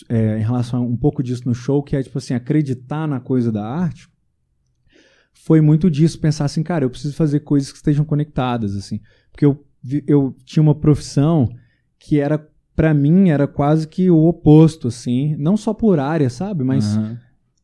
é, 0.08 0.38
em 0.38 0.42
relação 0.42 0.80
a 0.80 0.82
um 0.82 0.96
pouco 0.96 1.22
disso 1.22 1.42
no 1.46 1.54
show, 1.54 1.82
que 1.82 1.94
é 1.94 2.02
tipo 2.02 2.16
assim, 2.16 2.32
acreditar 2.32 3.06
na 3.06 3.20
coisa 3.20 3.52
da 3.52 3.66
arte 3.66 4.08
foi 5.44 5.60
muito 5.60 5.90
disso, 5.90 6.20
pensar 6.20 6.44
assim, 6.44 6.62
cara, 6.62 6.84
eu 6.84 6.90
preciso 6.90 7.14
fazer 7.14 7.40
coisas 7.40 7.72
que 7.72 7.78
estejam 7.78 8.04
conectadas, 8.04 8.76
assim. 8.76 9.00
Porque 9.30 9.44
eu, 9.44 9.64
eu 10.06 10.36
tinha 10.44 10.62
uma 10.62 10.74
profissão 10.74 11.48
que 11.98 12.20
era, 12.20 12.38
pra 12.76 12.94
mim, 12.94 13.30
era 13.30 13.48
quase 13.48 13.88
que 13.88 14.08
o 14.08 14.24
oposto, 14.24 14.88
assim. 14.88 15.34
Não 15.36 15.56
só 15.56 15.74
por 15.74 15.98
área, 15.98 16.30
sabe? 16.30 16.62
Mas 16.62 16.96
Aham. 16.96 17.18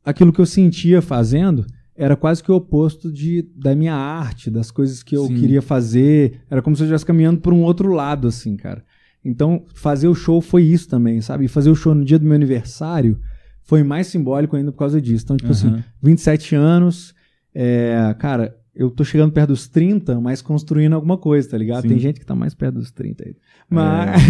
Aquilo 0.04 0.32
que 0.32 0.40
eu 0.40 0.46
sentia 0.46 1.00
fazendo 1.02 1.66
era 1.94 2.16
quase 2.16 2.42
que 2.42 2.50
o 2.52 2.54
oposto 2.54 3.10
de, 3.12 3.42
da 3.56 3.74
minha 3.74 3.94
arte, 3.94 4.50
das 4.50 4.70
coisas 4.70 5.02
que 5.02 5.16
eu 5.16 5.26
Sim. 5.26 5.34
queria 5.34 5.60
fazer. 5.60 6.40
Era 6.48 6.62
como 6.62 6.76
se 6.76 6.82
eu 6.82 6.84
estivesse 6.86 7.04
caminhando 7.04 7.40
por 7.40 7.52
um 7.52 7.62
outro 7.62 7.92
lado, 7.92 8.28
assim, 8.28 8.56
cara. 8.56 8.84
Então, 9.24 9.64
fazer 9.74 10.06
o 10.06 10.14
show 10.14 10.40
foi 10.40 10.62
isso 10.62 10.88
também, 10.88 11.20
sabe? 11.20 11.46
E 11.46 11.48
fazer 11.48 11.70
o 11.70 11.74
show 11.74 11.94
no 11.94 12.04
dia 12.04 12.18
do 12.18 12.24
meu 12.24 12.34
aniversário 12.36 13.18
foi 13.64 13.82
mais 13.82 14.06
simbólico 14.06 14.54
ainda 14.56 14.70
por 14.70 14.78
causa 14.78 15.00
disso. 15.00 15.24
Então, 15.24 15.36
tipo 15.36 15.50
assim, 15.50 15.68
Aham. 15.68 15.84
27 16.00 16.54
anos, 16.54 17.14
é, 17.52 18.14
cara, 18.18 18.56
eu 18.74 18.90
tô 18.90 19.04
chegando 19.04 19.32
perto 19.32 19.48
dos 19.48 19.66
30, 19.66 20.20
mas 20.20 20.40
construindo 20.40 20.92
alguma 20.92 21.18
coisa, 21.18 21.50
tá 21.50 21.58
ligado? 21.58 21.82
Sim. 21.82 21.88
Tem 21.88 21.98
gente 21.98 22.20
que 22.20 22.24
tá 22.24 22.36
mais 22.36 22.54
perto 22.54 22.76
dos 22.76 22.92
30 22.92 23.24
aí. 23.26 23.34
Mas. 23.68 24.22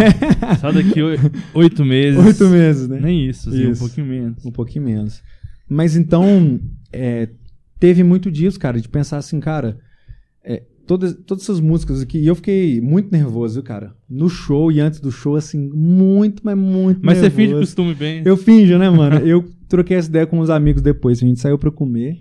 Só 0.59 0.73
daqui 0.73 1.03
oi- 1.03 1.19
oito 1.55 1.85
meses. 1.85 2.19
Oito 2.25 2.49
meses, 2.49 2.89
né? 2.89 2.99
Nem 2.99 3.29
isso, 3.29 3.51
assim, 3.51 3.71
Isso. 3.71 3.85
um 3.85 3.87
pouquinho 3.87 4.07
menos. 4.07 4.47
Um 4.47 4.51
pouquinho 4.51 4.85
menos. 4.87 5.23
Mas 5.69 5.97
então, 5.97 6.61
é, 6.93 7.29
teve 7.79 8.03
muito 8.03 8.31
disso, 8.31 8.59
cara, 8.59 8.81
de 8.81 8.89
pensar 8.89 9.19
assim, 9.19 9.39
cara, 9.41 9.79
é, 10.43 10.63
todas, 10.87 11.15
todas 11.27 11.45
essas 11.45 11.61
músicas 11.61 12.01
aqui, 12.01 12.19
e 12.19 12.27
eu 12.27 12.35
fiquei 12.35 12.81
muito 12.81 13.13
nervoso, 13.13 13.55
viu, 13.55 13.63
cara? 13.63 13.95
No 14.09 14.29
show 14.29 14.73
e 14.73 14.81
antes 14.81 14.99
do 14.99 15.13
show, 15.13 15.37
assim, 15.37 15.69
muito, 15.69 16.41
mas 16.43 16.57
muito 16.57 17.01
Mas 17.03 17.19
você 17.19 17.23
nervoso. 17.25 17.37
finge 17.37 17.55
costume 17.61 17.95
bem. 17.95 18.23
Eu 18.25 18.37
finjo, 18.37 18.79
né, 18.79 18.89
mano? 18.89 19.17
Eu 19.19 19.45
troquei 19.69 19.97
essa 19.97 20.09
ideia 20.09 20.27
com 20.27 20.41
uns 20.41 20.51
amigos 20.51 20.81
depois. 20.81 21.23
A 21.23 21.27
gente 21.27 21.41
saiu 21.41 21.59
pra 21.59 21.71
comer. 21.71 22.19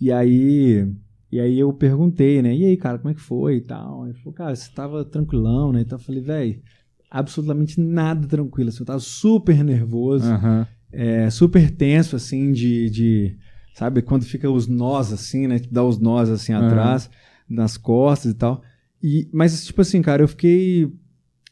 E 0.00 0.12
aí. 0.12 0.86
E 1.30 1.38
aí 1.38 1.58
eu 1.58 1.70
perguntei, 1.74 2.40
né? 2.40 2.56
E 2.56 2.64
aí, 2.64 2.76
cara, 2.76 2.98
como 2.98 3.10
é 3.10 3.14
que 3.14 3.20
foi 3.20 3.56
e 3.56 3.60
tal? 3.60 4.06
Ele 4.06 4.14
falou, 4.14 4.32
cara, 4.32 4.56
você 4.56 4.70
tava 4.72 5.04
tranquilão, 5.04 5.72
né? 5.72 5.82
Então 5.82 5.98
eu 5.98 6.02
falei, 6.02 6.22
velho, 6.22 6.62
absolutamente 7.10 7.78
nada 7.78 8.26
tranquilo. 8.26 8.70
Assim, 8.70 8.80
eu 8.80 8.86
tava 8.86 9.00
super 9.00 9.62
nervoso, 9.62 10.24
Aham. 10.24 10.66
É, 10.92 11.28
super 11.30 11.70
tenso, 11.70 12.16
assim, 12.16 12.52
de, 12.52 12.90
de. 12.90 13.36
Sabe, 13.74 14.02
quando 14.02 14.24
fica 14.24 14.50
os 14.50 14.66
nós, 14.66 15.12
assim, 15.12 15.46
né? 15.46 15.60
Dá 15.70 15.84
os 15.84 15.98
nós 15.98 16.28
assim 16.28 16.52
atrás, 16.52 17.08
nas 17.48 17.76
costas 17.76 18.32
e 18.32 18.34
tal. 18.34 18.62
E, 19.02 19.28
mas, 19.32 19.64
tipo 19.64 19.80
assim, 19.80 20.02
cara, 20.02 20.22
eu 20.22 20.28
fiquei 20.28 20.92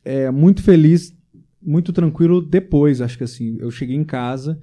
é, 0.05 0.31
muito 0.31 0.63
feliz, 0.63 1.17
muito 1.63 1.93
tranquilo 1.93 2.43
depois, 2.43 3.01
acho 3.01 3.17
que 3.17 3.25
assim. 3.25 3.57
Eu 3.61 3.71
cheguei 3.71 3.97
em 3.97 4.05
casa. 4.05 4.59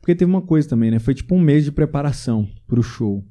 Porque 0.00 0.14
teve 0.14 0.30
uma 0.30 0.42
coisa 0.42 0.68
também, 0.68 0.90
né? 0.90 0.98
Foi 0.98 1.12
tipo 1.12 1.34
um 1.34 1.40
mês 1.40 1.64
de 1.64 1.72
preparação 1.72 2.48
pro 2.66 2.82
show. 2.82 3.24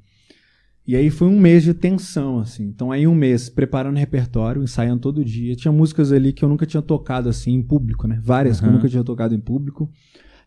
E 0.86 0.96
aí 0.96 1.10
foi 1.10 1.28
um 1.28 1.38
mês 1.38 1.64
de 1.64 1.74
tensão, 1.74 2.38
assim. 2.38 2.64
Então 2.64 2.90
aí 2.90 3.06
um 3.06 3.14
mês 3.14 3.50
preparando 3.50 3.96
repertório, 3.96 4.62
ensaiando 4.62 5.00
todo 5.00 5.24
dia. 5.24 5.54
Tinha 5.54 5.72
músicas 5.72 6.12
ali 6.12 6.32
que 6.32 6.44
eu 6.44 6.48
nunca 6.48 6.64
tinha 6.64 6.80
tocado 6.80 7.28
assim 7.28 7.52
em 7.52 7.62
público, 7.62 8.06
né? 8.06 8.20
Várias 8.22 8.60
que 8.60 8.66
eu 8.66 8.72
nunca 8.72 8.88
tinha 8.88 9.04
tocado 9.04 9.34
em 9.34 9.40
público. 9.40 9.90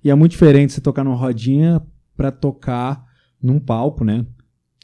E 0.03 0.09
é 0.09 0.15
muito 0.15 0.31
diferente 0.31 0.73
você 0.73 0.81
tocar 0.81 1.03
numa 1.03 1.15
rodinha 1.15 1.81
pra 2.17 2.31
tocar 2.31 3.03
num 3.41 3.59
palco, 3.59 4.03
né? 4.03 4.25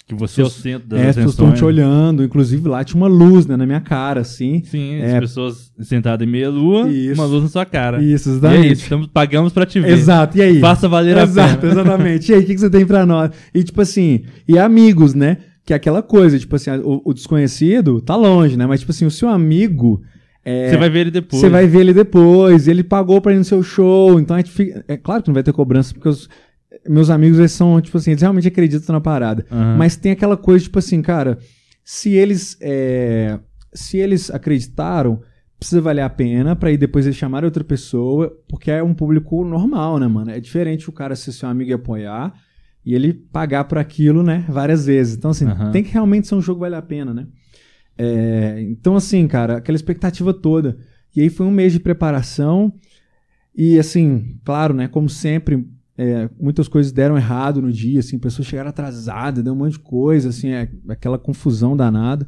Que 0.07 0.15
você 0.15 0.41
é 0.41 0.45
o 0.45 0.49
centro 0.49 0.87
das 0.87 0.99
É, 1.01 1.09
as 1.09 1.15
pessoas 1.15 1.33
estão 1.33 1.47
atenções. 1.47 1.59
te 1.59 1.65
olhando. 1.65 2.23
Inclusive 2.23 2.69
lá 2.69 2.81
tinha 2.83 2.95
uma 3.01 3.09
luz, 3.09 3.45
né, 3.45 3.57
na 3.57 3.65
minha 3.65 3.81
cara, 3.81 4.21
assim. 4.21 4.63
Sim, 4.63 4.93
É. 5.01 5.15
as 5.15 5.19
pessoas 5.19 5.73
sentadas 5.81 6.25
em 6.25 6.31
meia 6.31 6.49
lua, 6.49 6.87
Isso. 6.89 7.19
uma 7.19 7.25
luz 7.27 7.43
na 7.43 7.49
sua 7.49 7.65
cara. 7.65 8.01
Isso, 8.01 8.29
E 8.29 8.31
é 8.31 8.35
exatamente. 8.35 8.71
isso, 8.73 8.83
estamos, 8.83 9.07
pagamos 9.07 9.51
pra 9.51 9.65
te 9.65 9.81
ver. 9.81 9.91
Exato, 9.91 10.37
e 10.37 10.41
aí? 10.41 10.59
Faça 10.61 10.87
valer 10.87 11.17
a 11.17 11.23
Exato, 11.23 11.57
pena. 11.59 11.73
exatamente. 11.73 12.31
E 12.31 12.35
aí, 12.35 12.41
o 12.41 12.45
que, 12.45 12.53
que 12.53 12.59
você 12.61 12.69
tem 12.69 12.85
pra 12.85 13.05
nós? 13.05 13.31
E 13.53 13.63
tipo 13.63 13.81
assim, 13.81 14.23
e 14.47 14.57
amigos, 14.57 15.13
né? 15.13 15.37
Que 15.65 15.73
é 15.73 15.75
aquela 15.75 16.01
coisa, 16.01 16.39
tipo 16.39 16.55
assim, 16.55 16.71
o, 16.71 17.01
o 17.03 17.13
desconhecido 17.13 17.99
tá 17.99 18.15
longe, 18.15 18.55
né? 18.55 18.65
Mas 18.65 18.79
tipo 18.79 18.91
assim, 18.93 19.05
o 19.05 19.11
seu 19.11 19.27
amigo. 19.27 20.01
É, 20.49 20.69
Você 20.69 20.77
vai 20.77 20.89
ver 20.89 20.99
ele 20.99 21.11
depois. 21.11 21.41
Você 21.41 21.49
vai 21.49 21.67
ver 21.67 21.79
ele 21.81 21.93
depois, 21.93 22.67
ele 22.67 22.83
pagou 22.83 23.19
pra 23.19 23.33
ir 23.33 23.37
no 23.37 23.43
seu 23.43 23.61
show, 23.61 24.17
então 24.19 24.35
a 24.35 24.39
gente 24.39 24.51
fica. 24.51 24.83
É 24.87 24.95
claro 24.95 25.21
que 25.21 25.27
não 25.29 25.33
vai 25.33 25.43
ter 25.43 25.51
cobrança, 25.51 25.93
porque 25.93 26.07
os 26.07 26.29
meus 26.87 27.09
amigos, 27.09 27.37
eles 27.37 27.51
são, 27.51 27.81
tipo 27.81 27.97
assim, 27.97 28.11
eles 28.11 28.21
realmente 28.21 28.47
acreditam 28.47 28.93
na 28.93 29.01
parada. 29.01 29.45
Aham. 29.51 29.75
Mas 29.77 29.97
tem 29.97 30.11
aquela 30.13 30.37
coisa, 30.37 30.63
tipo 30.63 30.79
assim, 30.79 31.01
cara, 31.01 31.37
se 31.83 32.13
eles. 32.13 32.57
é, 32.61 33.39
se 33.73 33.97
eles 33.97 34.31
acreditaram, 34.31 35.21
precisa 35.59 35.81
valer 35.81 36.01
a 36.01 36.09
pena 36.09 36.55
pra 36.55 36.71
ir 36.71 36.77
depois 36.77 37.05
eles 37.05 37.17
chamarem 37.17 37.45
outra 37.45 37.63
pessoa, 37.63 38.31
porque 38.47 38.71
é 38.71 38.81
um 38.81 38.93
público 38.93 39.43
normal, 39.43 39.99
né, 39.99 40.07
mano? 40.07 40.31
É 40.31 40.39
diferente 40.39 40.89
o 40.89 40.93
cara 40.93 41.15
ser 41.15 41.31
seu 41.31 41.49
amigo 41.49 41.71
e 41.71 41.73
apoiar 41.73 42.33
e 42.85 42.95
ele 42.95 43.11
pagar 43.13 43.65
por 43.65 43.77
aquilo, 43.77 44.23
né, 44.23 44.45
várias 44.47 44.85
vezes. 44.85 45.17
Então, 45.17 45.31
assim, 45.31 45.45
Aham. 45.45 45.71
tem 45.71 45.83
que 45.83 45.91
realmente 45.91 46.25
ser 46.27 46.35
um 46.35 46.41
jogo 46.41 46.59
que 46.59 46.61
vale 46.61 46.75
a 46.75 46.81
pena, 46.81 47.13
né? 47.13 47.27
É, 47.97 48.61
então, 48.61 48.95
assim, 48.95 49.27
cara, 49.27 49.57
aquela 49.57 49.75
expectativa 49.75 50.33
toda. 50.33 50.77
E 51.15 51.21
aí 51.21 51.29
foi 51.29 51.45
um 51.45 51.51
mês 51.51 51.73
de 51.73 51.79
preparação. 51.79 52.71
E, 53.55 53.79
assim, 53.79 54.37
claro, 54.45 54.73
né? 54.73 54.87
Como 54.87 55.09
sempre, 55.09 55.67
é, 55.97 56.29
muitas 56.39 56.67
coisas 56.67 56.91
deram 56.91 57.17
errado 57.17 57.61
no 57.61 57.71
dia, 57.71 57.99
assim, 57.99 58.19
pessoas 58.19 58.47
chegaram 58.47 58.69
atrasadas, 58.69 59.43
deu 59.43 59.53
um 59.53 59.57
monte 59.57 59.73
de 59.73 59.79
coisa, 59.79 60.29
assim, 60.29 60.49
é, 60.49 60.69
aquela 60.89 61.17
confusão 61.17 61.75
danada, 61.75 62.27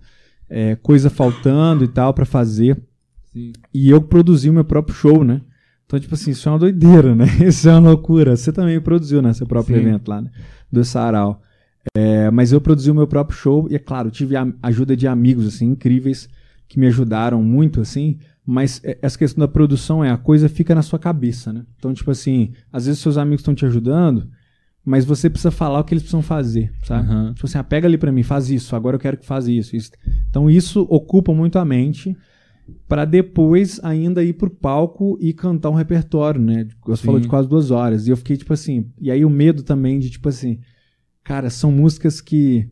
é, 0.50 0.76
coisa 0.76 1.10
faltando 1.10 1.84
e 1.84 1.88
tal 1.88 2.14
pra 2.14 2.26
fazer. 2.26 2.82
Sim. 3.32 3.54
E 3.72 3.90
eu 3.90 4.02
produzi 4.02 4.50
o 4.50 4.54
meu 4.54 4.66
próprio 4.66 4.96
show, 4.96 5.24
né? 5.24 5.42
Então, 5.86 6.00
tipo 6.00 6.14
assim, 6.14 6.32
isso 6.32 6.48
é 6.48 6.52
uma 6.52 6.60
doideira, 6.60 7.16
né? 7.16 7.26
Isso 7.46 7.68
é 7.68 7.72
uma 7.72 7.90
loucura. 7.90 8.38
Você 8.38 8.52
também 8.52 8.80
produziu, 8.80 9.24
né? 9.24 9.34
Seu 9.34 9.48
próprio 9.48 9.76
Sim. 9.76 9.88
evento 9.88 10.08
lá, 10.08 10.22
né? 10.22 10.30
Do 10.72 10.86
Sarau. 10.86 11.42
É, 11.96 12.30
mas 12.30 12.52
eu 12.52 12.62
produzi 12.62 12.92
o 12.92 12.96
meu 12.96 13.08
próprio 13.08 13.38
show 13.38 13.68
e, 13.70 13.76
é 13.76 13.80
claro, 13.80 14.12
tive 14.12 14.36
a 14.36 14.48
ajuda 14.63 14.96
de 14.96 15.08
amigos, 15.08 15.48
assim, 15.48 15.65
incríveis, 15.68 16.30
que 16.68 16.80
me 16.80 16.88
ajudaram 16.88 17.42
muito, 17.42 17.82
assim. 17.82 18.18
Mas 18.46 18.82
é, 18.84 18.98
essa 19.02 19.18
questão 19.18 19.42
da 19.42 19.48
produção 19.48 20.04
é 20.04 20.10
a 20.10 20.18
coisa 20.18 20.50
fica 20.50 20.74
na 20.76 20.82
sua 20.82 21.00
cabeça, 21.00 21.54
né? 21.54 21.65
Então, 21.78 21.94
tipo 21.94 22.12
assim, 22.12 22.54
às 22.72 22.86
vezes 22.86 23.02
seus 23.02 23.18
amigos 23.18 23.42
estão 23.42 23.56
te 23.56 23.65
ajudando, 23.65 24.30
mas 24.84 25.06
você 25.06 25.30
precisa 25.30 25.52
falar 25.52 25.80
o 25.80 25.84
que 25.84 25.94
eles 25.94 26.04
precisam 26.04 26.22
fazer, 26.22 26.72
sabe? 26.84 27.08
Aham. 27.08 27.34
Tipo 27.34 27.46
assim, 27.46 27.58
ah, 27.58 27.63
pega 27.63 27.88
ali 27.88 27.98
pra 27.98 28.12
mim, 28.12 28.24
faz 28.24 28.50
isso, 28.50 28.76
agora 28.76 28.96
eu 28.96 29.00
quero 29.00 29.18
que 29.18 29.26
faz 29.26 29.48
isso, 29.48 29.76
isso. 29.76 29.92
Então, 30.30 30.50
isso 30.50 30.86
ocupa 30.89 31.34
muito 31.34 31.60
a 31.60 31.65
mente 31.65 32.15
para 32.88 33.06
depois 33.06 33.80
ainda 33.84 34.24
ir 34.24 34.34
pro 34.34 34.50
palco 34.50 35.18
e 35.20 35.34
cantar 35.34 35.70
um 35.70 35.76
repertório, 35.76 36.42
né? 36.42 36.68
Você 36.86 37.02
Sim. 37.02 37.06
falou 37.06 37.20
de 37.20 37.28
quase 37.28 37.48
duas 37.48 37.72
horas. 37.72 38.08
E 38.08 38.12
eu 38.12 38.18
fiquei, 38.18 38.38
tipo 38.38 38.54
assim. 38.54 38.86
E 39.00 39.10
aí 39.12 39.26
o 39.26 39.30
medo 39.30 39.63
também 39.63 40.00
de, 40.00 40.10
tipo 40.10 40.30
assim. 40.30 40.60
Cara, 41.30 41.50
são 41.52 41.72
músicas 41.72 42.20
que. 42.22 42.68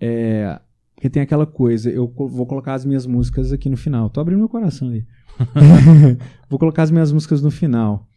É, 0.00 0.58
que 0.96 1.10
tem 1.10 1.20
aquela 1.22 1.44
coisa. 1.46 1.90
Eu 1.90 2.10
vou 2.16 2.46
colocar 2.46 2.72
as 2.72 2.84
minhas 2.86 3.04
músicas 3.06 3.52
aqui 3.52 3.68
no 3.68 3.76
final. 3.76 4.08
Tô 4.08 4.18
abrindo 4.18 4.38
meu 4.38 4.48
coração 4.48 4.88
aí. 4.88 5.04
vou 6.48 6.58
colocar 6.58 6.84
as 6.84 6.90
minhas 6.90 7.12
músicas 7.12 7.42
no 7.42 7.50
final. 7.50 8.08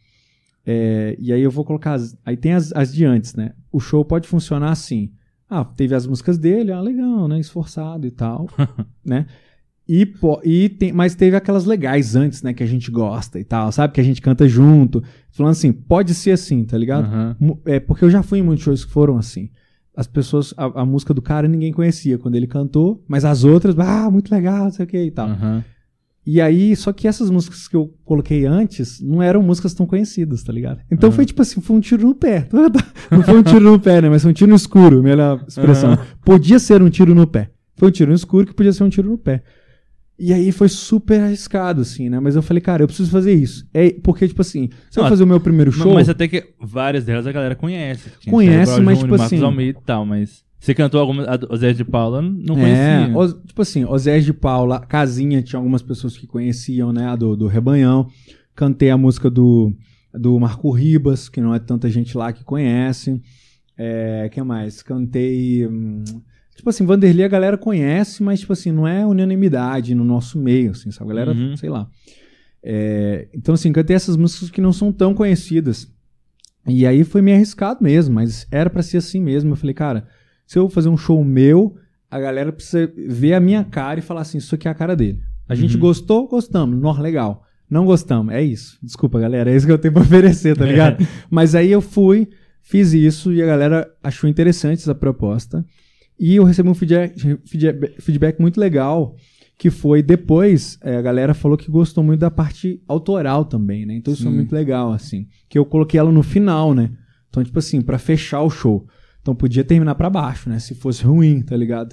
É, 0.64 1.14
e 1.18 1.30
aí 1.30 1.42
eu 1.42 1.50
vou 1.50 1.62
colocar. 1.62 1.92
As, 1.92 2.16
aí 2.24 2.38
tem 2.38 2.54
as, 2.54 2.72
as 2.72 2.90
de 2.90 3.04
antes, 3.04 3.34
né? 3.34 3.52
O 3.70 3.78
show 3.80 4.02
pode 4.02 4.26
funcionar 4.26 4.70
assim. 4.70 5.12
Ah, 5.46 5.62
teve 5.62 5.94
as 5.94 6.06
músicas 6.06 6.38
dele, 6.38 6.72
ah, 6.72 6.80
legal, 6.80 7.28
né? 7.28 7.38
Esforçado 7.38 8.06
e 8.06 8.10
tal, 8.10 8.48
né? 9.04 9.26
E, 9.86 10.06
po- 10.06 10.40
e 10.42 10.70
tem, 10.70 10.90
mas 10.90 11.14
teve 11.14 11.36
aquelas 11.36 11.66
legais 11.66 12.16
antes, 12.16 12.42
né? 12.42 12.54
Que 12.54 12.62
a 12.62 12.66
gente 12.66 12.90
gosta 12.90 13.38
e 13.38 13.44
tal, 13.44 13.70
sabe? 13.70 13.92
Que 13.92 14.00
a 14.00 14.04
gente 14.04 14.22
canta 14.22 14.48
junto. 14.48 15.02
Falando 15.30 15.52
assim, 15.52 15.70
pode 15.70 16.14
ser 16.14 16.30
assim, 16.30 16.64
tá 16.64 16.78
ligado? 16.78 17.06
Mu- 17.38 17.60
É, 17.66 17.78
porque 17.78 18.02
eu 18.04 18.08
já 18.10 18.22
fui 18.22 18.38
em 18.38 18.42
muitos 18.42 18.64
shows 18.64 18.84
que 18.86 18.90
foram 18.90 19.18
assim. 19.18 19.50
As 19.94 20.06
pessoas, 20.06 20.54
a, 20.56 20.82
a 20.82 20.86
música 20.86 21.12
do 21.12 21.20
cara 21.20 21.46
ninguém 21.46 21.72
conhecia 21.72 22.18
quando 22.18 22.34
ele 22.34 22.46
cantou, 22.46 23.04
mas 23.06 23.24
as 23.24 23.44
outras, 23.44 23.78
ah, 23.78 24.10
muito 24.10 24.32
legal, 24.32 24.64
não 24.64 24.70
sei 24.70 24.84
o 24.84 24.88
que 24.88 25.02
e 25.02 25.10
tal. 25.10 25.28
Aham. 25.28 25.64
E 26.24 26.40
aí, 26.40 26.74
só 26.76 26.92
que 26.92 27.08
essas 27.08 27.30
músicas 27.30 27.66
que 27.66 27.74
eu 27.74 27.92
coloquei 28.04 28.46
antes 28.46 29.00
não 29.00 29.20
eram 29.20 29.42
músicas 29.42 29.74
tão 29.74 29.84
conhecidas, 29.84 30.42
tá 30.44 30.52
ligado? 30.52 30.80
Então 30.90 31.08
Aham. 31.08 31.16
foi 31.16 31.26
tipo 31.26 31.42
assim, 31.42 31.60
foi 31.60 31.76
um 31.76 31.80
tiro 31.80 32.06
no 32.06 32.14
pé. 32.14 32.48
Não 33.10 33.22
foi 33.22 33.38
um 33.38 33.42
tiro 33.42 33.60
no 33.60 33.78
pé, 33.78 34.00
né? 34.00 34.08
Mas 34.08 34.22
foi 34.22 34.30
um 34.30 34.34
tiro 34.34 34.50
no 34.50 34.56
escuro, 34.56 35.02
melhor 35.02 35.44
expressão. 35.46 35.92
Aham. 35.94 36.06
Podia 36.24 36.58
ser 36.60 36.80
um 36.80 36.88
tiro 36.88 37.14
no 37.14 37.26
pé. 37.26 37.50
Foi 37.76 37.88
um 37.88 37.90
tiro 37.90 38.10
no 38.10 38.14
escuro 38.14 38.46
que 38.46 38.54
podia 38.54 38.72
ser 38.72 38.84
um 38.84 38.88
tiro 38.88 39.10
no 39.10 39.18
pé. 39.18 39.42
E 40.24 40.32
aí 40.32 40.52
foi 40.52 40.68
super 40.68 41.18
arriscado, 41.20 41.80
assim, 41.80 42.08
né? 42.08 42.20
Mas 42.20 42.36
eu 42.36 42.42
falei, 42.42 42.60
cara, 42.60 42.84
eu 42.84 42.86
preciso 42.86 43.10
fazer 43.10 43.34
isso. 43.34 43.66
É, 43.74 43.90
porque, 44.04 44.28
tipo 44.28 44.40
assim, 44.40 44.68
se 44.88 44.96
eu 45.00 45.02
Não, 45.02 45.10
fazer 45.10 45.24
o 45.24 45.26
meu 45.26 45.40
primeiro 45.40 45.72
show. 45.72 45.94
Mas 45.94 46.08
até 46.08 46.28
que 46.28 46.54
várias 46.60 47.04
delas 47.04 47.26
a 47.26 47.32
galera 47.32 47.56
conhece. 47.56 48.08
Conhece, 48.30 48.80
mas, 48.80 48.98
Jr., 48.98 49.04
tipo 49.04 49.18
Marcos 49.18 49.20
assim- 49.36 49.44
Almeida 49.44 49.80
e 49.80 49.82
tal, 49.82 50.06
mas... 50.06 50.44
Você 50.60 50.74
cantou 50.74 51.00
alguma... 51.00 51.24
A, 51.24 51.36
o 51.52 51.56
Zé 51.56 51.72
de 51.72 51.84
Paula 51.84 52.22
não 52.22 52.56
É, 52.56 52.60
conhecia. 53.08 53.18
Os- 53.18 53.46
tipo 53.48 53.62
assim, 53.62 53.84
Osés 53.84 54.24
de 54.24 54.32
Paula, 54.32 54.78
Casinha, 54.78 55.42
tinha 55.42 55.58
algumas 55.58 55.82
pessoas 55.82 56.16
que 56.16 56.24
conheciam, 56.24 56.92
né, 56.92 57.06
a 57.08 57.16
do, 57.16 57.34
do 57.34 57.48
Rebanhão. 57.48 58.06
Cantei 58.54 58.90
a 58.90 58.96
música 58.96 59.28
do, 59.28 59.72
do 60.14 60.38
Marco 60.38 60.70
Ribas, 60.70 61.28
que 61.28 61.40
não 61.40 61.52
é 61.52 61.58
tanta 61.58 61.90
gente 61.90 62.16
lá 62.16 62.32
que 62.32 62.44
conhece. 62.44 63.20
É, 63.76 64.28
que 64.30 64.40
mais? 64.40 64.82
Cantei. 64.82 65.66
hum, 65.66 66.04
tipo 66.62 66.70
assim, 66.70 66.86
Vanderlei 66.86 67.24
a 67.24 67.28
galera 67.28 67.58
conhece, 67.58 68.22
mas, 68.22 68.38
tipo 68.38 68.52
assim, 68.52 68.70
não 68.70 68.86
é 68.86 69.04
unanimidade 69.04 69.96
no 69.96 70.04
nosso 70.04 70.38
meio, 70.38 70.70
assim, 70.70 70.92
sabe? 70.92 71.10
A 71.10 71.14
galera, 71.14 71.32
Uhum. 71.32 71.56
sei 71.56 71.68
lá. 71.68 71.88
É, 72.62 73.26
então, 73.34 73.54
assim, 73.54 73.72
cantei 73.72 73.96
essas 73.96 74.16
músicas 74.16 74.48
que 74.48 74.60
não 74.60 74.72
são 74.72 74.92
tão 74.92 75.12
conhecidas. 75.12 75.90
E 76.68 76.86
aí 76.86 77.02
foi 77.02 77.20
meio 77.20 77.36
arriscado 77.36 77.82
mesmo, 77.82 78.14
mas 78.14 78.46
era 78.50 78.70
pra 78.70 78.80
ser 78.82 78.98
assim 78.98 79.20
mesmo. 79.20 79.50
Eu 79.50 79.56
falei, 79.56 79.74
cara, 79.74 80.06
se 80.46 80.56
eu 80.56 80.68
fazer 80.68 80.88
um 80.88 80.96
show 80.96 81.24
meu, 81.24 81.74
a 82.08 82.20
galera 82.20 82.52
precisa 82.52 82.88
ver 83.08 83.34
a 83.34 83.40
minha 83.40 83.64
cara 83.64 83.98
e 83.98 84.02
falar 84.02 84.20
assim, 84.20 84.38
isso 84.38 84.54
aqui 84.54 84.68
é 84.68 84.70
a 84.70 84.74
cara 84.74 84.94
dele. 84.94 85.20
A 85.48 85.56
gente 85.56 85.74
Uhum. 85.74 85.80
gostou, 85.80 86.28
gostamos, 86.28 86.80
nó, 86.80 86.92
legal. 87.00 87.42
Não 87.68 87.84
gostamos, 87.84 88.32
é 88.32 88.40
isso. 88.40 88.78
Desculpa, 88.80 89.18
galera, 89.18 89.50
é 89.50 89.56
isso 89.56 89.66
que 89.66 89.72
eu 89.72 89.78
tenho 89.78 89.92
pra 89.94 90.02
oferecer, 90.06 90.56
tá 90.56 90.64
ligado? 90.64 91.04
Mas 91.28 91.56
aí 91.56 91.72
eu 91.72 91.80
fui, 91.80 92.28
Fiz 92.64 92.92
isso 92.92 93.32
e 93.32 93.42
a 93.42 93.46
galera 93.46 93.90
achou 94.04 94.30
interessante 94.30 94.78
essa 94.78 94.94
proposta. 94.94 95.64
E 96.22 96.36
eu 96.36 96.44
recebi 96.44 96.68
um 96.68 96.74
feedback, 96.74 97.18
feedback, 98.00 98.38
muito 98.38 98.60
legal, 98.60 99.16
que 99.58 99.70
foi 99.70 100.04
depois, 100.04 100.78
é, 100.80 100.94
a 100.94 101.02
galera 101.02 101.34
falou 101.34 101.58
que 101.58 101.68
gostou 101.68 102.04
muito 102.04 102.20
da 102.20 102.30
parte 102.30 102.80
autoral 102.86 103.44
também, 103.44 103.84
né? 103.84 103.96
Então 103.96 104.14
isso 104.14 104.22
é 104.22 104.30
Sim. 104.30 104.36
muito 104.36 104.54
legal, 104.54 104.92
assim. 104.92 105.26
Que 105.48 105.58
eu 105.58 105.66
coloquei 105.66 105.98
ela 105.98 106.12
no 106.12 106.22
final, 106.22 106.74
né? 106.74 106.92
Então, 107.28 107.42
tipo 107.42 107.58
assim, 107.58 107.80
pra 107.80 107.98
fechar 107.98 108.40
o 108.42 108.50
show. 108.50 108.86
Então 109.20 109.34
podia 109.34 109.64
terminar 109.64 109.96
pra 109.96 110.08
baixo, 110.08 110.48
né? 110.48 110.60
Se 110.60 110.76
fosse 110.76 111.02
ruim, 111.02 111.42
tá 111.42 111.56
ligado? 111.56 111.92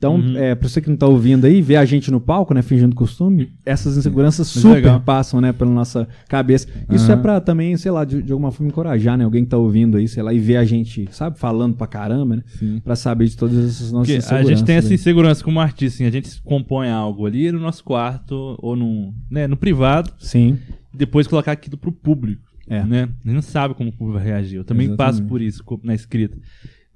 Então, 0.00 0.14
Uhum. 0.16 0.34
é, 0.38 0.54
pra 0.54 0.66
você 0.66 0.80
que 0.80 0.88
não 0.88 0.96
tá 0.96 1.06
ouvindo 1.06 1.44
aí, 1.44 1.60
ver 1.60 1.76
a 1.76 1.84
gente 1.84 2.10
no 2.10 2.18
palco, 2.18 2.54
né, 2.54 2.62
fingindo 2.62 2.96
costume, 2.96 3.52
essas 3.66 3.98
inseguranças 3.98 4.46
Muito 4.56 4.62
super 4.62 4.74
legal. 4.76 4.98
passam, 5.02 5.42
né, 5.42 5.52
pela 5.52 5.70
nossa 5.70 6.08
cabeça. 6.26 6.66
Isso 6.90 7.04
Aham. 7.12 7.18
é 7.18 7.22
pra 7.22 7.38
também, 7.38 7.76
sei 7.76 7.90
lá, 7.90 8.02
de, 8.06 8.22
de 8.22 8.32
alguma 8.32 8.50
forma 8.50 8.68
encorajar, 8.70 9.18
né, 9.18 9.24
alguém 9.24 9.44
que 9.44 9.50
tá 9.50 9.58
ouvindo 9.58 9.98
aí, 9.98 10.08
sei 10.08 10.22
lá, 10.22 10.32
e 10.32 10.38
ver 10.38 10.56
a 10.56 10.64
gente, 10.64 11.06
sabe, 11.12 11.38
falando 11.38 11.74
pra 11.76 11.86
caramba, 11.86 12.36
né, 12.36 12.42
pra 12.82 12.96
saber 12.96 13.26
de 13.26 13.36
todas 13.36 13.58
essas 13.58 13.92
nossas 13.92 14.06
Porque 14.08 14.12
a 14.14 14.16
inseguranças. 14.16 14.48
gente 14.58 14.64
tem 14.66 14.76
essa 14.76 14.94
insegurança 14.94 15.44
como 15.44 15.60
artista, 15.60 15.96
assim, 15.96 16.06
a 16.06 16.10
gente 16.10 16.40
compõe 16.44 16.88
algo 16.88 17.26
ali 17.26 17.52
no 17.52 17.60
nosso 17.60 17.84
quarto 17.84 18.56
ou 18.58 18.74
no, 18.74 19.12
né, 19.30 19.46
no 19.46 19.56
privado, 19.58 20.10
Sim, 20.18 20.58
depois 20.94 21.26
colocar 21.26 21.52
aquilo 21.52 21.76
pro 21.76 21.92
público, 21.92 22.40
É. 22.66 22.82
né? 22.84 23.02
A 23.02 23.28
gente 23.28 23.34
não 23.34 23.42
sabe 23.42 23.74
como 23.74 23.90
o 23.90 23.92
público 23.92 24.18
vai 24.18 24.26
reagir. 24.28 24.56
Eu 24.56 24.64
também 24.64 24.86
Exatamente. 24.86 25.16
passo 25.18 25.28
por 25.28 25.42
isso 25.42 25.62
na 25.82 25.94
escrita. 25.94 26.38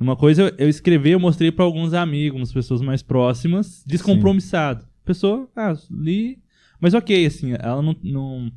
Uma 0.05 0.17
coisa 0.17 0.43
eu, 0.43 0.53
eu 0.59 0.69
escrevi, 0.69 1.13
eu 1.13 1.19
mostrei 1.21 1.51
pra 1.51 1.65
alguns 1.65 1.95
amigos, 1.95 2.39
umas 2.39 2.53
pessoas 2.53 2.83
mais 2.83 3.03
próximas, 3.03 3.83
descompromissado. 3.87 4.85
Pessoa, 5.03 5.49
ah, 5.57 5.75
li, 5.91 6.39
mas 6.79 6.93
ok, 6.93 7.25
assim, 7.25 7.53
ela 7.59 7.81
não, 7.81 7.97
não- 8.03 8.53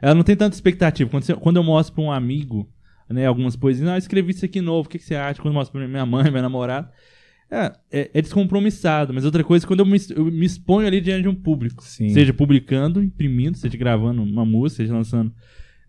ela 0.00 0.14
não 0.14 0.22
tem 0.22 0.36
tanta 0.36 0.54
expectativa. 0.54 1.10
Quando, 1.10 1.24
você- 1.24 1.34
quando 1.34 1.56
eu 1.56 1.64
mostro 1.64 1.94
pra 1.96 2.04
um 2.04 2.12
amigo, 2.12 2.68
né, 3.10 3.26
algumas 3.26 3.56
poesias, 3.56 3.88
ah, 3.88 3.98
escrevi 3.98 4.30
isso 4.30 4.44
aqui 4.44 4.60
novo, 4.60 4.86
o 4.86 4.90
que, 4.90 4.98
que 4.98 5.04
você 5.04 5.16
acha? 5.16 5.42
Quando 5.42 5.52
eu 5.54 5.58
mostro 5.58 5.76
pra 5.78 5.88
minha 5.88 6.06
mãe, 6.06 6.24
minha 6.30 6.42
namorada, 6.42 6.88
é, 7.50 7.72
é, 7.90 8.10
é 8.14 8.22
descompromissado. 8.22 9.12
Mas 9.12 9.24
outra 9.24 9.42
coisa, 9.44 9.66
é 9.66 9.68
quando 9.68 9.80
eu 9.80 9.86
me, 9.86 9.98
eu 10.14 10.24
me 10.26 10.46
exponho 10.46 10.86
ali 10.86 11.00
diante 11.00 11.22
de 11.22 11.28
um 11.28 11.34
público, 11.34 11.82
Sim. 11.84 12.08
seja 12.10 12.32
publicando, 12.32 13.02
imprimindo, 13.02 13.58
seja 13.58 13.76
gravando 13.76 14.22
uma 14.22 14.44
música, 14.44 14.82
seja 14.84 14.94
lançando 14.94 15.32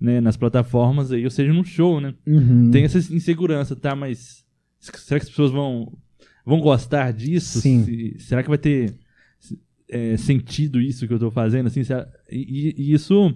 né, 0.01 0.19
nas 0.19 0.35
plataformas 0.35 1.11
aí, 1.11 1.23
ou 1.23 1.31
seja 1.31 1.53
num 1.53 1.63
show, 1.63 2.01
né? 2.01 2.13
Uhum. 2.27 2.69
Tem 2.71 2.83
essa 2.83 2.97
insegurança, 3.13 3.75
tá? 3.75 3.95
Mas 3.95 4.42
será 4.91 5.19
que 5.19 5.25
as 5.25 5.29
pessoas 5.29 5.51
vão, 5.51 5.91
vão 6.45 6.59
gostar 6.59 7.11
disso? 7.13 7.59
Sim. 7.61 7.83
Se- 7.85 8.15
será 8.19 8.43
que 8.43 8.49
vai 8.49 8.57
ter 8.57 8.93
é, 9.89 10.17
sentido 10.17 10.81
isso 10.81 11.07
que 11.07 11.13
eu 11.13 11.19
tô 11.19 11.29
fazendo? 11.31 11.67
Assim, 11.67 11.83
será- 11.83 12.07
e, 12.31 12.73
e 12.77 12.93
isso 12.93 13.35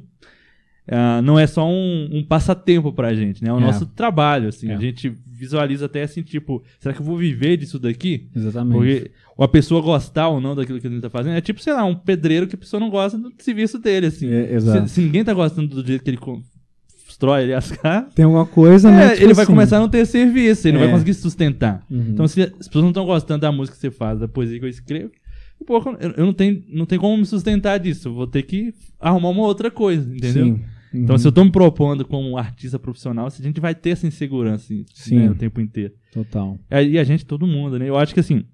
ah, 0.90 1.22
não 1.22 1.38
é 1.38 1.46
só 1.46 1.68
um, 1.70 2.10
um 2.14 2.24
passatempo 2.24 2.94
pra 2.94 3.14
gente, 3.14 3.44
né? 3.44 3.50
É 3.50 3.54
o 3.54 3.58
É. 3.58 3.62
nosso 3.62 3.86
trabalho, 3.86 4.48
assim. 4.48 4.70
É. 4.70 4.76
A 4.76 4.80
gente 4.80 5.10
visualiza 5.28 5.86
até 5.86 6.04
assim, 6.04 6.24
tipo, 6.24 6.64
será 6.80 6.96
que 6.96 7.02
eu 7.02 7.06
vou 7.06 7.18
viver 7.18 7.58
disso 7.58 7.78
daqui? 7.78 8.30
Exatamente. 8.36 8.74
Porque 8.74 9.12
a 9.38 9.48
pessoa 9.48 9.82
gostar 9.82 10.30
ou 10.30 10.40
não 10.42 10.56
daquilo 10.56 10.80
que 10.80 10.88
ele 10.88 11.02
tá 11.02 11.10
fazendo 11.10 11.36
é 11.36 11.42
tipo, 11.42 11.62
sei 11.62 11.74
lá, 11.74 11.84
um 11.84 11.94
pedreiro 11.94 12.48
que 12.48 12.56
a 12.56 12.58
pessoa 12.58 12.80
não 12.80 12.90
gosta 12.90 13.18
do 13.18 13.32
serviço 13.38 13.78
dele, 13.78 14.08
assim. 14.08 14.28
É, 14.30 14.54
exato. 14.54 14.88
Se, 14.88 14.96
se 14.96 15.02
ninguém 15.02 15.24
tá 15.26 15.34
gostando 15.34 15.68
do 15.82 15.86
jeito 15.86 16.04
que 16.04 16.10
ele 16.10 16.18
ali 17.34 17.54
as 17.54 17.72
casas, 17.78 18.14
Tem 18.14 18.26
alguma 18.26 18.46
coisa, 18.46 18.92
né? 18.92 19.06
é, 19.06 19.10
tipo 19.12 19.24
ele 19.24 19.34
vai 19.34 19.44
assim. 19.44 19.52
começar 19.52 19.78
a 19.78 19.80
não 19.80 19.90
ter 19.90 20.06
serviço, 20.06 20.68
ele 20.68 20.78
não 20.78 20.84
É. 20.84 20.86
vai 20.88 20.94
conseguir 20.94 21.14
se 21.14 21.22
sustentar. 21.22 21.84
Uhum. 21.90 22.10
Então, 22.10 22.28
se 22.28 22.42
as 22.42 22.50
pessoas 22.68 22.84
não 22.84 22.90
estão 22.90 23.06
gostando 23.06 23.42
da 23.42 23.52
música 23.52 23.76
que 23.76 23.82
você 23.82 23.92
faz, 23.92 24.20
da 24.20 24.28
poesia 24.28 24.60
que 24.60 24.66
eu 24.66 24.70
escrevo, 24.70 25.12
pô, 25.66 25.82
eu 26.16 26.26
não 26.26 26.34
tenho, 26.34 26.64
não 26.70 26.86
tenho 26.86 27.02
como 27.02 27.18
me 27.18 27.26
sustentar 27.26 27.78
disso. 27.80 28.08
Eu 28.10 28.14
vou 28.14 28.28
ter 28.28 28.44
que 28.44 28.74
arrumar 29.00 29.30
uma 29.30 29.44
outra 29.44 29.72
coisa, 29.72 30.08
entendeu? 30.14 30.46
Sim. 30.46 30.62
Então, 30.94 31.16
Uhum. 31.16 31.20
se 31.20 31.28
eu 31.28 31.32
tô 31.32 31.44
me 31.44 31.52
propondo 31.52 32.06
como 32.06 32.38
artista 32.38 32.80
profissional, 32.80 33.28
a 33.28 33.44
gente 33.44 33.60
vai 33.60 33.76
ter 33.76 33.90
essa 33.90 34.08
insegurança 34.08 34.66
assim, 34.74 34.86
Sim. 34.94 35.16
né, 35.18 35.30
o 35.32 35.36
tempo 35.36 35.60
inteiro. 35.60 35.94
Total. 36.14 36.58
É, 36.70 36.84
E 36.84 36.98
a 36.98 37.04
gente, 37.04 37.26
todo 37.26 37.46
mundo, 37.46 37.78
né? 37.78 37.90
Eu 37.90 37.98
acho 37.98 38.14
que 38.14 38.20
assim, 38.22 38.46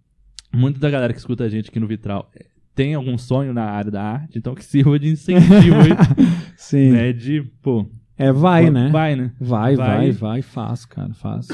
muita 0.52 0.80
da 0.80 0.90
galera 0.90 1.14
que 1.14 1.20
escuta 1.20 1.44
a 1.44 1.50
gente 1.50 1.70
aqui 1.70 1.80
no 1.80 1.88
Vitral 1.88 2.30
é, 2.36 2.46
tem 2.74 2.96
algum 2.96 3.18
sonho 3.20 3.54
na 3.54 3.66
área 3.66 3.92
da 3.92 4.02
arte, 4.02 4.40
então 4.40 4.56
que 4.56 4.66
sirva 4.66 4.98
de 4.98 5.10
incentivo 5.10 5.76
Sim. 6.58 6.92
né? 6.92 7.14
De, 7.14 7.44
pô, 7.62 7.86
É, 8.18 8.32
vai, 8.32 8.70
né? 8.70 8.90
Vai, 8.92 9.16
né? 9.16 9.32
Vai, 9.40 9.76
Vai. 9.76 9.98
vai, 9.98 10.12
vai, 10.12 10.42
faz, 10.42 10.86
cara, 10.86 11.14
faz. 11.14 11.48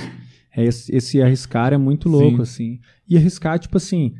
É, 0.55 0.63
esse, 0.65 0.93
esse 0.95 1.21
arriscar 1.21 1.73
é 1.73 1.77
muito 1.77 2.09
louco, 2.09 2.37
Sim. 2.37 2.41
assim. 2.41 2.79
E 3.07 3.17
arriscar, 3.17 3.57
tipo 3.59 3.77
assim, 3.77 4.13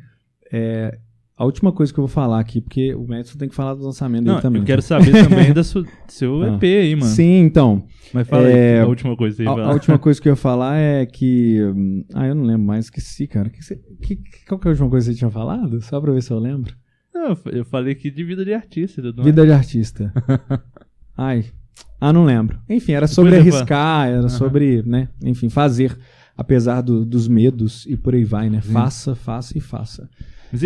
é, 0.52 0.98
a 1.36 1.44
última 1.44 1.70
coisa 1.72 1.92
que 1.92 1.98
eu 2.00 2.02
vou 2.06 2.08
falar 2.12 2.38
aqui, 2.40 2.60
porque 2.60 2.94
o 2.94 3.06
Madison 3.06 3.36
tem 3.38 3.48
que 3.48 3.54
falar 3.54 3.74
do 3.74 3.82
lançamento 3.84 4.24
Não, 4.24 4.32
dele 4.34 4.42
também. 4.42 4.62
eu 4.62 4.66
quero 4.66 4.80
saber 4.82 5.12
também 5.28 5.52
do 5.54 5.62
seu 5.64 6.42
Ah. 6.42 6.54
EP 6.54 6.62
aí, 6.64 6.94
mano. 6.96 7.10
Sim, 7.12 7.40
então. 7.42 7.84
Mas 8.12 8.26
fala 8.28 8.48
É, 8.50 8.74
aí, 8.78 8.80
a 8.80 8.86
última 8.86 9.16
coisa 9.16 9.36
você 9.36 9.46
A, 9.46 9.50
a 9.50 9.72
última 9.72 9.98
coisa 9.98 10.20
que 10.20 10.28
eu 10.28 10.32
ia 10.32 10.36
falar 10.36 10.76
é 10.78 11.04
que. 11.06 11.62
hum, 11.62 12.04
Ah, 12.14 12.26
eu 12.26 12.34
não 12.34 12.44
lembro 12.44 12.66
mais, 12.66 12.86
esqueci, 12.86 13.26
cara. 13.26 13.48
Que 13.50 13.62
você- 13.62 13.80
que- 14.02 14.18
qual 14.48 14.58
que 14.58 14.66
é 14.66 14.70
a 14.70 14.72
última 14.72 14.88
coisa 14.90 15.06
que 15.08 15.14
você 15.14 15.18
tinha 15.18 15.30
falado? 15.30 15.80
Só 15.82 16.00
pra 16.00 16.12
ver 16.12 16.22
se 16.22 16.30
eu 16.32 16.38
lembro. 16.38 16.74
Não, 17.14 17.28
eu 17.30 17.36
fa- 17.36 17.50
eu 17.50 17.64
falei 17.64 17.92
aqui 17.92 18.10
de 18.10 18.24
vida 18.24 18.44
de 18.44 18.52
artista, 18.54 19.00
tudo 19.02 19.22
Vida 19.22 19.44
de 19.44 19.52
artista. 19.52 20.12
Ai. 21.16 21.44
Ah, 22.00 22.12
não 22.12 22.24
lembro. 22.24 22.58
Enfim, 22.68 22.92
era 22.92 23.06
sobre 23.06 23.32
arriscar, 23.58 24.08
era 24.08 24.28
sobre, 24.30 24.82
né? 24.86 25.08
Enfim, 25.22 25.48
fazer. 25.48 25.96
Apesar 26.36 26.80
do- 26.80 27.04
dos 27.04 27.28
medos 27.28 27.84
e 27.86 27.96
por 27.96 28.14
aí 28.14 28.24
vai, 28.24 28.48
né? 28.48 28.60
Faça, 28.62 29.14
faça 29.14 29.56
e 29.58 29.60
faça. 29.60 30.08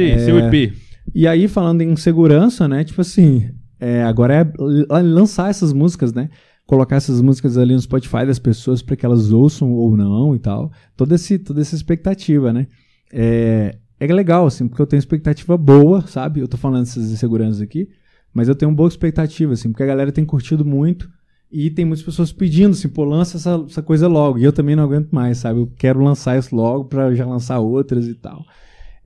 Aí, 0.03 0.11
É, 0.13 0.19
seu 0.19 0.39
EP? 0.39 0.73
E 1.15 1.27
aí, 1.27 1.49
falando 1.49 1.81
em 1.83 1.97
segurança, 1.97 2.69
né? 2.69 2.85
Tipo 2.85 3.01
assim, 3.01 3.51
é, 3.81 4.05
agora 4.05 4.35
é 4.35 4.41
l- 4.41 4.87
lançar 5.03 5.51
essas 5.51 5.73
músicas, 5.73 6.13
né? 6.13 6.31
Colocar 6.67 6.97
essas 6.97 7.21
músicas 7.21 7.59
ali 7.59 7.75
no 7.75 7.81
Spotify 7.81 8.25
das 8.25 8.39
pessoas 8.39 8.81
para 8.83 8.95
que 8.97 9.05
elas 9.05 9.33
ouçam 9.33 9.73
ou 9.73 9.97
não 9.97 10.35
e 10.35 10.39
tal. 10.39 10.71
Toda, 10.97 11.17
esse, 11.17 11.39
toda 11.39 11.61
essa 11.61 11.75
expectativa, 11.75 12.53
né? 12.53 12.69
É, 13.13 13.77
é 14.01 14.07
legal, 14.13 14.47
assim, 14.47 14.67
porque 14.69 14.81
eu 14.81 14.87
tenho 14.87 14.99
expectativa 14.99 15.57
boa, 15.57 16.03
sabe? 16.07 16.41
Eu 16.41 16.49
tô 16.49 16.57
falando 16.57 16.85
dessas 16.85 17.11
inseguranças 17.11 17.61
aqui, 17.61 17.89
mas 18.35 18.49
eu 18.49 18.55
tenho 18.55 18.71
uma 18.71 18.77
boa 18.77 18.89
expectativa, 18.89 19.53
assim, 19.53 19.71
porque 19.71 19.85
a 19.85 19.87
galera 19.87 20.11
tem 20.11 20.25
curtido 20.25 20.65
muito 20.65 21.09
e 21.51 21.71
tem 21.71 21.85
muitas 21.85 22.05
pessoas 22.05 22.33
pedindo, 22.33 22.73
assim, 22.73 22.89
pô, 22.89 23.05
lança 23.05 23.37
essa, 23.37 23.65
essa 23.67 23.81
coisa 23.81 24.09
logo. 24.09 24.39
E 24.39 24.45
eu 24.45 24.53
também 24.53 24.75
não 24.75 24.83
aguento 24.83 25.13
mais, 25.13 25.39
sabe? 25.39 25.61
Eu 25.61 25.73
quero 25.79 26.03
lançar 26.03 26.37
isso 26.37 26.55
logo 26.55 26.87
pra 26.87 27.15
já 27.15 27.25
lançar 27.25 27.61
outras 27.61 28.09
e 28.09 28.15
tal. 28.15 28.45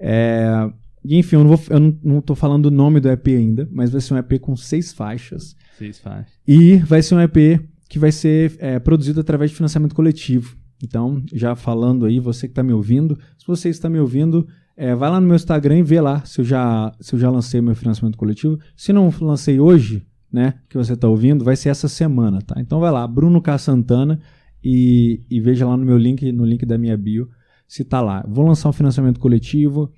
É, 0.01 0.71
e 1.05 1.19
enfim, 1.19 1.37
eu 1.37 1.45
não, 1.45 1.57
vou, 1.57 1.61
eu 1.69 1.79
não, 1.79 1.99
não 2.03 2.21
tô 2.23 2.35
falando 2.35 2.67
o 2.67 2.71
nome 2.71 3.01
do 3.01 3.11
EP 3.11 3.29
ainda, 3.29 3.69
mas 3.71 3.91
vai 3.91 4.01
ser 4.01 4.15
um 4.15 4.17
EP 4.17 4.41
com 4.41 4.57
seis 4.57 4.95
faixas. 4.95 5.55
Vocês 5.77 5.99
fazem. 5.99 6.33
E 6.47 6.77
vai 6.77 7.03
ser 7.03 7.15
um 7.15 7.21
EP 7.21 7.61
que 7.87 7.99
vai 7.99 8.11
ser 8.11 8.57
é, 8.59 8.79
produzido 8.79 9.21
através 9.21 9.51
de 9.51 9.57
financiamento 9.57 9.95
coletivo. 9.95 10.57
Então, 10.83 11.23
já 11.33 11.55
falando 11.55 12.07
aí, 12.07 12.19
você 12.19 12.47
que 12.47 12.53
está 12.53 12.63
me 12.63 12.73
ouvindo, 12.73 13.19
se 13.37 13.47
você 13.47 13.69
está 13.69 13.91
me 13.91 13.99
ouvindo, 13.99 14.47
é, 14.81 14.95
vai 14.95 15.11
lá 15.11 15.21
no 15.21 15.27
meu 15.27 15.35
Instagram 15.35 15.79
e 15.79 15.83
vê 15.83 16.01
lá 16.01 16.25
se 16.25 16.41
eu 16.41 16.45
já, 16.45 16.95
se 17.01 17.13
eu 17.13 17.19
já 17.19 17.29
lancei 17.29 17.61
meu 17.61 17.75
financiamento 17.75 18.17
coletivo. 18.17 18.61
Se 18.77 18.93
não 18.93 19.13
lancei 19.21 19.59
hoje, 19.59 20.07
né, 20.33 20.55
que 20.69 20.77
você 20.77 20.93
está 20.93 21.09
ouvindo, 21.09 21.45
vai 21.45 21.57
ser 21.57 21.71
essa 21.71 21.89
semana, 21.89 22.41
tá? 22.41 22.55
Então 22.61 22.79
vai 22.79 22.93
lá, 22.93 23.05
Bruno 23.05 23.43
K. 23.43 23.59
Santana, 23.59 24.21
e, 24.63 25.21
e 25.29 25.41
veja 25.41 25.67
lá 25.67 25.77
no 25.77 25.85
meu 25.85 25.99
link, 25.99 26.31
no 26.31 26.45
link 26.45 26.65
da 26.65 26.79
minha 26.79 26.97
bio, 26.97 27.29
se 27.67 27.83
tá 27.83 28.01
lá. 28.01 28.25
Vou 28.29 28.47
lançar 28.47 28.69
um 28.69 28.73
financiamento 28.73 29.19
coletivo 29.19 29.93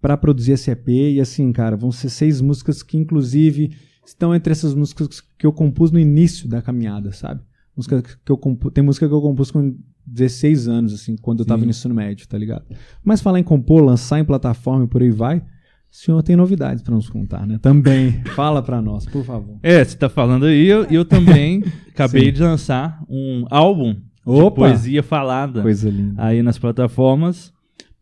para 0.00 0.16
produzir 0.16 0.52
esse 0.52 0.70
EP, 0.70 0.88
e 0.88 1.20
assim, 1.20 1.50
cara, 1.50 1.76
vão 1.76 1.90
ser 1.90 2.08
seis 2.08 2.40
músicas 2.40 2.84
que, 2.84 2.96
inclusive, 2.96 3.74
estão 4.06 4.32
entre 4.32 4.52
essas 4.52 4.74
músicas 4.74 5.20
que 5.20 5.44
eu 5.44 5.52
compus 5.52 5.90
no 5.90 5.98
início 5.98 6.48
da 6.48 6.62
caminhada, 6.62 7.10
sabe? 7.10 7.40
Música 7.76 8.00
que 8.00 8.30
eu 8.30 8.38
compu... 8.38 8.70
Tem 8.70 8.84
música 8.84 9.08
que 9.08 9.12
eu 9.12 9.20
compus 9.20 9.50
com 9.50 9.76
16 10.06 10.68
anos, 10.68 10.94
assim, 10.94 11.16
quando 11.16 11.40
eu 11.40 11.46
tava 11.46 11.60
Sim. 11.60 11.66
no 11.66 11.70
ensino 11.70 11.94
médio, 11.94 12.26
tá 12.26 12.36
ligado? 12.38 12.64
Mas 13.04 13.20
falar 13.20 13.38
em 13.40 13.44
compor, 13.44 13.82
lançar 13.82 14.18
em 14.18 14.24
plataforma 14.24 14.84
e 14.84 14.88
por 14.88 15.02
aí 15.02 15.10
vai, 15.10 15.38
o 15.38 15.42
senhor 15.90 16.22
tem 16.22 16.36
novidades 16.36 16.82
pra 16.82 16.94
nos 16.94 17.08
contar, 17.08 17.46
né? 17.46 17.58
Também. 17.60 18.22
Fala 18.36 18.62
pra 18.62 18.80
nós, 18.80 19.06
por 19.06 19.24
favor. 19.24 19.58
É, 19.62 19.84
você 19.84 19.96
tá 19.96 20.08
falando 20.08 20.46
aí, 20.46 20.66
eu, 20.66 20.84
eu 20.84 21.04
também 21.04 21.62
acabei 21.90 22.30
de 22.30 22.40
lançar 22.42 23.02
um 23.08 23.44
álbum 23.50 23.94
de 23.94 24.00
Opa! 24.24 24.56
poesia 24.68 25.02
falada 25.02 25.62
Coisa 25.62 25.90
linda. 25.90 26.22
aí 26.22 26.42
nas 26.42 26.58
plataformas. 26.58 27.52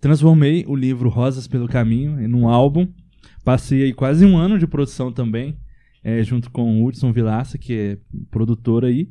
Transformei 0.00 0.64
o 0.68 0.76
livro 0.76 1.08
Rosas 1.08 1.46
pelo 1.48 1.66
Caminho 1.66 2.20
em 2.20 2.32
um 2.32 2.48
álbum. 2.48 2.86
Passei 3.44 3.82
aí 3.84 3.92
quase 3.92 4.24
um 4.26 4.36
ano 4.36 4.58
de 4.58 4.66
produção 4.66 5.10
também, 5.10 5.56
é, 6.04 6.22
junto 6.22 6.50
com 6.50 6.80
o 6.82 6.86
Hudson 6.86 7.12
Vilaça, 7.12 7.58
que 7.58 7.72
é 7.72 7.98
produtor 8.30 8.84
aí. 8.84 9.08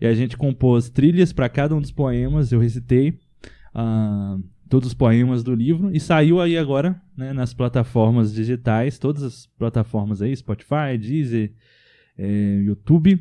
E 0.00 0.06
a 0.06 0.14
gente 0.14 0.36
compôs 0.36 0.88
trilhas 0.90 1.32
para 1.32 1.48
cada 1.48 1.74
um 1.74 1.80
dos 1.80 1.90
poemas, 1.90 2.52
eu 2.52 2.60
recitei 2.60 3.18
ah, 3.74 4.38
todos 4.68 4.88
os 4.88 4.94
poemas 4.94 5.42
do 5.42 5.54
livro. 5.54 5.90
E 5.94 6.00
saiu 6.00 6.40
aí 6.40 6.56
agora 6.58 7.00
né, 7.16 7.32
nas 7.32 7.54
plataformas 7.54 8.34
digitais, 8.34 8.98
todas 8.98 9.22
as 9.22 9.46
plataformas 9.58 10.20
aí, 10.22 10.34
Spotify, 10.36 10.98
Deezer, 11.00 11.52
é, 12.18 12.62
YouTube. 12.64 13.18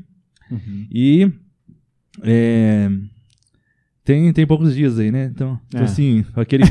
Uhum. 0.52 0.88
E 0.92 1.32
é, 2.24 2.90
tem, 4.04 4.32
tem 4.32 4.46
poucos 4.46 4.76
dias 4.76 5.00
aí, 5.00 5.12
né? 5.12 5.32
Então, 5.34 5.60
É. 5.74 5.80
assim, 5.80 6.24
aquele, 6.36 6.64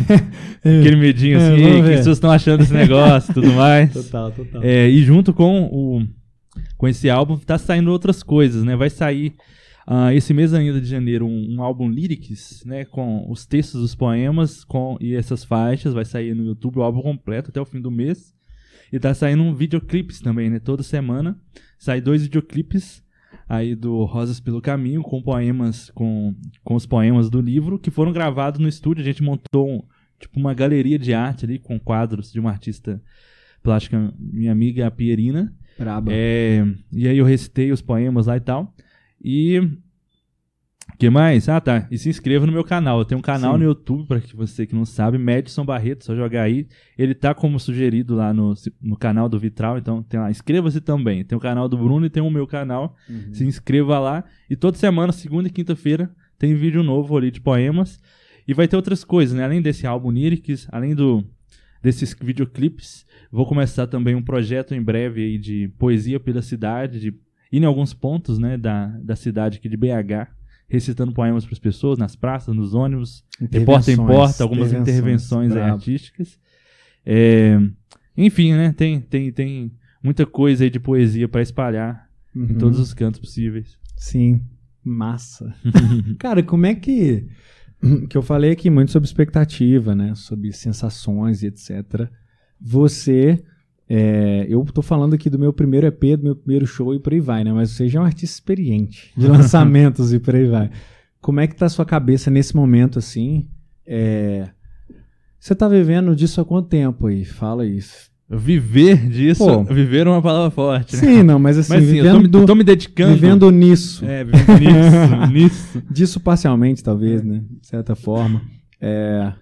aquele 0.59 0.97
medinho 0.97 1.39
É, 1.39 1.53
assim, 1.53 1.63
"Ei, 1.65 1.73
o 1.73 1.77
que 1.77 1.83
ver." 1.83 1.93
as 1.95 1.99
pessoas 2.01 2.17
estão 2.19 2.31
achando 2.31 2.59
desse 2.61 2.73
negócio 2.73 3.31
e 3.31 3.35
tudo 3.35 3.53
mais. 3.53 3.93
Total, 3.93 4.31
total. 4.31 4.63
É, 4.63 4.89
e 4.89 5.03
junto 5.03 5.33
com 5.35 5.65
o 5.65 6.07
com 6.85 6.89
esse 6.89 7.09
álbum 7.09 7.39
tá 7.39 7.57
saindo 7.57 7.91
outras 7.91 8.23
coisas, 8.23 8.63
né? 8.63 8.77
Vai 8.77 8.91
sair 8.91 9.35
ah, 9.87 10.13
esse 10.13 10.35
mês 10.35 10.53
ainda 10.53 10.79
de 10.79 10.87
janeiro 10.87 11.27
um, 11.27 11.55
um 11.55 11.63
álbum 11.63 11.89
lyrics, 11.89 12.63
né, 12.67 12.85
com 12.85 13.25
os 13.31 13.47
textos 13.47 13.81
dos 13.81 13.95
poemas 13.95 14.65
com 14.65 14.99
e 15.01 15.15
essas 15.15 15.45
faixas, 15.45 15.95
vai 15.95 16.05
sair 16.05 16.35
no 16.35 16.45
YouTube 16.45 16.79
o 16.79 16.83
álbum 16.83 17.01
completo 17.01 17.49
até 17.49 17.59
o 17.59 17.65
fim 17.65 17.81
do 17.81 17.91
mês. 17.91 18.35
E 18.93 18.99
tá 18.99 19.15
saindo 19.15 19.43
um 19.43 19.55
videoclipes 19.55 20.21
também, 20.21 20.51
né, 20.51 20.59
toda 20.59 20.83
semana. 20.83 21.41
Sai 21.79 22.03
dois 22.03 22.23
videoclipes 22.25 23.03
aí 23.49 23.75
do 23.75 24.05
Rosas 24.05 24.39
pelo 24.39 24.61
Caminho 24.61 25.01
com 25.03 25.23
poemas 25.23 25.91
com, 25.91 26.35
com 26.63 26.75
os 26.75 26.85
poemas 26.85 27.31
do 27.31 27.41
livro 27.41 27.79
que 27.79 27.91
foram 27.91 28.13
gravados 28.13 28.61
no 28.61 28.69
estúdio. 28.69 29.01
A 29.01 29.07
gente 29.07 29.23
montou 29.23 29.71
um, 29.71 29.83
tipo 30.21 30.39
uma 30.39 30.53
galeria 30.53 30.99
de 30.99 31.15
arte 31.15 31.47
ali 31.47 31.59
com 31.59 31.81
quadros 31.81 32.31
de 32.31 32.39
uma 32.39 32.51
artista 32.51 33.03
plástica, 33.63 34.13
minha 34.19 34.53
amiga 34.53 34.87
a 34.87 34.91
Pierina. 34.91 35.51
Braba. 35.79 36.11
É, 36.13 36.65
e 36.93 37.09
aí 37.09 37.19
eu 37.19 37.25
recitei 37.25 37.73
os 37.73 37.83
poemas 37.83 38.27
lá 38.27 38.37
e 38.37 38.41
tal. 38.41 38.75
E 39.23 39.61
que 40.99 41.11
mais? 41.11 41.49
Ah, 41.49 41.61
tá. 41.61 41.89
E 41.91 41.99
se 41.99 42.09
inscreva 42.09 42.47
no 42.47 42.53
meu 42.53 42.63
canal. 42.63 42.99
Eu 42.99 43.05
tenho 43.05 43.19
um 43.19 43.23
canal 43.23 43.55
Sim. 43.55 43.59
no 43.59 43.65
YouTube, 43.65 44.07
para 44.07 44.21
que 44.21 44.37
você 44.37 44.67
que 44.67 44.75
não 44.75 44.85
sabe, 44.85 45.19
Madison 45.19 45.65
Barreto, 45.65 46.05
só 46.05 46.15
jogar 46.15 46.43
aí. 46.43 46.69
Ele 46.97 47.15
tá 47.15 47.35
como 47.35 47.59
sugerido 47.59 48.15
lá 48.15 48.33
no, 48.33 48.55
no 48.81 48.97
canal 48.97 49.29
do 49.29 49.39
Vitral, 49.39 49.79
então 49.79 50.03
tem 50.03 50.21
lá. 50.21 50.31
Inscreva-se 50.31 50.81
também. 50.81 51.25
Tem 51.25 51.37
o 51.37 51.41
canal 51.41 51.69
do 51.69 51.77
Bruno 51.77 52.07
e 52.07 52.11
tem 52.11 52.23
o 52.23 52.31
meu 52.31 52.47
canal. 52.47 52.95
Uhum. 53.09 53.33
Se 53.33 53.45
inscreva 53.45 53.99
lá. 53.99 54.25
E 54.49 54.55
toda 54.55 54.77
semana, 54.77 55.13
segunda 55.13 55.49
e 55.49 55.51
quinta-feira, 55.51 56.11
tem 56.39 56.55
vídeo 56.55 56.83
novo 56.83 57.17
ali 57.17 57.31
de 57.31 57.41
poemas. 57.41 57.99
E 58.47 58.55
vai 58.55 58.69
ter 58.69 58.77
outras 58.77 59.03
coisas, 59.03 59.37
né? 59.37 59.43
Além 59.43 59.63
desse 59.63 59.87
álbum 59.87 60.11
Lyrics, 60.11 60.69
além 60.71 60.95
do 60.95 61.25
desses 61.85 62.17
videoclipes, 62.21 63.07
vou 63.31 63.47
começar 63.47 63.87
também 63.87 64.15
um 64.15 64.23
projeto 64.23 64.75
em 64.75 64.83
breve 64.83 65.23
aí 65.23 65.39
de 65.39 65.69
poesia 65.79 66.19
pela 66.19 66.41
cidade, 66.41 66.99
de 66.99 67.09
ir 67.53 67.63
em 67.63 67.65
alguns 67.67 67.93
pontos, 67.93 68.39
né, 68.39 68.57
da, 68.57 68.87
da 69.03 69.15
cidade 69.15 69.59
aqui 69.59 69.69
de 69.69 69.77
BH, 69.77 70.33
recitando 70.67 71.13
poemas 71.13 71.45
para 71.45 71.53
as 71.53 71.59
pessoas 71.59 71.99
nas 71.99 72.17
praças, 72.17 72.57
nos 72.57 72.73
ônibus, 72.75 73.23
de 73.39 73.61
porta 73.61 73.93
em 73.93 73.97
porta, 73.97 74.43
algumas 74.43 74.73
intervenções 74.73 75.53
aí 75.53 75.59
Brabo. 75.59 75.75
artísticas. 75.75 76.39
É, 77.05 77.61
enfim, 78.17 78.55
né, 78.55 78.73
tem, 78.73 79.01
tem, 79.01 79.31
tem 79.31 79.71
muita 80.03 80.25
coisa 80.25 80.65
aí 80.65 80.71
de 80.71 80.81
poesia 80.81 81.29
para 81.29 81.43
espalhar 81.43 82.09
em 82.35 82.41
Uhum. 82.41 82.59
todos 82.59 82.81
os 82.81 82.93
cantos 82.95 83.21
possíveis. 83.21 83.79
Sim, 83.95 84.41
massa. 84.83 85.55
Cara, 86.19 86.43
como 86.43 86.67
é 86.67 86.75
que. 86.75 87.29
Que 88.09 88.17
eu 88.17 88.23
falei 88.23 88.51
aqui 88.53 88.71
muito 88.71 88.91
sobre 88.93 89.07
expectativa, 89.07 89.95
né? 89.95 90.15
Sobre 90.15 90.53
sensações 90.53 91.43
e 91.43 91.47
etc. 91.49 92.09
Você. 92.61 93.43
é, 93.89 94.47
eu 94.49 94.65
tô 94.65 94.81
falando 94.83 95.15
aqui 95.15 95.29
do 95.29 95.39
meu 95.39 95.53
primeiro 95.53 95.87
EP, 95.87 96.17
do 96.17 96.25
meu 96.25 96.37
primeiro 96.37 96.67
show 96.67 96.95
e 96.95 96.99
por 96.99 97.13
aí 97.13 97.21
vai, 97.21 97.45
né? 97.45 97.53
Mas 97.53 97.71
você 97.71 97.89
já 97.89 97.99
é 97.99 98.03
um 98.03 98.07
artista 98.07 98.37
experiente 98.37 99.13
de 99.17 99.27
lançamentos 99.29 100.13
e 100.13 100.19
por 100.19 100.35
aí 100.35 100.47
vai. 100.47 100.71
Como 101.21 101.41
é 101.41 101.47
que 101.47 101.55
tá 101.57 101.67
a 101.67 101.71
sua 101.71 101.85
cabeça 101.87 102.31
nesse 102.31 102.55
momento, 102.57 102.99
assim? 102.99 103.49
É, 103.87 104.49
Você 105.39 105.55
tá 105.55 105.69
vivendo 105.69 106.15
disso 106.17 106.41
há 106.41 106.45
quanto 106.45 106.69
tempo 106.69 107.07
aí? 107.07 107.25
Fala 107.25 107.67
isso. 107.67 108.11
Viver 108.29 109.07
disso, 109.09 109.45
Pô. 109.45 109.63
viver 109.65 110.07
é 110.07 110.11
uma 110.11 110.23
palavra 110.23 110.51
forte, 110.51 110.97
né? 110.97 111.03
Sim, 111.03 111.23
não, 111.23 111.39
mas 111.39 111.59
assim, 111.59 111.75
Mas 111.75 111.85
sim, 111.85 111.97
eu 111.99 112.11
tô, 112.15 112.21
me- 112.21 112.29
do- 112.29 112.47
tô 112.47 112.55
me 112.55 112.65
dedicando. 112.65 113.15
vivendo 113.15 113.51
nisso. 113.51 114.03
É, 114.05 114.25
vivendo 114.25 114.59
nisso, 114.61 115.27
nisso. 115.33 115.83
Disso 115.91 116.21
parcialmente, 116.21 116.83
talvez, 116.83 117.23
né? 117.23 117.43
De 117.61 117.67
certa 117.67 117.95
forma. 117.95 118.41
É, 118.81 119.33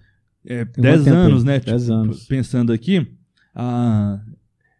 É, 0.45 0.65
dez 0.65 1.07
anos, 1.07 1.41
aí? 1.43 1.47
né? 1.47 1.59
Dez 1.61 1.83
Tipo, 1.83 1.93
anos. 1.93 2.25
Pensando 2.25 2.73
aqui, 2.73 3.07
ah, 3.55 4.19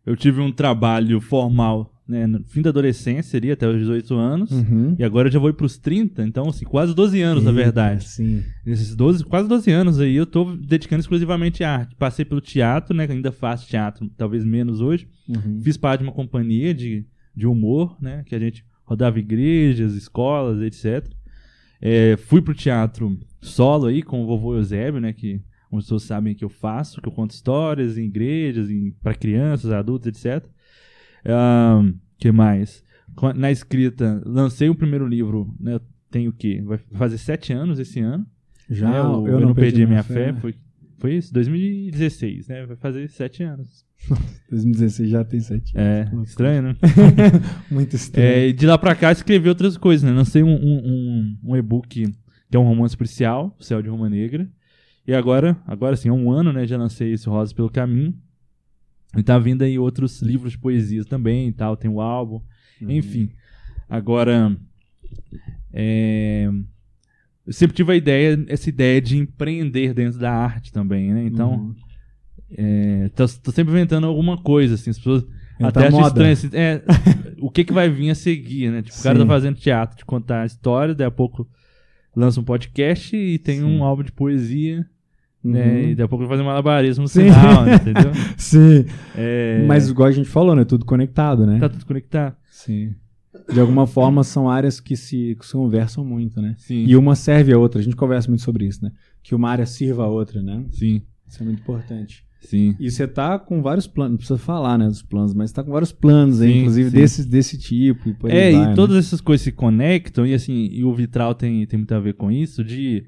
eu 0.06 0.18
tive 0.18 0.42
um 0.42 0.52
trabalho 0.52 1.22
formal 1.22 1.93
né, 2.08 2.28
no 2.28 2.44
fim 2.44 2.62
da 2.62 2.70
adolescência, 2.70 3.24
seria 3.24 3.54
até 3.54 3.68
os 3.68 3.78
18 3.78 4.14
anos. 4.16 4.52
uhum. 4.52 4.96
E 5.00 5.04
agora 5.04 5.28
eu 5.28 5.32
já 5.32 5.40
vou 5.40 5.54
para 5.54 5.66
os 5.66 5.78
30, 5.78 6.24
então 6.24 6.50
assim, 6.50 6.66
quase 6.66 6.94
12 6.94 7.22
anos, 7.22 7.44
na 7.44 7.52
Eita, 7.52 7.64
verdade. 7.64 8.10
Sim. 8.10 8.44
Nesses 8.66 8.96
12, 8.96 9.24
quase 9.24 9.48
12 9.48 9.72
anos 9.72 10.00
aí 10.00 10.16
eu 10.16 10.26
tô 10.26 10.56
dedicando 10.56 11.00
exclusivamente 11.00 11.64
à 11.64 11.78
arte. 11.78 11.96
Passei 11.96 12.26
pelo 12.26 12.42
teatro, 12.42 12.96
né? 12.96 13.08
que 13.08 13.14
Ainda 13.14 13.32
faço 13.32 13.68
teatro, 13.68 14.10
talvez 14.18 14.44
menos 14.44 14.82
hoje. 14.82 15.08
Uhum. 15.28 15.62
Fiz 15.64 15.78
parte 15.78 16.02
de 16.02 16.08
uma 16.08 16.14
companhia 16.14 16.74
de, 16.74 17.06
de 17.36 17.48
humor, 17.48 17.96
né? 18.02 18.24
Que 18.26 18.36
a 18.36 18.40
gente 18.40 18.66
rodava 18.84 19.18
igrejas, 19.18 19.94
escolas, 19.94 20.62
etc. 20.62 21.10
É, 21.82 22.18
fui 22.18 22.42
pro 22.42 22.54
teatro 22.54 23.18
solo 23.42 23.88
aí 23.88 24.02
com 24.02 24.22
o 24.24 24.26
vovô 24.26 24.56
Eusébio, 24.56 25.00
né? 25.00 25.14
Que 25.14 25.42
as 25.72 25.86
pessoas 25.86 26.04
sabem 26.04 26.36
que 26.36 26.44
eu 26.44 26.50
faço, 26.50 27.02
que 27.02 27.08
eu 27.08 27.12
conto 27.12 27.32
histórias 27.32 27.98
em 27.98 28.06
igrejas, 28.06 28.70
para 29.02 29.16
crianças, 29.16 29.72
adultos, 29.72 30.08
etc. 30.08 30.48
Ahn, 31.26 31.94
que 32.18 32.32
mais? 32.32 32.84
Na 33.36 33.52
escrita, 33.52 34.22
lancei 34.26 34.70
o 34.70 34.76
primeiro 34.76 35.08
livro, 35.08 35.54
né? 35.60 35.80
Tem 36.10 36.28
o 36.28 36.34
quê? 36.34 36.62
Vai 36.66 36.78
fazer 36.94 37.18
sete 37.18 37.54
anos 37.54 37.80
esse 37.80 38.00
ano. 38.00 38.26
Já 38.70 38.90
né, 38.90 39.02
o 39.02 39.28
eu, 39.28 39.40
não 39.40 39.54
perdi, 39.54 39.86
minha 39.86 40.04
fé. 40.04 40.34
Foi, 40.34 40.56
foi 40.98 41.16
isso, 41.16 41.34
2016, 41.34 42.48
né? 42.48 42.66
Vai 42.66 42.76
fazer 42.76 43.08
sete 43.10 43.44
anos. 43.44 43.86
2016 44.50 45.10
já 45.10 45.24
tem 45.24 45.40
sete 45.40 45.72
É, 45.76 46.02
loucura. 46.04 46.24
estranho, 46.24 46.62
né? 46.62 46.76
Muito 47.72 47.96
estranho. 47.96 48.28
É, 48.28 48.52
de 48.52 48.66
lá 48.66 48.78
pra 48.78 48.96
cá 48.96 49.12
escrevi 49.12 49.48
outras 49.50 49.78
coisas, 49.78 50.04
né? 50.04 50.16
Lancei 50.16 50.44
um, 50.44 50.50
um, 50.54 50.82
um, 50.86 51.38
um 51.52 51.56
e-book 51.56 51.88
que 52.50 52.58
é 52.58 52.60
um 52.60 52.64
romance 52.64 52.96
policial, 52.96 53.56
O 53.60 53.64
Céu 53.64 53.82
de 53.82 53.90
Roma 53.90 54.10
Negra. 54.10 54.48
E 55.08 55.14
agora, 55.14 55.58
agora 55.66 55.96
sim, 55.96 56.10
há 56.10 56.14
um 56.14 56.32
ano, 56.32 56.54
né? 56.54 56.66
Já 56.68 56.78
lancei 56.78 57.12
esse 57.14 57.28
Rosas 57.28 57.54
pelo 57.54 57.70
Caminho. 57.70 58.14
E 59.16 59.22
tá 59.24 59.38
vindo 59.38 59.62
aí 59.64 59.78
outros 59.78 60.22
livros 60.22 60.54
de 60.54 60.58
poesias 60.58 61.06
também 61.06 61.48
e 61.48 61.52
tal. 61.52 61.78
Tem 61.78 61.90
o 61.90 62.02
álbum. 62.02 62.42
Uhum. 62.82 62.92
Enfim. 62.92 63.30
Agora. 63.90 64.56
É, 65.72 66.50
eu 67.46 67.54
sempre 67.54 67.76
tive 67.76 67.92
a 67.92 67.96
ideia, 67.96 68.44
essa 68.48 68.70
ideia 68.70 69.02
de 69.02 69.18
empreender 69.18 69.94
dentro 69.94 70.20
da 70.20 70.32
arte 70.32 70.72
também, 70.72 71.14
né? 71.14 71.26
Então, 71.26 71.54
Uhum. 71.54 71.76
é, 72.58 73.10
tô, 73.16 73.28
tô 73.28 73.52
sempre 73.52 73.74
inventando 73.74 74.08
alguma 74.08 74.38
coisa, 74.38 74.76
assim, 74.76 74.90
as 74.92 74.98
pessoas 74.98 75.26
até 75.60 75.88
acham 75.88 76.08
estranho, 76.08 76.34
assim, 76.34 76.50
é, 76.54 76.82
o 77.42 77.50
que 77.50 77.64
que 77.64 77.74
vai 77.74 77.90
vir 77.90 78.10
a 78.10 78.16
seguir, 78.16 78.72
né? 78.72 78.82
Tipo, 78.82 78.98
o 78.98 79.04
cara 79.04 79.20
tá 79.20 79.26
fazendo 79.26 79.58
teatro, 79.58 79.98
de 79.98 80.06
contar 80.06 80.44
a 80.44 80.46
história, 80.46 80.96
daí 80.96 81.08
a 81.08 81.12
pouco 81.12 81.48
lança 82.16 82.40
um 82.40 82.44
podcast 82.44 83.16
e 83.16 83.38
tem 83.38 83.58
Sim. 83.60 83.66
um 83.66 83.84
álbum 83.84 84.04
de 84.04 84.12
poesia, 84.12 84.86
né? 85.44 85.66
Uhum. 85.72 85.80
E 85.82 85.90
daqui 85.96 86.02
a 86.04 86.08
pouco 86.08 86.26
vai 86.26 86.30
fazer 86.38 86.42
um 86.44 86.46
malabarismo 86.46 87.04
no 87.04 87.08
Sim. 87.08 87.24
final, 87.26 87.66
né? 87.66 87.76
entendeu? 87.76 88.12
Sim. 88.38 88.86
É, 89.16 89.66
Mas 89.68 89.90
igual 89.90 90.08
a 90.08 90.12
gente 90.12 90.30
falou, 90.30 90.56
né? 90.56 90.64
Tudo 90.66 90.86
conectado, 90.86 91.46
né? 91.46 91.60
tá 91.60 91.68
tudo 91.70 91.86
conectado. 91.86 92.36
Sim. 92.50 92.94
De 93.52 93.60
alguma 93.60 93.86
forma 93.88 94.24
são 94.24 94.50
áreas 94.50 94.80
que 94.80 94.96
se, 94.96 95.36
que 95.40 95.46
se 95.46 95.54
conversam 95.54 96.06
muito, 96.06 96.42
né? 96.42 96.56
Sim, 96.58 96.86
E 96.88 96.96
uma 96.96 97.16
serve 97.16 97.52
a 97.52 97.58
outra. 97.58 97.82
A 97.82 97.84
gente 97.84 97.96
conversa 97.96 98.30
muito 98.30 98.44
sobre 98.44 98.66
isso, 98.66 98.84
né? 98.84 98.92
Que 99.22 99.34
uma 99.36 99.50
área 99.50 99.66
sirva 99.66 100.04
a 100.04 100.08
outra, 100.08 100.42
né? 100.42 100.64
sim, 100.72 101.02
Isso 101.28 101.42
é 101.42 101.46
muito 101.46 101.60
importante. 101.62 102.24
sim. 102.42 102.76
E 102.80 102.90
você 102.92 103.08
tá 103.08 103.40
com 103.40 103.62
vários 103.62 103.88
planos, 103.88 104.12
não 104.12 104.18
precisa 104.18 104.38
falar, 104.38 104.78
né, 104.78 104.86
dos 104.88 105.02
planos, 105.02 105.34
mas 105.34 105.52
tá 105.52 105.64
com 105.64 105.72
vários 105.72 105.92
planos 105.92 106.42
aí, 106.42 106.52
Sim, 106.54 106.60
inclusive 106.60 106.90
sim. 106.92 106.96
desse, 106.96 107.28
desse 107.28 107.58
tipo. 107.58 108.08
E 108.10 108.14
por 108.14 108.30
aí 108.32 108.38
É, 108.38 108.52
vai, 108.52 108.64
e 108.64 108.68
né? 108.68 108.74
todas 108.76 108.98
essas 108.98 109.20
coisas 109.20 109.44
se 109.44 109.52
conectam, 109.52 110.26
e 110.28 110.34
assim, 110.34 110.70
e 110.72 110.84
o 110.84 110.94
vitral 110.94 111.34
tem, 111.34 111.66
tem 111.66 111.80
muito 111.80 111.94
a 111.96 112.00
ver 112.00 112.14
com 112.14 112.32
isso, 112.32 112.64
de, 112.64 113.06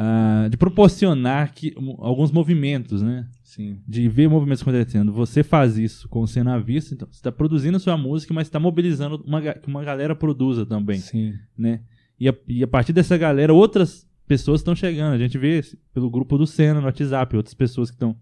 ah, 0.00 0.46
de 0.48 0.56
proporcionar 0.56 1.52
que, 1.52 1.74
alguns 1.98 2.30
movimentos, 2.30 3.02
né? 3.02 3.26
Sim. 3.42 3.80
de 3.88 4.08
ver 4.08 4.28
movimentos 4.28 4.62
acontecendo. 4.62 5.12
Você 5.12 5.42
faz 5.42 5.76
isso 5.76 6.08
com 6.08 6.20
o 6.20 6.26
cena 6.28 6.54
à 6.54 6.58
vista, 6.58 6.94
então 6.94 7.08
você 7.10 7.16
está 7.16 7.32
produzindo 7.32 7.80
sua 7.80 7.96
música, 7.96 8.32
mas 8.32 8.46
está 8.46 8.60
mobilizando 8.60 9.24
uma, 9.26 9.40
que 9.40 9.66
uma 9.66 9.82
galera 9.82 10.14
produza 10.14 10.64
também, 10.64 10.98
Sim. 10.98 11.34
né? 11.56 11.80
E 12.20 12.28
a, 12.28 12.34
e 12.46 12.62
a 12.62 12.68
partir 12.68 12.92
dessa 12.92 13.16
galera, 13.16 13.52
outras 13.52 14.06
pessoas 14.26 14.60
estão 14.60 14.76
chegando. 14.76 15.14
A 15.14 15.18
gente 15.18 15.36
vê 15.38 15.60
pelo 15.92 16.10
grupo 16.10 16.38
do 16.38 16.46
Senna 16.46 16.78
no 16.80 16.86
WhatsApp, 16.86 17.36
outras 17.36 17.54
pessoas 17.54 17.90
que 17.90 17.96
estão 17.96 18.14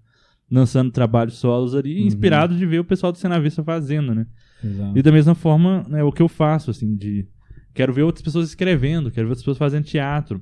lançando 0.51 0.91
trabalhos 0.93 1.35
solos 1.39 1.75
ali, 1.75 2.01
Uhum. 2.01 2.07
inspirado 2.07 2.57
de 2.57 2.65
ver 2.65 2.79
o 2.79 2.85
pessoal 2.85 3.13
do 3.13 3.19
Cena 3.19 3.37
à 3.37 3.39
Vista 3.39 3.63
fazendo, 3.65 4.15
né? 4.15 4.27
Exato. 4.65 4.97
E 4.97 5.03
da 5.03 5.13
mesma 5.13 5.35
forma, 5.35 5.85
né, 5.89 6.03
o 6.05 6.13
que 6.13 6.23
eu 6.23 6.29
faço, 6.29 6.71
assim, 6.71 6.97
de... 6.97 7.27
Quero 7.75 7.93
ver 7.93 8.03
outras 8.03 8.23
pessoas 8.23 8.49
escrevendo, 8.49 9.11
quero 9.11 9.27
ver 9.27 9.33
outras 9.33 9.43
pessoas 9.43 9.59
fazendo 9.59 9.85
teatro, 9.85 10.41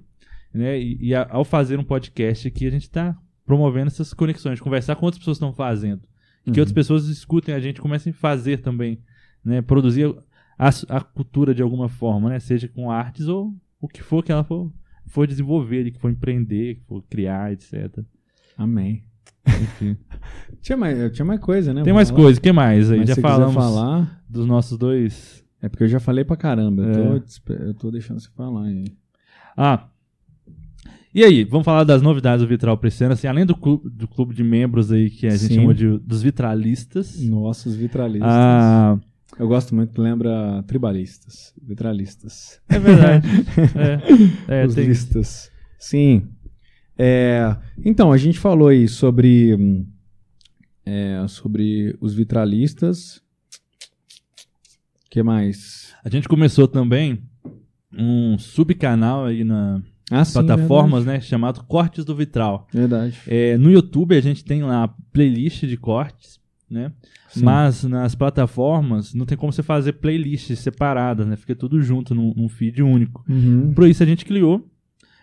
né? 0.55 0.79
E, 0.81 0.97
e 1.09 1.15
a- 1.15 1.27
ao 1.31 1.45
fazer 1.45 1.79
um 1.79 1.85
podcast 1.85 2.47
aqui, 2.49 2.67
a 2.67 2.71
gente 2.71 2.89
tá 2.91 3.17
promovendo 3.45 3.89
essas 3.89 4.15
conexões, 4.15 4.61
conversar 4.61 4.97
com 4.97 5.05
outras 5.05 5.19
pessoas 5.19 5.39
que 5.39 5.45
estão 5.45 5.53
fazendo. 5.55 6.03
E 6.47 6.51
que 6.51 6.59
Uhum. 6.59 6.63
outras 6.63 6.73
pessoas 6.73 7.09
escutem 7.09 7.55
a 7.55 7.61
gente, 7.61 7.81
comecem 7.81 8.11
a 8.11 8.15
fazer 8.15 8.59
também, 8.59 8.99
né? 9.45 9.61
Produzir 9.63 10.15
a, 10.59 10.69
a 10.89 11.01
cultura 11.01 11.55
de 11.55 11.63
alguma 11.63 11.89
forma, 11.89 12.29
né? 12.31 12.39
Seja 12.39 12.69
com 12.69 12.91
artes 12.91 13.27
ou 13.29 13.55
o 13.81 13.89
que 13.89 14.03
for 14.03 14.23
que 14.23 14.31
ela 14.33 14.45
for, 14.45 14.71
for 15.07 15.27
desenvolver, 15.27 15.91
que 15.91 15.99
for 15.99 16.11
empreender, 16.11 16.77
que 16.77 16.83
for 16.87 17.03
criar, 17.11 17.53
etc. 17.53 17.99
Amém. 18.57 19.05
Enfim. 19.47 19.97
Tinha 20.63 20.77
mais, 20.77 21.13
tinha 21.13 21.25
mais 21.25 21.41
coisa, 21.41 21.75
né? 21.75 21.83
Tem 21.83 21.93
mais 21.93 22.09
falar? 22.09 22.23
coisa, 22.23 22.39
o 22.39 22.43
que 22.43 22.53
mais 22.53 22.91
aí? 22.91 23.01
Mas 23.01 23.09
Já 23.11 23.17
falamos 23.17 23.53
falar, 23.55 24.25
dos 24.27 24.47
nossos 24.47 24.79
dois... 24.79 25.45
é 25.61 25.69
porque 25.69 25.85
eu 25.85 25.89
já 25.89 26.01
falei 26.01 26.25
pra 26.25 26.37
caramba. 26.37 26.83
Eu, 26.83 26.91
É. 26.91 26.95
tô, 26.95 27.19
despe- 27.19 27.53
eu 27.61 27.75
tô 27.75 27.91
deixando 27.91 28.21
você 28.21 28.31
falar 28.35 28.65
aí. 28.65 28.85
Ah. 29.55 29.87
E 31.15 31.23
aí, 31.23 31.45
vamos 31.45 31.65
falar 31.65 31.85
das 31.85 32.03
novidades 32.03 32.45
do 32.45 32.49
Vitral 32.49 32.77
pra 32.77 32.89
esse 32.89 33.05
ano, 33.05 33.13
assim, 33.13 33.29
além 33.29 33.47
do 33.47 33.55
clube, 33.55 33.89
do 33.89 34.09
clube 34.09 34.35
de 34.35 34.43
membros 34.43 34.91
aí 34.91 35.09
que 35.11 35.27
a 35.29 35.31
gente 35.31 35.47
Sim. 35.47 35.55
chamou 35.57 35.73
de 35.73 35.97
dos 35.99 36.23
vitralistas. 36.23 37.21
Nossos 37.21 37.77
vitralistas. 37.77 38.29
Ah, 38.29 38.99
Eu 39.39 39.47
gosto 39.47 39.75
muito, 39.77 40.01
lembra 40.03 40.65
tribalistas, 40.67 41.55
vitralistas. 41.63 42.61
É 42.69 42.79
verdade. 42.81 43.29
é, 44.49 44.63
é, 44.63 44.67
Os 44.67 44.75
tem- 44.75 44.87
listas. 44.89 45.53
Sim. 45.79 46.27
É, 46.99 47.57
então, 47.85 48.11
a 48.11 48.17
gente 48.17 48.39
falou 48.41 48.67
aí 48.69 48.89
sobre, 48.89 49.55
hum, 49.55 49.87
é, 50.85 51.25
sobre 51.29 51.97
os 52.01 52.13
vitralistas. 52.13 53.19
O 55.07 55.11
que 55.11 55.23
mais? 55.23 55.95
A 56.05 56.09
gente 56.09 56.29
começou 56.29 56.67
também 56.67 57.23
um 57.97 58.37
subcanal 58.37 59.27
aí 59.27 59.45
na 59.45 59.81
Ah, 60.11 60.25
sim, 60.25 60.35
plataformas, 60.35 61.05
né? 61.05 61.21
Chamado 61.21 61.63
Cortes 61.65 62.05
do 62.05 62.15
Vitral. 62.15 62.67
Verdade. 62.73 63.19
É, 63.27 63.57
no 63.57 63.71
YouTube 63.71 64.17
a 64.17 64.21
gente 64.21 64.45
tem 64.45 64.63
lá 64.63 64.85
a 64.85 64.89
playlist 64.89 65.65
de 65.65 65.77
cortes, 65.77 66.39
né? 66.71 66.93
Sim. 67.29 67.45
Mas 67.45 67.85
nas 67.85 68.15
plataformas 68.15 69.15
não 69.15 69.27
tem 69.27 69.37
como 69.37 69.53
você 69.53 69.63
fazer 69.63 69.95
playlists 69.95 70.59
separadas, 70.59 71.27
né? 71.27 71.37
Fica 71.37 71.55
tudo 71.55 71.81
junto 71.83 72.15
num, 72.15 72.33
num 72.37 72.49
feed 72.49 72.83
único. 72.83 73.25
Uhum. 73.29 73.73
Por 73.75 73.89
isso 73.89 74.03
a 74.03 74.07
gente 74.07 74.25
criou 74.25 74.69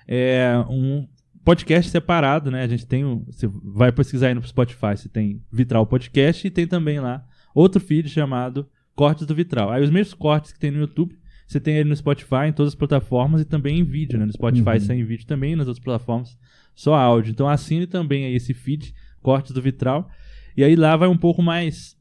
é, 0.08 0.54
um 0.70 1.08
podcast 1.44 1.90
separado, 1.90 2.52
né? 2.52 2.64
A 2.64 2.68
gente 2.68 2.86
tem 2.86 3.06
o, 3.06 3.24
você 3.28 3.48
vai 3.48 3.92
pesquisar 3.92 4.28
aí 4.28 4.34
no 4.34 4.46
Spotify, 4.46 4.98
você 4.98 5.10
tem 5.10 5.42
Vitral 5.52 5.86
Podcast 5.86 6.46
e 6.46 6.52
tem 6.52 6.68
também 6.68 7.00
lá 7.00 7.24
outro 7.54 7.80
feed 7.80 8.10
chamado 8.10 8.68
Cortes 8.96 9.26
do 9.26 9.36
Vitral. 9.36 9.72
Aí 9.72 9.84
os 9.84 9.90
mesmos 9.90 10.14
cortes 10.14 10.52
que 10.52 10.60
tem 10.60 10.72
no 10.72 10.80
YouTube, 10.80 11.18
você 11.52 11.60
tem 11.60 11.76
ele 11.76 11.90
no 11.90 11.96
Spotify, 11.96 12.48
em 12.48 12.54
todas 12.54 12.74
as 12.74 12.76
plataformas 12.76 13.42
e 13.42 13.46
também 13.46 13.80
em 13.80 13.84
vídeo, 13.84 14.18
né? 14.20 14.26
No 14.26 14.34
Spotify 14.34 14.70
Uhum. 14.72 14.80
sai 14.80 15.00
em 15.00 15.04
vídeo 15.04 15.26
também, 15.26 15.56
nas 15.56 15.68
outras 15.68 15.84
plataformas 15.84 16.38
só 16.76 16.94
áudio. 16.96 17.32
Então 17.32 17.48
assine 17.48 17.86
também 17.88 18.26
aí 18.26 18.36
esse 18.36 18.54
feed 18.54 18.94
Cortes 19.22 19.52
do 19.52 19.62
Vitral. 19.62 20.10
E 20.56 20.64
aí 20.64 20.76
lá 20.76 20.96
vai 20.96 21.08
um 21.08 21.18
pouco 21.18 21.42
mais 21.42 21.96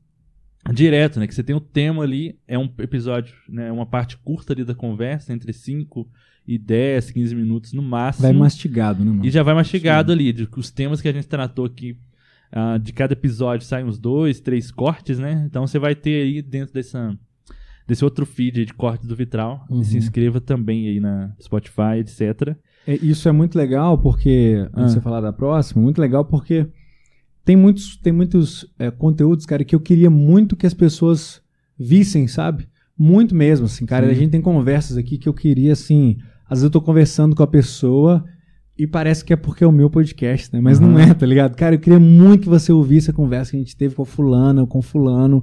direto, 0.73 1.19
né? 1.21 1.27
Que 1.27 1.35
você 1.35 1.43
tem 1.43 1.55
o 1.57 1.61
tema 1.61 2.03
ali, 2.03 2.39
é 2.47 2.59
um 2.59 2.69
episódio, 2.79 3.35
né? 3.49 3.71
Uma 3.73 3.87
parte 3.87 4.17
curta 4.19 4.53
ali 4.53 4.65
da 4.65 4.75
conversa, 4.75 5.33
entre 5.33 5.53
5 5.53 6.09
e 6.47 6.59
10, 6.59 7.11
15 7.11 7.35
minutos 7.35 7.73
no 7.73 7.83
máximo. 7.83 8.23
Vai 8.25 8.33
mastigado, 8.33 9.05
né, 9.05 9.11
mano? 9.11 9.25
E 9.25 9.31
já 9.31 9.43
vai 9.43 9.55
mastigado 9.55 10.11
ali, 10.13 10.33
de, 10.33 10.49
os 10.57 10.71
temas 10.71 11.01
que 11.01 11.09
a 11.09 11.13
gente 11.13 11.29
tratou 11.29 11.65
aqui. 11.65 11.97
ah, 12.53 12.79
de 12.79 12.93
cada 12.93 13.13
episódio 13.13 13.65
saem 13.67 13.87
uns 13.87 13.99
dois, 13.99 14.41
três 14.41 14.71
cortes, 14.73 15.19
né? 15.21 15.45
Então 15.47 15.67
você 15.67 15.79
vai 15.79 15.95
ter 15.95 16.23
aí 16.23 16.43
dentro 16.43 16.75
dessa, 16.75 17.17
desse 17.91 18.05
outro 18.05 18.25
feed 18.25 18.65
de 18.65 18.73
cortes 18.73 19.07
do 19.09 19.17
Vitral. 19.17 19.65
Uhum. 19.69 19.81
E 19.81 19.85
se 19.85 19.97
inscreva 19.99 20.41
também 20.41 20.87
aí 20.87 21.01
na 21.01 21.33
Spotify, 21.43 21.99
etc. 21.99 22.55
É, 22.87 22.95
Isso 23.03 23.29
é 23.29 23.33
muito 23.33 23.59
legal 23.59 23.99
porque, 23.99 24.65
Ah. 24.73 24.81
antes 24.83 24.95
de 24.95 25.01
você 25.01 25.03
falar 25.03 25.21
da 25.21 25.33
próxima, 25.33 25.83
muito 25.83 26.01
legal 26.01 26.25
porque 26.25 26.67
tem 27.45 27.57
muitos, 27.57 27.97
tem 27.97 28.13
muitos 28.13 28.65
é, 28.79 28.91
conteúdos, 28.91 29.45
cara, 29.45 29.65
que 29.65 29.75
eu 29.75 29.81
queria 29.81 30.09
muito 30.09 30.55
que 30.57 30.67
as 30.67 30.75
pessoas 30.75 31.43
vissem, 31.79 32.29
sabe? 32.29 32.69
Muito 32.97 33.35
mesmo, 33.35 33.67
assim, 33.67 33.85
cara. 33.87 34.07
Sim. 34.07 34.13
A 34.13 34.15
gente 34.15 34.31
tem 34.31 34.41
conversas 34.41 34.97
aqui 34.97 35.19
que 35.19 35.29
eu 35.29 35.35
queria, 35.35 35.73
assim. 35.73 36.17
Às 36.45 36.59
vezes 36.59 36.65
eu 36.65 36.71
tô 36.71 36.81
conversando 36.81 37.35
com 37.35 37.43
a 37.43 37.47
pessoa 37.47 38.25
e 38.79 38.87
parece 38.87 39.25
que 39.25 39.33
é 39.33 39.37
porque 39.37 39.65
é 39.65 39.67
o 39.67 39.73
meu 39.73 39.91
podcast, 39.91 40.55
né? 40.55 40.61
Mas 40.61 40.79
não 40.79 40.91
Uhum. 40.91 40.99
é, 41.01 41.13
tá 41.15 41.27
ligado? 41.27 41.57
Cara, 41.57 41.75
eu 41.75 41.79
queria 41.81 41.99
muito 41.99 42.43
que 42.43 42.49
você 42.49 42.73
ouvisse 42.73 43.11
a 43.11 43.15
conversa 43.15 43.51
que 43.51 43.57
a 43.57 43.61
gente 43.61 43.77
teve 43.77 43.95
com 43.95 44.03
a 44.03 44.07
fulana, 44.07 44.67
com 44.67 44.81
fulano, 44.81 45.43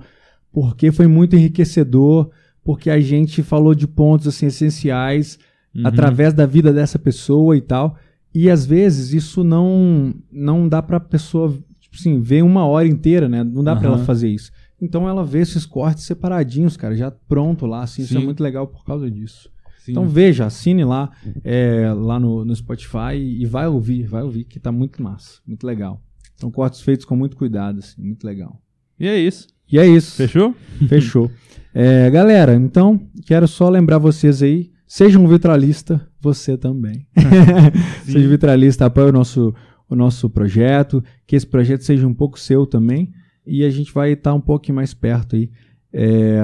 porque 0.60 0.92
foi 0.92 1.06
muito 1.06 1.36
enriquecedor, 1.36 2.32
porque 2.64 2.90
a 2.90 3.00
gente 3.00 3.44
falou 3.44 3.76
de 3.76 3.88
pontos, 3.88 4.28
assim, 4.28 4.48
essenciais 4.48 5.38
Uhum. 5.76 5.86
através 5.86 6.34
da 6.34 6.48
vida 6.48 6.74
dessa 6.74 6.98
pessoa 6.98 7.56
e 7.56 7.62
tal. 7.62 7.96
E 8.34 8.50
às 8.50 8.66
vezes 8.66 9.14
isso 9.14 9.44
não 9.44 10.16
não 10.32 10.68
dá 10.68 10.82
pra 10.82 11.00
pessoa, 11.00 11.56
tipo 11.80 11.96
assim, 11.96 12.20
ver 12.20 12.42
uma 12.44 12.66
hora 12.66 12.88
inteira, 12.88 13.30
né? 13.30 13.44
Não 13.44 13.64
dá 13.64 13.76
pra 13.76 13.88
Aham. 13.90 13.98
ela 13.98 14.06
fazer 14.06 14.30
isso. 14.30 14.52
Então 14.82 15.08
ela 15.08 15.24
vê 15.24 15.42
esses 15.42 15.64
cortes 15.64 16.06
separadinhos, 16.06 16.76
cara, 16.76 16.96
já 16.96 17.12
pronto 17.12 17.68
lá, 17.68 17.84
assim, 17.84 18.02
isso 18.02 18.18
é 18.18 18.22
muito 18.22 18.42
legal 18.42 18.66
por 18.66 18.84
causa 18.84 19.12
disso. 19.12 19.52
Sim. 19.86 19.92
Então 19.92 20.10
veja, 20.10 20.48
assine 20.48 20.84
lá, 20.84 21.12
é, 21.44 21.94
lá 21.94 22.20
no, 22.20 22.44
no 22.44 22.56
Spotify 22.56 23.14
e 23.16 23.46
vai 23.46 23.68
ouvir, 23.68 24.08
vai 24.08 24.24
ouvir, 24.24 24.44
que 24.44 24.60
tá 24.60 24.72
muito 24.72 25.04
massa, 25.04 25.40
muito 25.46 25.68
legal. 25.68 26.02
São 26.36 26.50
cortes 26.50 26.82
feitos 26.82 27.06
com 27.06 27.16
muito 27.16 27.38
cuidado, 27.38 27.78
assim, 27.78 28.02
muito 28.02 28.26
legal. 28.26 28.60
E 29.00 29.08
é 29.08 29.20
isso. 29.20 29.48
E 29.72 29.78
é 29.78 29.88
isso. 29.88 30.16
Fechou? 30.16 30.56
Fechou. 30.88 31.32
É, 31.74 32.10
galera, 32.10 32.56
então, 32.56 33.00
quero 33.26 33.48
só 33.48 33.70
lembrar 33.70 34.00
vocês 34.00 34.42
aí, 34.42 34.72
seja 34.88 35.20
um 35.20 35.28
vitralista, 35.28 36.08
você 36.20 36.58
também. 36.58 37.06
seja 38.06 38.28
vitralista, 38.28 38.86
apoie 38.86 39.10
o 39.10 39.12
nosso, 39.12 39.54
o 39.88 39.96
nosso 39.96 40.30
projeto, 40.30 41.04
que 41.26 41.36
esse 41.36 41.46
projeto 41.46 41.82
seja 41.82 42.08
um 42.08 42.14
pouco 42.14 42.40
seu 42.40 42.66
também, 42.66 43.12
e 43.46 43.64
a 43.64 43.70
gente 43.70 43.94
vai 43.94 44.14
estar 44.14 44.34
um 44.34 44.42
pouco 44.42 44.72
mais 44.74 44.94
perto 44.94 45.36
aí. 45.36 45.52
É, 45.94 46.40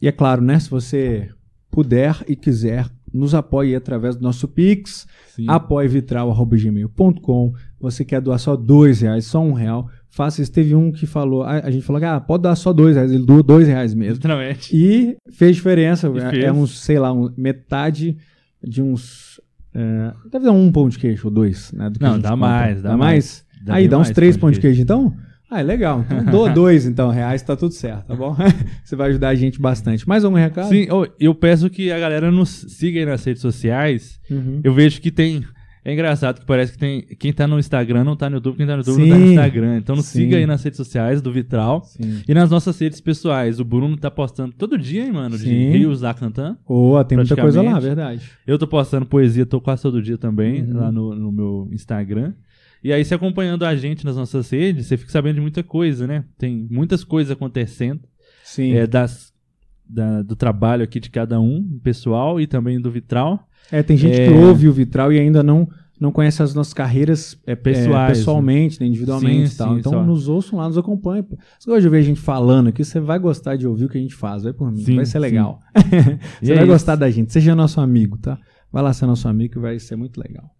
e 0.00 0.06
é 0.06 0.12
claro, 0.12 0.42
né, 0.42 0.60
se 0.60 0.70
você 0.70 1.28
puder 1.70 2.22
e 2.28 2.36
quiser, 2.36 2.86
nos 3.12 3.34
apoie 3.34 3.74
através 3.74 4.14
do 4.16 4.22
nosso 4.22 4.48
Pix, 4.48 5.06
apoievitral.gmail.com. 5.46 7.52
Você 7.80 8.04
quer 8.04 8.20
doar 8.20 8.38
só 8.38 8.54
dois 8.56 9.00
reais, 9.00 9.26
só 9.26 9.42
um 9.42 9.52
real, 9.52 9.88
faça 10.14 10.40
isso. 10.42 10.52
Teve 10.52 10.74
um 10.74 10.92
que 10.92 11.06
falou, 11.06 11.42
a, 11.42 11.60
a 11.60 11.70
gente 11.70 11.84
falou, 11.84 12.00
ah, 12.04 12.20
pode 12.20 12.42
doar 12.44 12.54
só 12.56 12.72
dois 12.72 12.94
reais, 12.94 13.10
ele 13.10 13.24
doou 13.24 13.42
dois 13.42 13.66
reais 13.66 13.94
mesmo. 13.94 14.14
Literalmente. 14.14 14.76
E 14.76 15.16
fez 15.32 15.56
diferença, 15.56 16.08
E 16.14 16.18
é, 16.18 16.30
fez. 16.30 16.44
é 16.44 16.52
uns, 16.52 16.78
sei 16.80 16.98
lá, 16.98 17.12
um- 17.12 17.32
metade 17.36 18.16
de 18.62 18.80
uns... 18.82 19.40
é, 19.74 20.12
deve 20.30 20.44
dar 20.44 20.52
um 20.52 20.70
pão 20.70 20.88
de 20.88 20.98
queijo 20.98 21.26
ou 21.28 21.30
dois, 21.32 21.72
né? 21.72 21.90
Não, 22.00 22.18
dá 22.18 22.36
mais, 22.36 22.80
dá 22.82 22.90
Dá 22.90 22.96
mais? 22.96 23.44
Dá 23.64 23.74
Aí 23.74 23.88
dá 23.88 23.96
uns 23.96 24.08
mais 24.08 24.14
três 24.14 24.36
pão 24.36 24.50
de 24.50 24.56
de 24.56 24.60
queijo, 24.60 24.82
então? 24.82 25.14
Ah, 25.50 25.60
é 25.60 25.62
legal. 25.62 26.02
Então 26.06 26.24
doa 26.32 26.48
dois, 26.50 26.86
então, 26.86 27.10
reais, 27.10 27.42
tá 27.42 27.54
tudo 27.54 27.72
certo, 27.74 28.06
tá 28.06 28.14
bom? 28.14 28.34
Você 28.82 28.96
vai 28.96 29.10
ajudar 29.10 29.28
a 29.28 29.34
gente 29.34 29.60
bastante. 29.60 30.08
Mais 30.08 30.24
um 30.24 30.32
recado? 30.32 30.68
Sim, 30.68 30.86
eu 31.20 31.34
peço 31.34 31.68
que 31.68 31.90
a 31.92 31.98
galera 31.98 32.30
nos 32.30 32.48
siga 32.68 33.00
aí 33.00 33.06
nas 33.06 33.22
redes 33.24 33.42
sociais. 33.42 34.18
Uhum. 34.30 34.60
Eu 34.64 34.72
vejo 34.72 35.00
que 35.00 35.10
tem. 35.10 35.44
É 35.84 35.92
engraçado 35.92 36.38
que 36.40 36.46
parece 36.46 36.72
que 36.72 36.78
tem. 36.78 37.02
Quem 37.18 37.32
tá 37.32 37.46
no 37.46 37.58
Instagram 37.58 38.04
não 38.04 38.14
tá 38.14 38.30
no 38.30 38.36
YouTube, 38.36 38.56
quem 38.56 38.66
tá 38.66 38.76
no 38.76 38.82
YouTube 38.82 39.00
não 39.00 39.08
tá 39.08 39.14
no 39.18 39.26
Sim. 39.26 39.30
Instagram. 39.32 39.76
Então 39.78 39.96
nos 39.96 40.06
Sim. 40.06 40.20
siga 40.20 40.36
aí 40.36 40.46
nas 40.46 40.62
redes 40.62 40.76
sociais 40.76 41.20
do 41.20 41.32
Vitral. 41.32 41.82
Sim. 41.84 42.22
E 42.28 42.32
nas 42.32 42.50
nossas 42.50 42.78
redes 42.78 43.00
pessoais. 43.00 43.58
O 43.58 43.64
Bruno 43.64 43.96
tá 43.96 44.08
postando 44.10 44.52
todo 44.56 44.78
dia, 44.78 45.04
hein, 45.04 45.12
mano, 45.12 45.36
de 45.36 45.42
Sim. 45.44 45.70
rios 45.72 46.00
lá 46.02 46.14
cantando. 46.14 46.56
Boa, 46.68 47.04
tem 47.04 47.18
muita 47.18 47.34
coisa 47.34 47.60
lá, 47.62 47.80
verdade. 47.80 48.22
Eu 48.46 48.58
tô 48.58 48.66
postando 48.68 49.04
poesia, 49.06 49.44
tô 49.44 49.60
quase 49.60 49.82
todo 49.82 50.00
dia 50.00 50.16
também, 50.16 50.62
Uhum. 50.62 50.76
lá 50.76 50.92
no, 50.92 51.14
no 51.16 51.32
meu 51.32 51.68
Instagram. 51.72 52.32
E 52.84 52.92
aí, 52.92 53.04
se 53.04 53.12
acompanhando 53.14 53.64
a 53.64 53.74
gente 53.76 54.04
nas 54.04 54.16
nossas 54.16 54.50
redes, 54.50 54.86
você 54.86 54.96
fica 54.96 55.10
sabendo 55.10 55.36
de 55.36 55.40
muita 55.40 55.62
coisa, 55.64 56.06
né? 56.06 56.24
Tem 56.38 56.66
muitas 56.70 57.02
coisas 57.04 57.30
acontecendo. 57.32 58.00
Sim. 58.44 58.72
é, 58.74 58.86
das, 58.86 59.32
da- 59.88 60.22
do 60.22 60.36
trabalho 60.36 60.82
aqui 60.84 61.00
de 61.00 61.10
cada 61.10 61.40
um, 61.40 61.78
pessoal 61.82 62.40
e 62.40 62.46
também 62.46 62.80
do 62.80 62.90
Vitral. 62.90 63.48
É, 63.70 63.82
tem 63.82 63.96
gente 63.96 64.20
É. 64.20 64.28
que 64.28 64.34
ouve 64.34 64.68
o 64.68 64.72
Vitral 64.72 65.12
e 65.12 65.18
ainda 65.18 65.42
não, 65.42 65.68
não 66.00 66.10
conhece 66.12 66.42
as 66.42 66.54
nossas 66.54 66.74
carreiras 66.74 67.38
é, 67.46 67.54
Pessoais, 67.54 68.10
é, 68.10 68.20
pessoalmente, 68.20 68.80
né, 68.80 68.86
individualmente 68.86 69.48
Sim, 69.48 69.54
e 69.54 69.56
tal. 69.58 69.72
sim, 69.74 69.78
então 69.80 69.92
só. 69.92 70.02
nos 70.04 70.28
ouçam 70.28 70.58
lá, 70.58 70.66
nos 70.66 70.76
acompanhem. 70.76 71.24
Você 71.58 71.66
gosta 71.70 71.80
de 71.82 71.88
ver 71.88 71.98
a 71.98 72.02
gente 72.02 72.20
falando 72.20 72.68
aqui, 72.68 72.84
você 72.84 72.98
vai 73.00 73.18
gostar 73.18 73.56
de 73.56 73.66
ouvir 73.66 73.84
o 73.84 73.88
que 73.88 73.98
a 73.98 74.00
gente 74.00 74.14
faz, 74.14 74.42
vai 74.42 74.52
por 74.52 74.70
mim, 74.70 74.84
Sim, 74.84 74.96
vai 74.96 75.06
ser 75.06 75.18
legal. 75.20 75.60
Você 76.42 76.52
é 76.52 76.54
vai 76.54 76.64
isso. 76.64 76.72
gostar 76.72 76.96
da 76.96 77.10
gente, 77.10 77.32
seja 77.32 77.54
nosso 77.54 77.80
amigo, 77.80 78.18
tá? 78.18 78.38
Vai 78.72 78.82
lá 78.82 78.92
ser 78.92 79.06
nosso 79.06 79.28
amigo 79.28 79.52
que 79.54 79.58
vai 79.58 79.78
ser 79.78 79.96
muito 79.96 80.18
legal. 80.18 80.50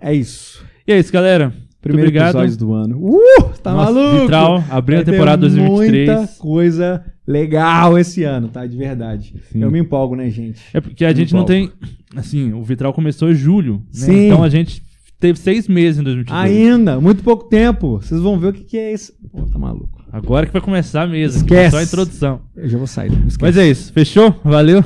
É 0.00 0.12
isso. 0.14 0.64
E 0.86 0.92
é 0.92 0.98
isso, 0.98 1.10
galera. 1.12 1.52
Primeiro 1.82 2.16
episódio 2.16 2.56
do 2.56 2.72
ano. 2.72 2.96
Uh, 3.04 3.42
tá 3.62 3.72
Nossa, 3.72 3.92
maluco? 3.92 4.20
Vitral, 4.20 4.64
abrindo 4.70 5.00
a 5.00 5.04
temporada 5.04 5.40
2023. 5.48 6.08
Muita 6.08 6.32
coisa 6.38 7.04
legal 7.26 7.98
esse 7.98 8.22
ano, 8.22 8.48
tá? 8.48 8.64
De 8.66 8.76
verdade. 8.76 9.34
Sim. 9.50 9.62
Eu 9.62 9.70
me 9.70 9.80
empolgo, 9.80 10.14
né, 10.14 10.30
gente? 10.30 10.60
É 10.72 10.80
porque 10.80 11.04
a 11.04 11.08
Me 11.08 11.14
gente 11.16 11.34
não 11.34 11.42
empolgo. 11.42 11.70
tem. 11.70 11.90
Assim, 12.14 12.52
o 12.52 12.62
Vitral 12.62 12.92
começou 12.92 13.30
em 13.30 13.34
julho. 13.34 13.74
né? 13.74 13.80
Sim. 13.90 14.26
Então 14.26 14.44
a 14.44 14.48
gente 14.48 14.80
teve 15.18 15.38
seis 15.38 15.66
meses 15.66 16.00
em 16.00 16.04
2022. 16.04 16.44
Ainda, 16.72 17.00
muito 17.00 17.22
pouco 17.24 17.48
tempo. 17.48 17.98
Vocês 18.00 18.20
vão 18.20 18.38
ver 18.38 18.48
o 18.48 18.52
que, 18.52 18.62
que 18.64 18.76
é 18.78 18.92
isso. 18.92 19.12
Pô, 19.32 19.42
tá 19.42 19.58
maluco. 19.58 20.00
Agora 20.12 20.46
que 20.46 20.52
vai 20.52 20.60
começar 20.62 21.08
mesmo. 21.08 21.38
Esquece. 21.38 21.70
Só 21.70 21.78
a 21.78 21.82
introdução. 21.82 22.40
Eu 22.54 22.68
já 22.68 22.78
vou 22.78 22.86
sair. 22.86 23.10
não 23.10 23.26
esquece. 23.26 23.38
Mas 23.40 23.56
é 23.56 23.66
isso. 23.68 23.92
Fechou? 23.92 24.38
Valeu. 24.44 24.84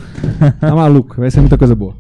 Tá 0.61 0.75
maluco. 0.75 1.17
Vai 1.19 1.31
ser 1.31 1.41
muita 1.41 1.59
coisa 1.59 1.75
boa. 1.75 1.95